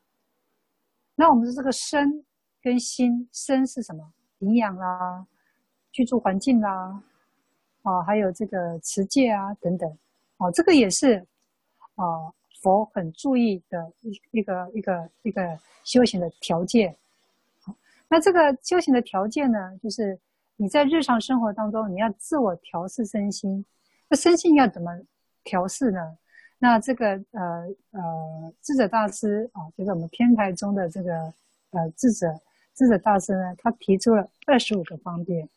[1.13, 2.23] 那我们的这个身
[2.61, 4.13] 跟心，身是什么？
[4.39, 5.27] 营养啦，
[5.91, 7.03] 居住环境啦，啊，
[7.85, 9.89] 啊还有这个持戒啊等等，
[10.37, 11.25] 啊，这个也是
[11.95, 16.93] 啊，佛很注意的一一个一个一个修行的条件。
[18.09, 20.17] 那这个修行的条件呢，就是
[20.57, 23.63] 你在日常生活当中，你要自我调试身心。
[24.09, 24.91] 那身心要怎么
[25.43, 26.17] 调试呢？
[26.57, 31.33] 那这个呃呃智者大师啊，就是我们天台中的这个
[31.71, 32.39] 呃智者
[32.73, 35.47] 智者大师呢，他提出了二十五个方便，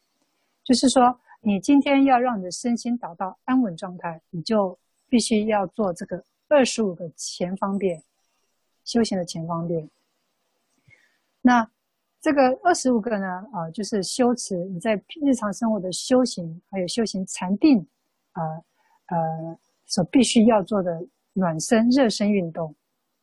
[0.64, 4.78] 就是说你今天要让你的身心达到安稳状态，你就
[5.08, 8.02] 必须要做这个二十五个前方便，
[8.84, 9.88] 修行的前方便。
[11.40, 11.70] 那
[12.20, 17.86] 这个二十五个呢，啊、就是修持你在日常生活的修行，还有修行禅定，
[18.32, 18.42] 啊、
[19.06, 21.00] 呃，所必须要做的
[21.32, 22.74] 暖身、热身运动，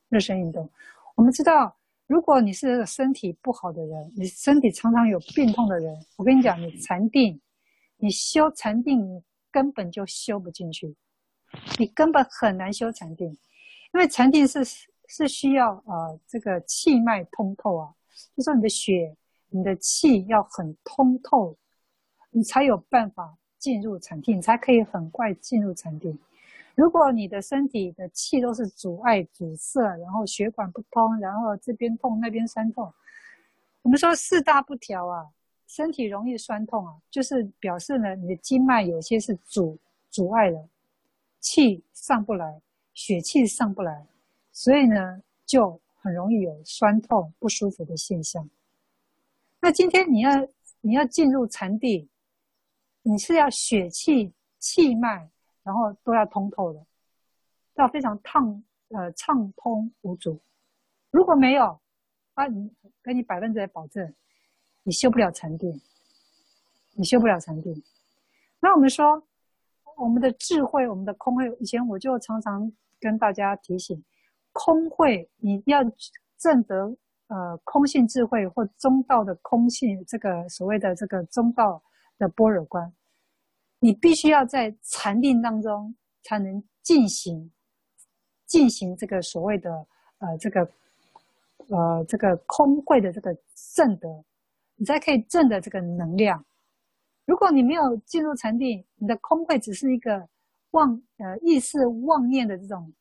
[0.07, 0.67] 热身运动。
[1.15, 1.75] 我们知道，
[2.07, 7.39] 如果你是身体不好的人，你身体常常有病痛的人，我跟你讲，你禅定，
[7.97, 10.95] 你修禅定，你根本就修不进去，
[11.79, 13.29] 你根本很难修禅定，
[13.93, 14.63] 因为禅定是
[15.07, 17.93] 是需要、呃，这个气脉通透啊。
[18.35, 19.15] 就说你的血、
[19.49, 21.55] 你的气要很通透，
[22.31, 26.17] 你才有办法进入禅定，你才可以很快进入禅定。
[26.75, 32.93] 如果你的身体的气都是阻碍、阻塞，然后血管不通，然后这边痛那边酸痛，
[33.81, 35.27] 我们说四大不调啊，
[35.67, 39.77] 身体容易酸痛啊，就是表示呢，你的经脉有些是阻
[40.09, 40.69] 阻碍了，
[41.39, 42.61] 气上不来，
[42.93, 44.05] 血气上不来，
[44.51, 45.79] 所以呢就。
[46.05, 48.47] 很容易有酸痛不舒服的现象。
[49.59, 50.29] 那今天你要
[50.81, 52.07] 你要进入禅定，
[53.01, 55.27] 你是要血气气脉，
[55.63, 56.85] 然后都要通透的，
[57.77, 60.39] 要非常畅呃畅通无阻。
[61.09, 61.81] 如果没有，
[62.35, 62.71] 啊，你
[63.03, 64.13] 给你百分之百保证，
[64.87, 65.81] 你修不了禅定，
[66.93, 67.83] 你修不了禅定。
[68.59, 69.23] 那我们说，
[69.97, 74.03] 我们的智慧，我们的空慧，以前我就常常跟大家提醒。
[74.53, 75.79] 空慧，你要
[76.37, 76.95] 证得
[77.27, 81.81] 呃空性智慧或中道的空性，这个所谓的这个中道
[82.19, 82.93] 的般若观，
[83.79, 87.51] 你必须要在禅定当中才能进行
[88.45, 89.71] 进行这个所谓的
[90.19, 90.69] 呃这个
[91.69, 93.35] 呃这个空慧的这个
[93.73, 94.23] 证得，
[94.75, 96.43] 你才可以证得这个能量。
[97.25, 100.27] 如果你没有进入禅定，你的空慧只是一个
[100.71, 102.93] 妄呃意识妄念的这种。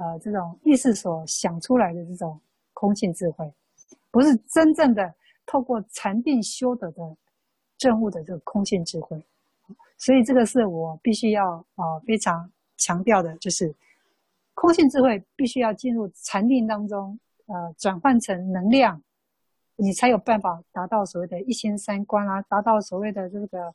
[0.00, 2.40] 呃，这种意识所想出来的这种
[2.72, 3.52] 空性智慧，
[4.12, 5.12] 不是真正的
[5.44, 7.16] 透过禅定修得的
[7.76, 9.20] 证悟的这个空性智慧，
[9.96, 13.74] 所以这个是我必须要啊、呃、非常强调的，就是
[14.54, 19.02] 空性智慧必须要进入禅定当中，呃，转换成能量，
[19.80, 23.74] 你才有办法达到所谓的一心三观啊，达到所谓的这个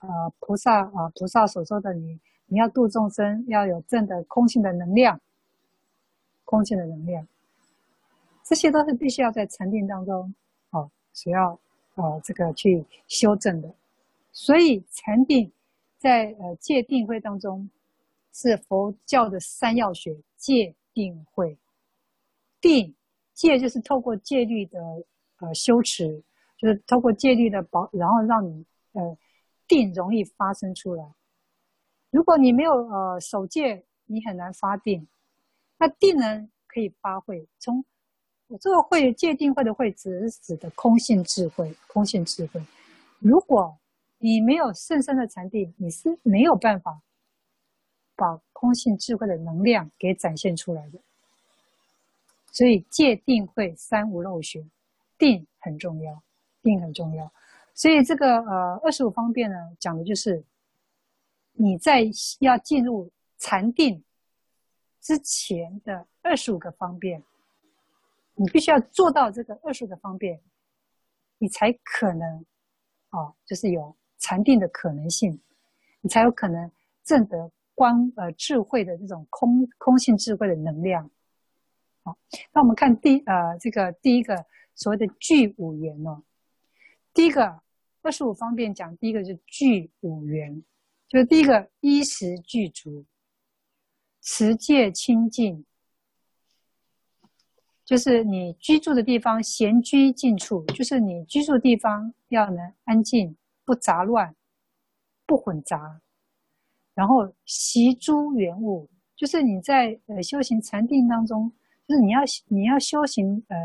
[0.00, 5.20] 呃菩萨啊、菩萨所说的你你要度众生，要有正的空性的能量。
[6.46, 7.26] 空性的能量，
[8.44, 10.32] 这些都是必须要在禅定当中，
[10.70, 11.58] 哦，需要
[11.94, 13.74] 呃这个去修正的。
[14.30, 15.50] 所以禅定
[15.96, 17.70] 在呃戒定慧当中，
[18.30, 21.56] 是佛教的三要学：戒、定、慧。
[22.60, 22.94] 定
[23.32, 24.78] 戒就是透过戒律的
[25.40, 26.22] 呃修持，
[26.56, 29.16] 就是透过戒律的保，然后让你呃
[29.66, 31.14] 定容易发生出来。
[32.10, 35.06] 如果你没有呃守戒，你很难发定。
[35.78, 37.48] 那定呢，可以发慧。
[37.58, 37.84] 从
[38.46, 42.62] 我这个会戒定慧的慧，只是指的空性智慧，空性智慧。
[43.18, 43.76] 如果
[44.18, 47.02] 你没有甚深的禅定，你是没有办法
[48.14, 51.00] 把空性智慧的能量给展现出来的。
[52.52, 54.64] 所以戒定慧三无漏学，
[55.18, 56.22] 定很重要，
[56.62, 57.32] 定很重要。
[57.74, 60.44] 所以这个呃二十五方便呢，讲的就是
[61.52, 62.04] 你在
[62.40, 64.02] 要进入禅定
[65.00, 67.22] 之前的二十五个方便，
[68.34, 70.40] 你必须要做到这个二十五个方便，
[71.38, 72.44] 你才可能、
[73.10, 73.94] 哦，就是有。
[74.20, 75.38] 禅定的可能性，
[76.00, 76.70] 你才有可能
[77.02, 81.10] 证得光呃智慧的这种空空性智慧的能量。
[82.04, 82.16] 好，
[82.50, 86.22] 那我们看第呃这个第一个所谓的具五缘哦，
[87.12, 87.60] 第一个
[88.02, 90.62] 二十五方便讲，第一个是具五缘，
[91.08, 93.04] 就是第一个衣食具足，
[94.20, 95.64] 持戒清净，
[97.84, 103.36] 就是你居住的地方闲居静处，就是你居住地方要能安静。
[103.66, 104.36] 不杂乱，
[105.24, 106.02] 不混杂，
[106.92, 111.50] 然后习诸缘物，就是你在呃修行禅定当中，
[111.88, 113.56] 就是你要你要修行呃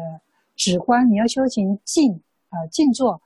[0.59, 3.21] 止观，你要修行静啊、呃、静坐，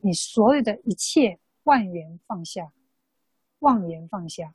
[0.00, 2.70] 你所有的一切妄缘放下，
[3.60, 4.52] 妄言放下，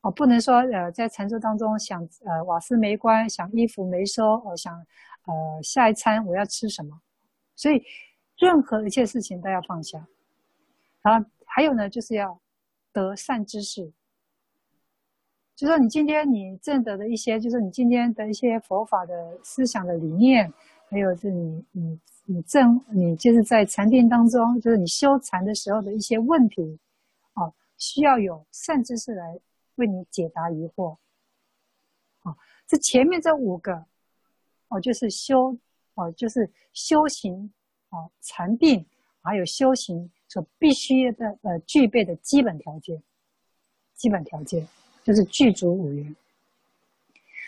[0.00, 4.74] 哦，不能说呃在禅坐当中想呃瓦斯没关，想衣服没收，呃想
[5.26, 7.00] 呃下一餐我要吃什么，
[7.54, 7.84] 所以
[8.36, 10.08] 任何一切事情都要放下。
[11.02, 12.40] 然后还有呢，就是要
[12.92, 13.92] 得善知识。
[15.54, 20.52] 就说你今天你证得的一些，就是你今天的一些佛法的思想的理念，
[20.90, 26.78] 还有是你你你正你就是在禅定当中，就是你修禅的时候的一些问题，
[27.34, 29.38] 啊，需要有善知识来
[29.76, 30.96] 为你解答疑惑。
[32.20, 32.36] 啊，
[32.66, 33.84] 这前面这五个，
[34.68, 35.56] 哦，就是修，
[35.94, 37.52] 哦，就是修行，
[37.90, 38.84] 哦，禅定，
[39.22, 40.10] 还有修行。
[40.30, 43.02] 所必须的呃具备的基本条件，
[43.94, 44.68] 基本条件
[45.02, 46.14] 就是具足五缘。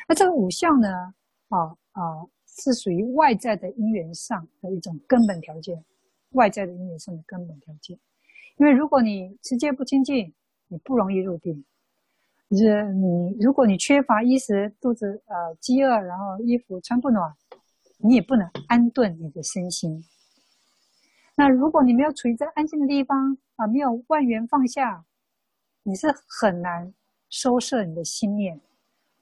[0.08, 1.14] 那这个五相呢，
[1.50, 2.26] 啊啊
[2.62, 5.82] 是属于外在的因缘上的一种根本条件，
[6.32, 7.98] 外在的因缘上的根本条件。
[8.56, 10.34] 因为如果你持戒不清净，
[10.68, 11.64] 你不容易入定。
[12.52, 17.32] 是你如果你缺乏衣食，肚子呃饥饿，然后衣服穿不暖，
[17.98, 20.04] 你也不能安顿你的身心。
[21.36, 25.04] 那如果你没有处于在安静的地方啊，没有万缘放下，
[25.84, 26.92] 你是很难
[27.28, 28.60] 收摄你的心念，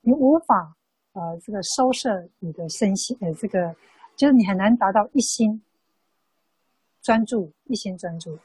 [0.00, 0.77] 你无法
[1.18, 3.74] 呃这个收摄你的身心，呃这个
[4.16, 5.60] 就是你很难达到一心
[7.02, 8.38] 专注，一心专注。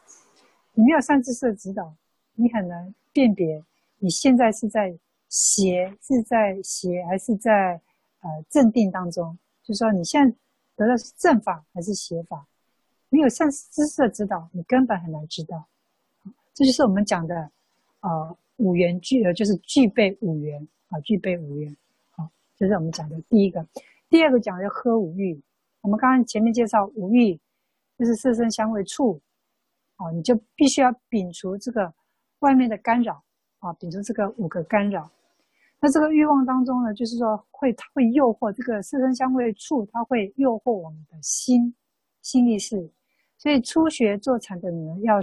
[0.74, 1.94] 你没有善知识的指导，
[2.34, 3.64] 你很难辨别
[4.00, 4.98] 你现在是在
[5.30, 7.80] 邪是在邪还是在
[8.22, 10.36] 呃正定当中，就是说你现在
[10.76, 12.45] 得的是正法还是邪法。
[13.10, 15.64] 没有善知识的指导，你根本很难知道。
[16.56, 17.52] 这就是我们讲的，
[18.00, 21.78] 呃，五缘具，呃，就是具备五缘啊，具备五缘。
[22.64, 23.65] 这是我们讲的第一个。
[24.10, 25.38] 第二个讲的喝五欲。
[25.81, 27.38] 我们刚刚前面介绍五欲，
[27.98, 29.19] 就是色声香味触，
[29.98, 31.94] 啊，你就必须要摒除这个
[32.40, 33.22] 外面的干扰
[33.60, 35.11] 啊，摒除这个五个干扰。
[35.81, 41.76] 那这个欲望当中呢，就是说会会诱惑这个色声香味触，它会诱惑我们的心，
[42.22, 42.90] 心意识。
[43.38, 45.19] 所以初学坐禅的人要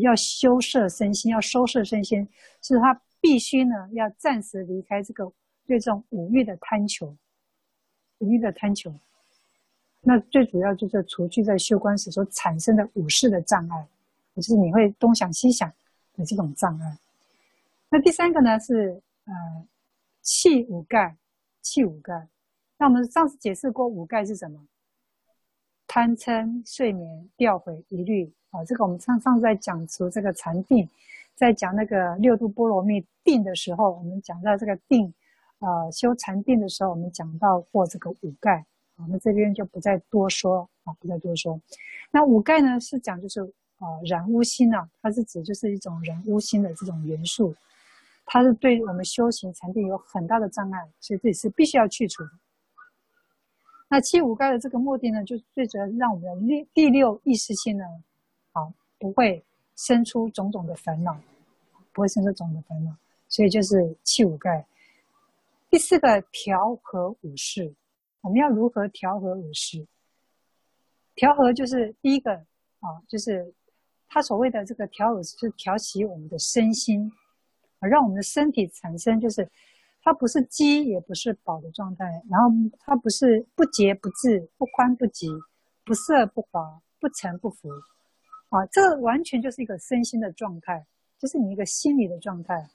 [0.00, 2.26] 要修摄身心，要收摄身心，
[2.62, 5.30] 是他必须呢要暂时离开这个
[5.68, 7.14] 对这种五欲的贪求，
[8.18, 8.92] 五欲的贪求。
[10.00, 13.86] 那最主要就是除去在修观时所产生的五事的障碍，
[14.34, 15.70] 也就是你会东想西想
[16.16, 16.96] 的这种障碍。
[17.90, 19.32] 那第三个呢是呃
[20.22, 21.14] 弃五盖，
[21.60, 22.26] 弃五盖。
[22.78, 24.58] 那我们上次解释过五盖是什么？
[25.86, 30.88] 贪嗔、睡眠、掉悔、疑虑，啊，这个我们上上次在讲除这个禅定，
[31.34, 35.12] 在讲那个六度波罗蜜定的时候，我们讲到这个定，
[35.60, 38.64] 呃，修禅定的时候，我们讲到过这个五盖，
[38.96, 41.60] 啊，那这边就不再多说，啊，不再多说。
[42.12, 47.52] 那五盖呢，是讲就是，呃，染污心啊，它是指就是一种染污心的这种元素，
[48.24, 52.22] 它是对我们修行禅定有很大的障碍，所以这里是必须要去除。
[53.88, 57.84] 那弃五盖的这个目的呢，就最主要是让我们的第第六意识心呢，
[58.52, 59.44] 啊，不会
[59.74, 61.18] 生出种种的烦恼，
[61.92, 62.94] 不会生出种种的烦恼。
[63.28, 64.64] 所以就是气五盖。
[65.70, 67.74] 第四个调和五事，
[68.20, 69.86] 我们要如何调和五事？
[71.14, 73.54] 调和就是第一个啊，就是
[74.08, 77.10] 他所谓的这个调和，就是调息我们的身心，
[77.80, 79.48] 啊，让我们的身体产生就是。
[80.00, 85.28] 它不是饥也不是饱的状态，然后它不是不节不制、不宽不急、
[85.84, 87.68] 不涩不滑、不沉不浮，
[88.48, 90.86] 啊，这完全就是一个身心的状态，
[91.18, 92.70] 就是你一个心理的状态。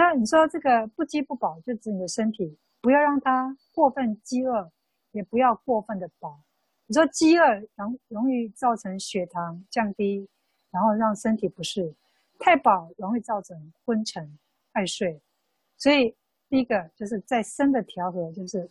[0.00, 4.72] 那你说这个不饥不饱，就指你的身体，不要让它过分饥饿，
[5.12, 6.40] 也不要过分的饱。
[6.86, 7.44] 你说饥饿
[7.74, 10.26] 容容易造成血糖降低，
[10.70, 11.92] 然后让身体不适；
[12.38, 14.38] 太饱容易造成昏沉、
[14.72, 15.20] 爱睡，
[15.76, 16.16] 所以。
[16.48, 18.68] 第一个就是在身的调和，就是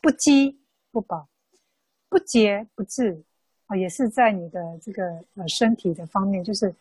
[0.00, 0.56] 不饥
[0.92, 1.26] 不饱，
[2.08, 3.20] 不节不制
[3.66, 6.72] 啊，也是在你的这个呃身体的方面，就是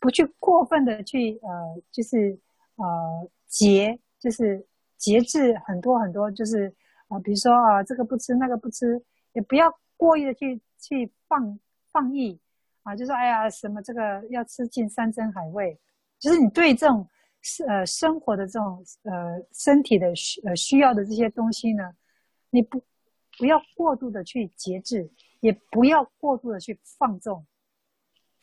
[0.00, 2.36] 不去过分的去呃，就是
[2.74, 4.66] 呃节，就是
[4.96, 6.74] 节制很多很多，就是
[7.08, 8.98] 啊、比如说啊，这个不吃那个不吃，
[9.34, 11.58] 也不要过意的去去放
[11.92, 12.40] 放逸
[12.82, 15.78] 啊，就说哎呀什么这个要吃尽山珍海味，
[16.18, 17.06] 就是你对这种。
[17.66, 21.92] 呃，生活的这种呃，身体的需呃需要的这些东西呢，
[22.50, 22.80] 你不
[23.36, 25.10] 不要过度的去节制，
[25.40, 27.44] 也不要过度的去放纵，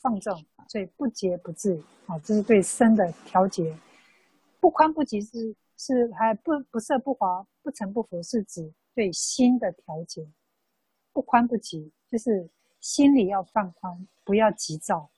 [0.02, 3.73] 放纵，所以不节不制啊，这是对身的调节。
[4.60, 10.27] 不宽不急是是还不不涩不滑不沉不浮，是指对心的调节。
[11.11, 12.49] 不宽不急就是
[12.80, 15.10] 心里要放宽，不要急躁，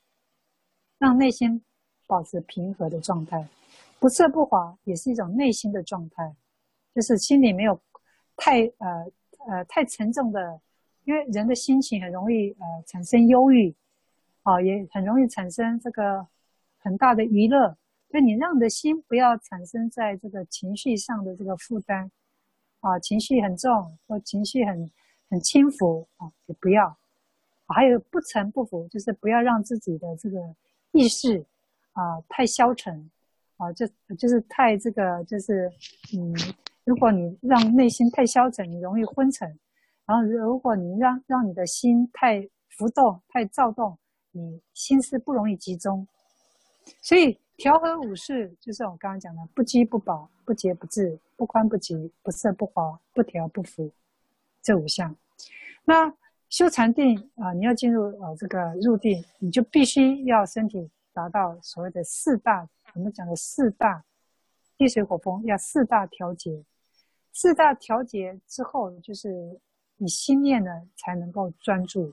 [0.98, 1.64] 让内心
[2.08, 3.48] 保持平和的状态。
[4.00, 6.36] 不涩不滑也是一种内心的状态，
[6.96, 7.80] 就是心里没有
[8.36, 9.12] 太呃
[9.48, 10.60] 呃太沉重的，
[11.04, 13.76] 因为人的心情很容易呃产生忧郁，
[14.44, 16.26] 啊，也很容易产生这个
[16.80, 17.78] 很大的娱乐，
[18.12, 22.12] 所以你让你的心不要产生在这个情绪上的这个负担，
[22.82, 24.92] 啊，情绪很重或情绪很
[25.30, 26.98] 很轻浮啊，也不要，
[27.68, 30.38] 还有不沉不浮，就是不要让自己的这个
[30.92, 31.46] 意识
[31.94, 33.10] 啊太消沉。
[33.58, 35.72] 啊，就就是太这个，就是
[36.18, 36.34] 嗯，
[36.84, 39.48] 如果你让内心太消沉，你容易昏沉；
[40.08, 43.96] 然后如果你让让你的心太浮动、太躁动，
[44.32, 46.08] 你心思不容易集中。
[47.04, 53.92] 所以调和五事就是我刚刚讲的：不饥不饱、不节不制、不宽不急、不色不滑、不调不浮
[54.64, 55.16] 这五项。
[55.86, 56.12] 那
[56.50, 62.68] 修禅定啊、你要进入呃这个入定，你就必须要身体达到所谓的四大。
[62.96, 64.04] 我们讲的四大
[64.76, 66.64] 地水火风要四大调节，
[67.32, 69.62] 四大调节之后，就是
[69.98, 72.12] 你心念呢才能够专注，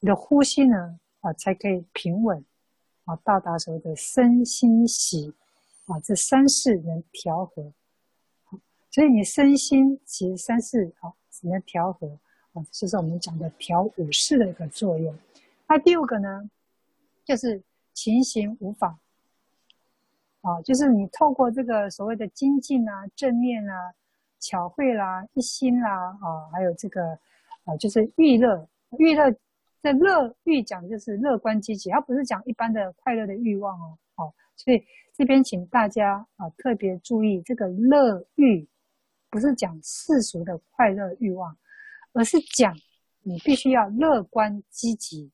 [0.00, 2.44] 你的呼吸呢啊才可以平稳
[3.16, 5.32] 到达所谓的身心喜
[5.86, 7.72] 啊，这三世能调和。
[8.90, 12.06] 所以你身心其实三世啊只能调和
[12.52, 15.16] 啊，这是我们讲的调五识的一个作用。
[15.68, 16.50] 那第五个呢，
[17.24, 17.62] 就是
[17.94, 18.98] 勤行五法。
[20.42, 23.94] 啊，就是你透过这个所谓的精进啊、正念啊、
[24.40, 27.16] 巧慧啦、一心啦，啊，还有这个，
[27.64, 28.68] 啊，就是乐乐，
[28.98, 29.36] 乐乐
[29.82, 34.82] 这乐欲讲就是乐观积极，它不是讲一般的快乐的欲望哦，哦，所以
[35.12, 38.66] 这边请大家啊特别注意，这个乐欲
[39.28, 41.56] 不是讲世俗的快乐欲望，
[42.12, 42.74] 而是讲
[43.22, 45.30] 你必须要乐观积极，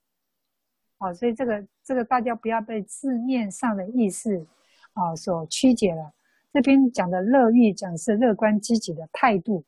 [0.97, 4.47] 啊，所以这个这个大家不要被字面上的意思。
[4.95, 6.13] 啊，所曲解了。
[6.53, 9.65] 这边讲的乐欲，讲是乐观积极的态度，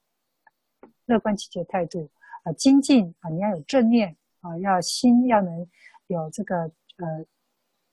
[1.07, 2.11] 乐观积极的态度
[2.43, 5.67] 啊，精进啊，你要有正念啊，要心要能
[6.07, 6.57] 有这个
[6.97, 7.25] 呃，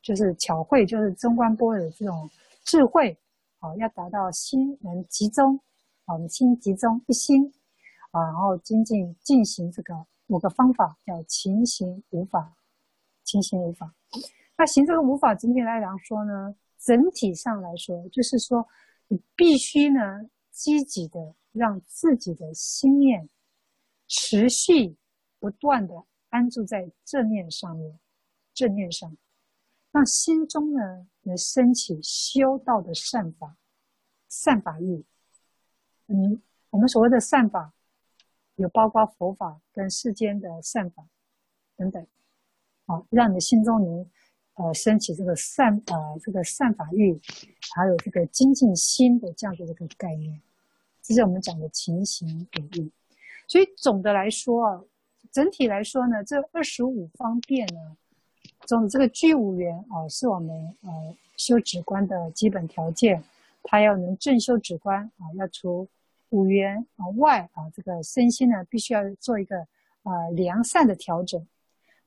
[0.02, 2.30] 就是巧慧，就是中观波的这种
[2.64, 3.18] 智慧
[3.60, 5.60] 啊，要达到心能集中
[6.06, 7.54] 啊，心集中一心
[8.12, 9.94] 啊，然后精进进行这个
[10.28, 12.56] 五个方法，叫勤行五法，
[13.24, 13.94] 勤行五法。
[14.58, 16.56] 那行这个五法，整体来讲说呢？
[16.80, 18.66] 整体上来说，就是说，
[19.08, 23.28] 你必须呢，积极的让自己的心念
[24.08, 24.96] 持续
[25.40, 28.00] 不断的安住在正念上面，
[28.54, 29.16] 正念上，
[29.92, 33.58] 让心中呢能升起修道的善法，
[34.30, 35.04] 善法欲。
[36.08, 37.74] 嗯，我们所谓的善法，
[38.56, 41.08] 有包括佛法跟世间的善法
[41.76, 42.06] 等等，
[42.86, 44.10] 好，让你心中能。
[44.60, 47.22] 呃，升起这个善呃，这个善法欲，
[47.76, 50.42] 还有这个精进心的这样的一个概念，
[51.00, 52.92] 这是我们讲的情形比喻。
[53.48, 54.82] 所以总的来说啊，
[55.38, 57.96] 整体来说呢，这二十五方便呢，
[58.66, 60.50] 总这个具五缘啊，是我们
[60.82, 63.24] 呃修止观的基本条件。
[63.62, 65.88] 他要能正修止观啊，要除
[66.30, 69.60] 五缘啊外啊，这个身心呢，必须要做一个
[70.02, 71.46] 啊良善的调整。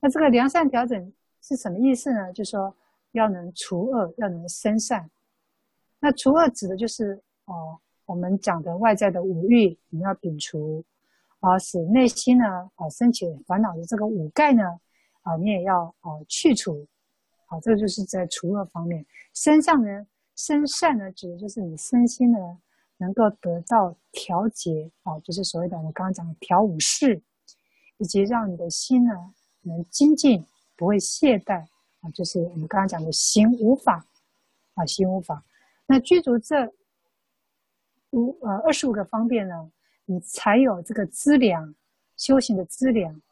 [0.01, 2.33] 那这个良善调整是什么意思呢？
[2.33, 2.75] 就是说
[3.13, 5.09] 要能除恶，要能生善。
[6.01, 10.83] 那除恶指的就是哦，我们讲的外在的五欲，你要摒除，
[11.41, 14.63] 啊，使内心呢啊升起烦恼的这个五盖呢
[15.23, 16.87] 啊，你也要啊去除。
[17.47, 19.05] 啊，这就是在除恶方面。
[19.35, 20.07] 身上呢，
[20.37, 22.39] 身善呢，指的就是你身心呢
[22.99, 27.21] 能够得到调节，啊，就是所谓的我刚刚讲的调五事，
[27.97, 30.47] 以及让你的心呢能精进，
[30.77, 31.67] 不会懈怠，
[32.03, 34.07] 啊，就是我们刚刚讲的行无法，
[34.75, 35.45] 啊，行无法。
[35.87, 36.73] 那具足这
[38.11, 39.73] 五呃二十五个方便呢，
[40.11, 41.73] 你才有这个资粮，
[42.17, 43.23] 修行的资粮，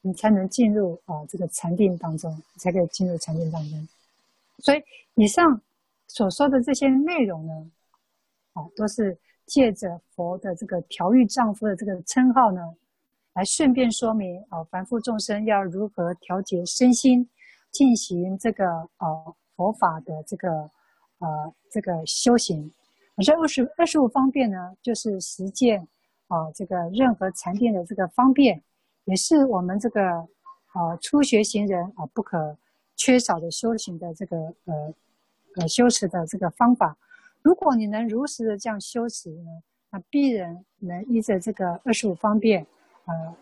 [0.00, 3.88] 你才能进入啊这个禅定当中，才可以进入禅定当中。
[4.58, 4.82] 所以
[5.14, 5.60] 以上
[6.08, 7.70] 所说的这些内容呢，
[8.54, 9.16] 啊，都是
[9.46, 12.74] 借着佛的这个调御丈夫的这个称号呢，
[13.34, 17.30] 来顺便说明啊凡夫众生要如何调节身心，
[17.70, 18.66] 进行这个
[18.96, 19.06] 啊
[19.54, 20.68] 佛法的这个。
[21.18, 22.70] 呃，这个修行，
[23.24, 25.86] 这二十二十五方便呢，就是实践
[26.28, 28.62] 啊，这个任何禅定的这个方便，
[29.04, 30.02] 也是我们这个
[30.72, 32.56] 啊初学行人啊不可
[32.96, 34.94] 缺少的修行的这个呃
[35.56, 36.96] 呃修持的这个方法。
[37.42, 42.66] 如果你能如实的这样修持呢，那必然能依着这个二十五方便，
[43.04, 43.36] 呃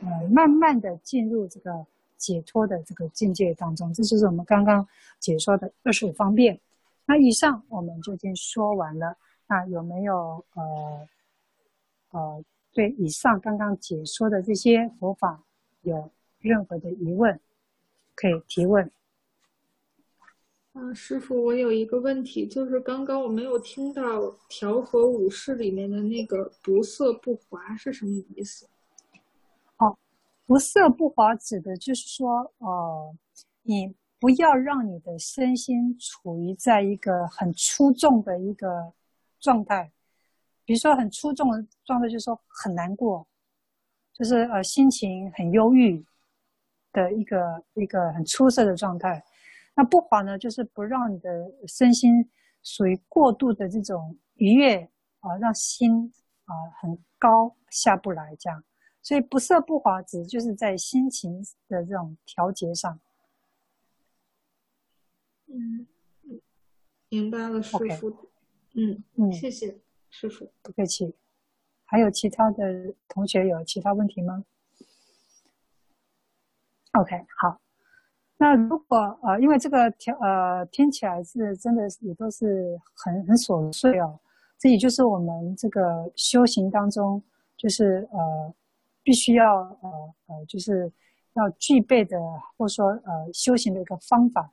[0.00, 1.86] 呃，慢慢的进入这个
[2.16, 3.92] 解脱的这个境界当中。
[3.94, 4.86] 这就是我们刚刚
[5.18, 6.60] 解说的二十五方便。
[7.06, 9.16] 那以上我们就已经说完了。
[9.46, 11.08] 那有没有呃
[12.10, 15.42] 呃对以上刚刚解说的这些佛法
[15.82, 17.40] 有任何的疑问，
[18.14, 18.90] 可以提问。
[20.72, 28.68] 啊，师傅，我有一个问题，就是刚刚我没有听到调和五识里面的那个不色不华是什么意思？
[29.78, 29.96] 哦，
[30.46, 33.16] 不色不华指的就是说，呃，
[33.62, 33.94] 你。
[34.20, 38.92] 不要让你的身心处于在一个很出众的一个
[39.38, 39.92] 状态，
[40.68, 43.26] 比如说很出众的状态，就是说很难过，
[44.12, 46.04] 就是呃心情很忧郁
[46.92, 49.24] 的一个一个很出色的状态。
[49.74, 52.28] 那不华呢，就是不让你的身心
[52.62, 54.86] 属于过度的这种愉悦
[55.20, 56.12] 啊，让心
[56.44, 58.62] 啊很高下不来这样。
[59.00, 63.00] 所以不色不华指就是在心情的这种调节上。
[65.46, 65.86] 嗯，
[67.08, 68.10] 明白了，师傅。
[68.10, 68.28] Okay.
[68.74, 69.78] 嗯嗯，谢谢
[70.10, 71.14] 师父，不客气。
[71.84, 74.44] 还有其他的同学有其他问题吗
[76.92, 77.60] ？OK，好。
[78.36, 84.20] 那如果呃，因为这个调呃听起来是真的也都是很很琐碎哦，
[84.58, 87.22] 这也就是我们这个修行当中，
[87.56, 88.54] 就是呃
[89.02, 90.92] 必须要呃呃就是
[91.32, 92.16] 要具备的，
[92.56, 94.52] 或者说呃修行的一个方法。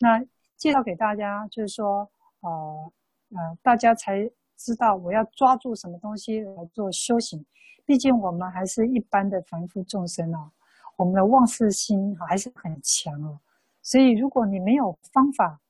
[0.00, 0.22] 那
[0.56, 2.10] 介绍给大家，就是说，
[2.40, 2.92] 呃，
[3.30, 7.44] 呃，大家才知道我要抓住什么东西来做修行。
[7.84, 10.50] 毕竟我们还是一般的凡夫众生啊，
[10.96, 13.38] 我们的忘事心还是很强哦。
[13.82, 15.60] 所以，如果你没有方法，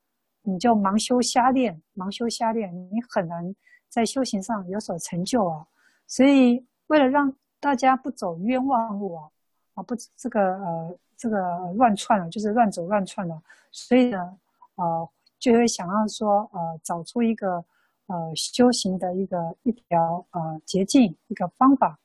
[0.42, 3.54] 你就盲修瞎练，盲修瞎练，你很难
[3.88, 5.66] 在修行上有所成就啊。
[6.06, 9.30] 所以，为了让大家不走冤枉路啊，
[9.74, 10.98] 啊，不，这个呃。
[11.16, 11.38] 这个
[11.76, 13.40] 乱窜了，就是乱走乱窜了，
[13.70, 14.36] 所以呢，
[14.74, 15.08] 呃，
[15.38, 17.64] 就会想要说，呃，找出一个
[18.06, 21.98] 呃修行的一个一条呃捷径，一个方法，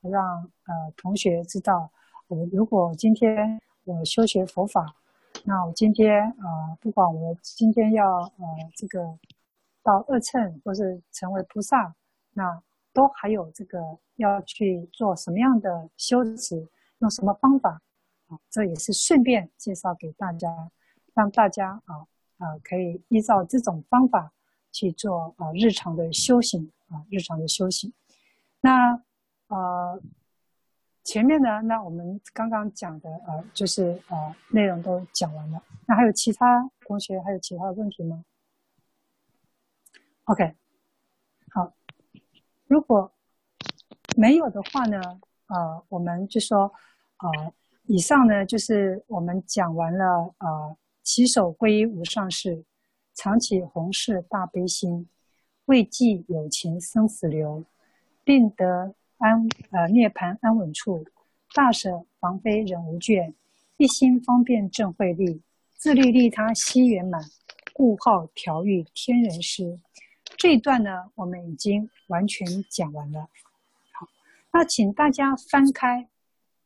[0.00, 1.90] 让呃同学知道，
[2.28, 4.94] 我如果今天我修学佛法，
[5.44, 9.18] 那我今天呃不管我今天要呃这个
[9.82, 11.94] 到二乘或是成为菩萨，
[12.32, 12.62] 那
[12.92, 16.68] 都还有这个要去做什么样的修持，
[16.98, 17.82] 用什么方法
[18.28, 18.38] 啊。
[18.50, 20.70] 这也是顺便介绍给大家，
[21.14, 22.06] 让大家啊
[22.38, 24.32] 啊可以依照这种方法
[24.72, 27.92] 去做啊日常的修行啊日常的修行。
[28.60, 29.00] 那
[29.48, 30.02] 呃
[31.04, 35.62] 前面呢，那我们刚刚讲的呃就是呃内容都讲完了。
[35.86, 38.24] 那还有其他同学还有其他问题吗
[40.24, 40.54] ？OK，
[41.50, 41.72] 好，
[42.66, 43.12] 如果
[44.16, 45.00] 没有的话呢，
[45.46, 46.72] 呃我们就说
[47.18, 47.52] 呃。
[47.86, 52.64] 以上呢，就是我们讲完了呃，起手皈依无上士，
[53.14, 55.08] 常起弘誓大悲心，
[55.66, 57.64] 为济有情生死流，
[58.24, 61.04] 并得安呃涅槃安稳处，
[61.54, 63.32] 大舍防非忍无倦，
[63.76, 65.40] 一心方便正慧力，
[65.74, 67.22] 自利利他悉圆满，
[67.72, 69.78] 故号调御天人师，
[70.36, 73.28] 这一段呢，我们已经完全讲完了。
[73.92, 74.08] 好，
[74.52, 76.08] 那请大家翻开，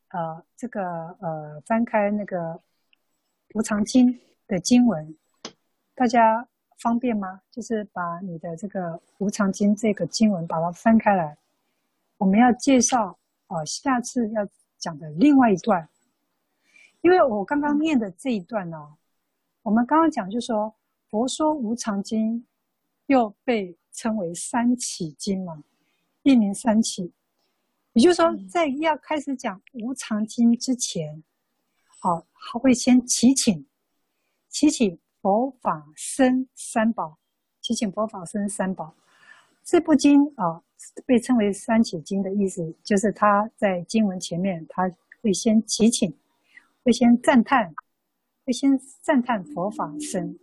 [0.09, 0.83] 呃，这个
[1.21, 2.55] 呃，翻开那个
[3.55, 4.09] 《无常经》
[4.47, 5.17] 的经文，
[5.97, 6.47] 大家
[6.79, 7.41] 方便吗？
[7.51, 11.39] 就是把你的这个《无常经》这个经文把它翻开来，
[12.19, 14.47] 我们要介绍啊、呃，下次要
[14.77, 15.89] 讲的另外一段。
[17.01, 18.95] 因为我刚刚念的这一段呢、哦，
[19.63, 20.75] 我们刚刚讲就是说，
[21.09, 22.47] 佛说无常经，
[23.07, 25.65] 又被称为三起经嘛，
[26.23, 27.11] 一名三起。
[27.95, 31.25] 也就是说，在要开始讲无常经之前，
[32.01, 33.67] 好、哦，他会先祈请，
[34.51, 37.19] 祈请佛法僧三宝，
[37.61, 38.95] 祈请佛法僧三宝。
[39.65, 40.63] 这部经啊、
[41.05, 44.89] 被称为三起经的意思，就是他在经文前面，他
[45.21, 46.17] 会先祈请。
[46.85, 47.75] 会先赞叹，
[48.45, 50.39] 会先赞叹佛法僧，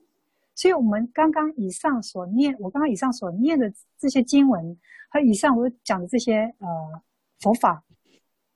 [0.53, 4.77] 所以我们刚刚以上所念，我刚刚以上所念的这些经文
[5.09, 7.01] 和以上我讲的这些呃
[7.39, 7.81] 佛法，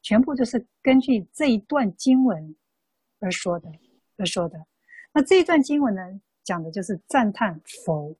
[0.02, 2.54] 全部就是根据这一段经文
[3.22, 3.72] 而说的
[4.18, 4.68] 而说的。
[5.14, 8.16] 那这一段经文呢，讲的就是赞叹佛，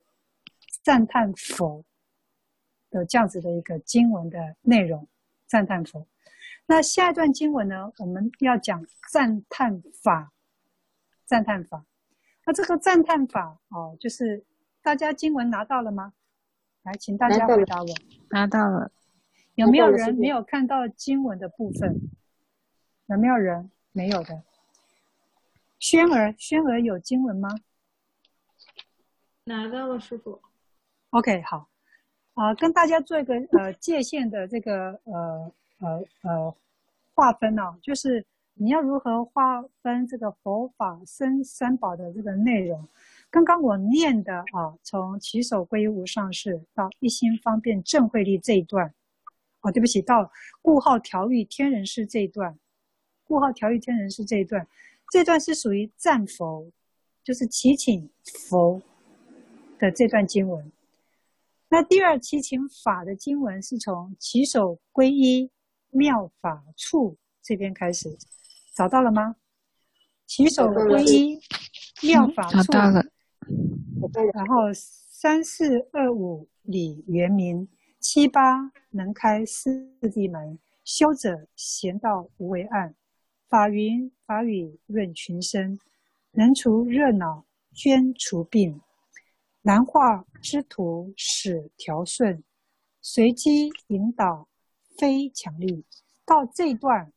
[0.82, 1.84] 赞叹佛
[2.90, 5.06] 的这样子的一个经文的内容，
[5.46, 6.06] 赞叹佛。
[6.66, 10.32] 那下一段经文呢，我们要讲赞叹法，
[11.24, 11.84] 赞叹法。
[12.44, 14.44] 那这个赞叹法哦，就是
[14.82, 16.14] 大家经文拿到了吗？
[16.82, 17.88] 来，请大家回答我。
[18.30, 18.90] 拿到了。
[19.54, 22.00] 有没有人没有看到经文的部分？
[23.06, 24.42] 有没有人没有的？
[25.78, 27.48] 轩儿，轩儿有经文吗？
[29.44, 30.40] 拿到了，师傅。
[31.10, 31.68] OK，好。
[32.34, 35.52] 啊、呃，跟大家做一个呃界限的这个呃。
[35.80, 36.56] 呃呃，
[37.14, 42.84] 划分呢、哦，就是你要如何划分这个佛法僧三宝的这个内容。
[43.30, 48.92] 刚刚我念的啊，从起手归依无上士到一心方便正慧力这一段，
[49.60, 52.58] 哦，对不起，到故号调御天人师这一段，
[53.22, 54.66] 故号调御天人师这一段，
[55.10, 56.70] 这段是属于赞佛，
[57.24, 58.82] 就是祈请佛
[59.78, 60.70] 的这段经文。
[61.68, 65.50] 那第二祈请法的经文是从起手皈依。
[65.90, 68.14] 妙法处这边开始，
[68.74, 69.36] 找到了吗？
[70.26, 71.40] 起手皈依，
[72.02, 73.02] 妙法处，找到了。
[74.34, 77.66] 然后三四二五理圆明，
[77.98, 82.94] 七八能开四地门，修者贤道无为岸，
[83.48, 85.78] 法云法语润群生，
[86.32, 88.78] 能除热恼捐除病，
[89.62, 92.44] 难化之徒使调顺，
[93.00, 94.46] 随机引导。
[94.98, 95.84] 非强力，
[96.26, 97.12] 到这段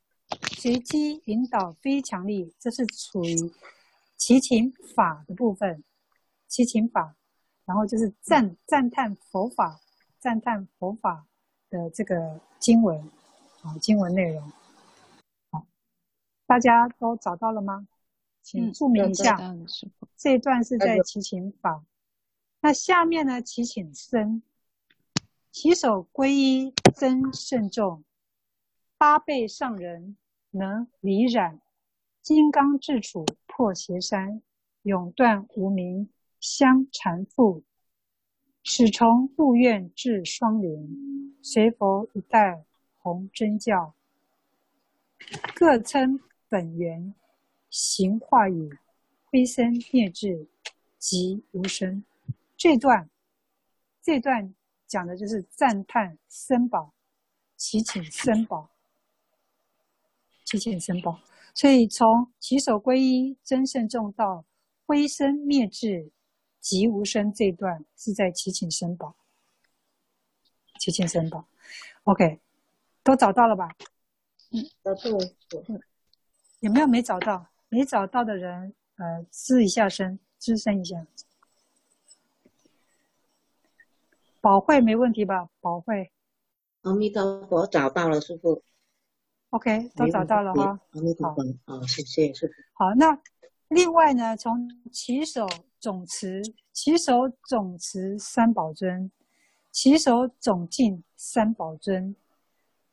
[0.52, 3.36] 随机引导非强力，这是处于
[4.16, 5.84] 祈请法的部分。
[6.48, 7.16] 祈请法，
[7.66, 9.80] 然后就是赞赞叹佛法，
[10.20, 11.26] 赞叹佛法
[11.72, 13.00] 的这个经文
[13.64, 14.52] 啊，经文内容。
[16.52, 17.88] 好，大家都找到了吗？
[18.42, 19.66] 请注明一下，嗯、
[20.18, 21.86] 这一段是在祈请法。
[22.60, 23.42] 那下面呢？
[23.42, 24.44] 祈请僧。
[25.50, 28.04] 起手皈依增慎重，
[28.98, 30.18] 八辈上人
[30.50, 31.62] 能离染，
[32.22, 34.42] 金刚智处破邪山，
[34.82, 36.10] 永断无明
[36.42, 37.64] 相缠缚，
[38.62, 40.90] 始从入院至双莲，
[41.42, 42.66] 随佛一代
[42.98, 43.94] 弘真教，
[45.56, 46.20] 各称
[46.52, 47.16] 本源
[47.70, 48.78] 行化语，
[49.24, 50.50] 灰身灭智
[50.98, 52.04] 即无生。
[52.58, 53.10] 这段，
[54.02, 54.54] 这段。
[54.88, 56.94] 讲的就是赞叹僧宝，
[57.56, 58.70] 祈请僧宝，
[60.44, 61.18] 祈请僧宝。
[61.56, 64.44] 所以从起手归依真圣众到
[64.86, 66.12] 灰身灭智
[66.60, 69.16] 即无生这段是在祈请僧宝，
[70.78, 71.48] 祈请僧宝。
[72.04, 72.42] OK，
[73.02, 73.70] 都找到了吧？
[74.50, 75.82] 嗯，找到了。
[76.62, 77.48] 有没有没找到？
[77.70, 81.08] 没找到的人，呃，吱一下声，吱声一下。
[84.42, 85.50] 宝慧没问题吧？
[85.60, 86.12] 宝慧，
[86.82, 88.62] 阿弥陀佛，找到了，师傅。
[89.52, 90.80] OK，都找到了哈。
[90.92, 92.54] 阿弥陀佛，好，谢谢师傅。
[92.74, 93.18] 好，那
[93.70, 95.48] 另外呢，从起手
[95.80, 96.42] 总持，
[96.74, 99.10] 起手总持三宝尊，
[99.72, 102.16] 起手总敬三宝尊，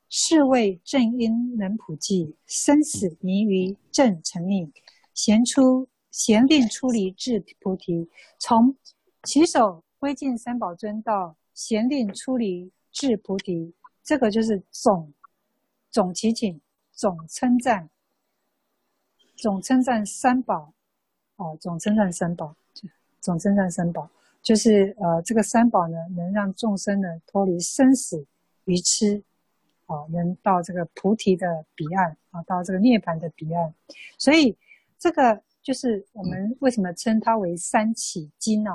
[0.09, 4.71] 是谓正因能普济，生死迷于正沉溺，
[5.13, 8.09] 贤出贤令出离智菩提。
[8.39, 8.77] 从
[9.25, 15.13] 起手归敬三宝尊到贤令出离智菩提，这个就是总
[15.91, 16.61] 总祈请、
[16.93, 17.91] 总称赞、
[19.37, 20.73] 总称赞三宝，
[21.37, 22.57] 哦，总称赞三宝，
[23.21, 24.11] 总称赞三宝，
[24.43, 28.25] 就是呃，这个三宝呢，能让众生呢脱离生死
[28.65, 29.23] 愚痴，
[29.89, 33.75] 啊，能到这个菩提的彼岸啊，到这个涅槃的彼岸。
[34.17, 34.57] 所以
[34.99, 38.71] 这个就是我们为什么称它为三起经呢？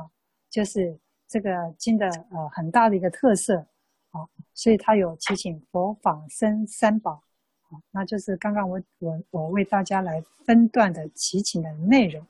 [0.49, 3.65] 就是这个经的呃很大的一个特色
[4.11, 7.23] 啊，所以它有提醒佛法僧三宝
[7.69, 7.81] 啊。
[7.91, 12.25] 那就是刚刚我我我为大家来分段的提请的内容，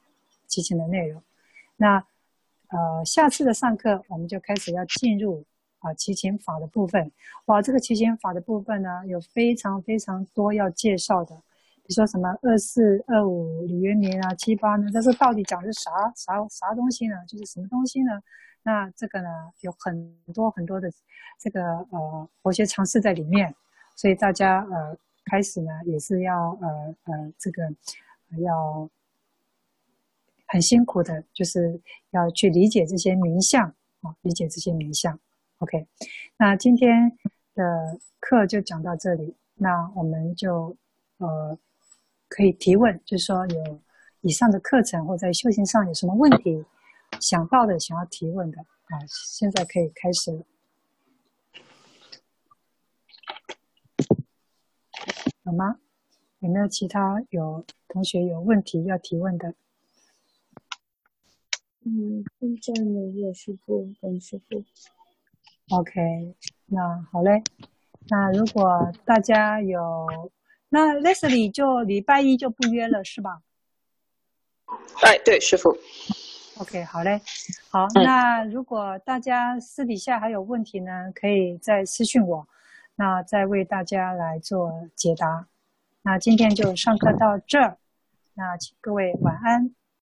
[0.48, 1.22] 提请的内容。
[1.76, 2.06] 那
[2.68, 5.44] 呃，下次的上课我们就开始要进入
[5.84, 7.12] 啊祈请法的部分。
[7.46, 11.36] 哇，这个祈请法的部分呢，有非常非常多要介绍的，
[11.84, 17.16] 比如说什么二四二五李元明啊七八呢，这是到底讲的是啥啥啥东西呢？
[17.28, 18.20] 就是什么东西呢？
[18.64, 19.30] 那这个呢
[19.62, 20.92] 有很多很多的
[21.40, 21.62] 这个
[21.92, 23.54] 呃佛学常识在里面，
[23.96, 24.98] 所以大家呃。
[25.26, 27.64] 开始呢，也是要呃呃，这个
[28.40, 28.90] 要
[30.48, 31.80] 很辛苦的，就是
[32.12, 35.18] 要去理解这些名相啊，理解这些名相。
[35.64, 35.88] OK，
[36.36, 37.18] 那今天
[37.56, 40.76] 的课就讲到这里，那我们就
[41.20, 41.58] 呃
[42.28, 43.80] 可以提问，就是说有
[44.20, 46.66] 以上的课程或在修行上有什么问题
[47.22, 50.44] 想到的，想要提问的啊，现在可以开始了。
[55.46, 55.80] 好吗？
[56.40, 59.54] 有没有其他有同学有问题要提问的？
[61.86, 62.26] 嗯，
[62.62, 64.66] 现在没有师傅，跟师傅。
[65.70, 66.36] OK，
[66.68, 67.44] 那好嘞。
[68.10, 70.08] 那如果大家有，
[70.70, 73.42] 那 Leslie 就礼拜一就不约了，是吧？
[75.02, 75.78] 哎，对，师傅。
[76.60, 77.22] OK，好嘞。
[77.70, 82.48] 好，嗯，那如果大家私底下还有问题呢，可以再私信我。
[82.96, 85.48] 那再为大家来做解答。
[86.04, 87.78] 那今天就上课到这儿。
[88.36, 89.74] 那请各位晚安。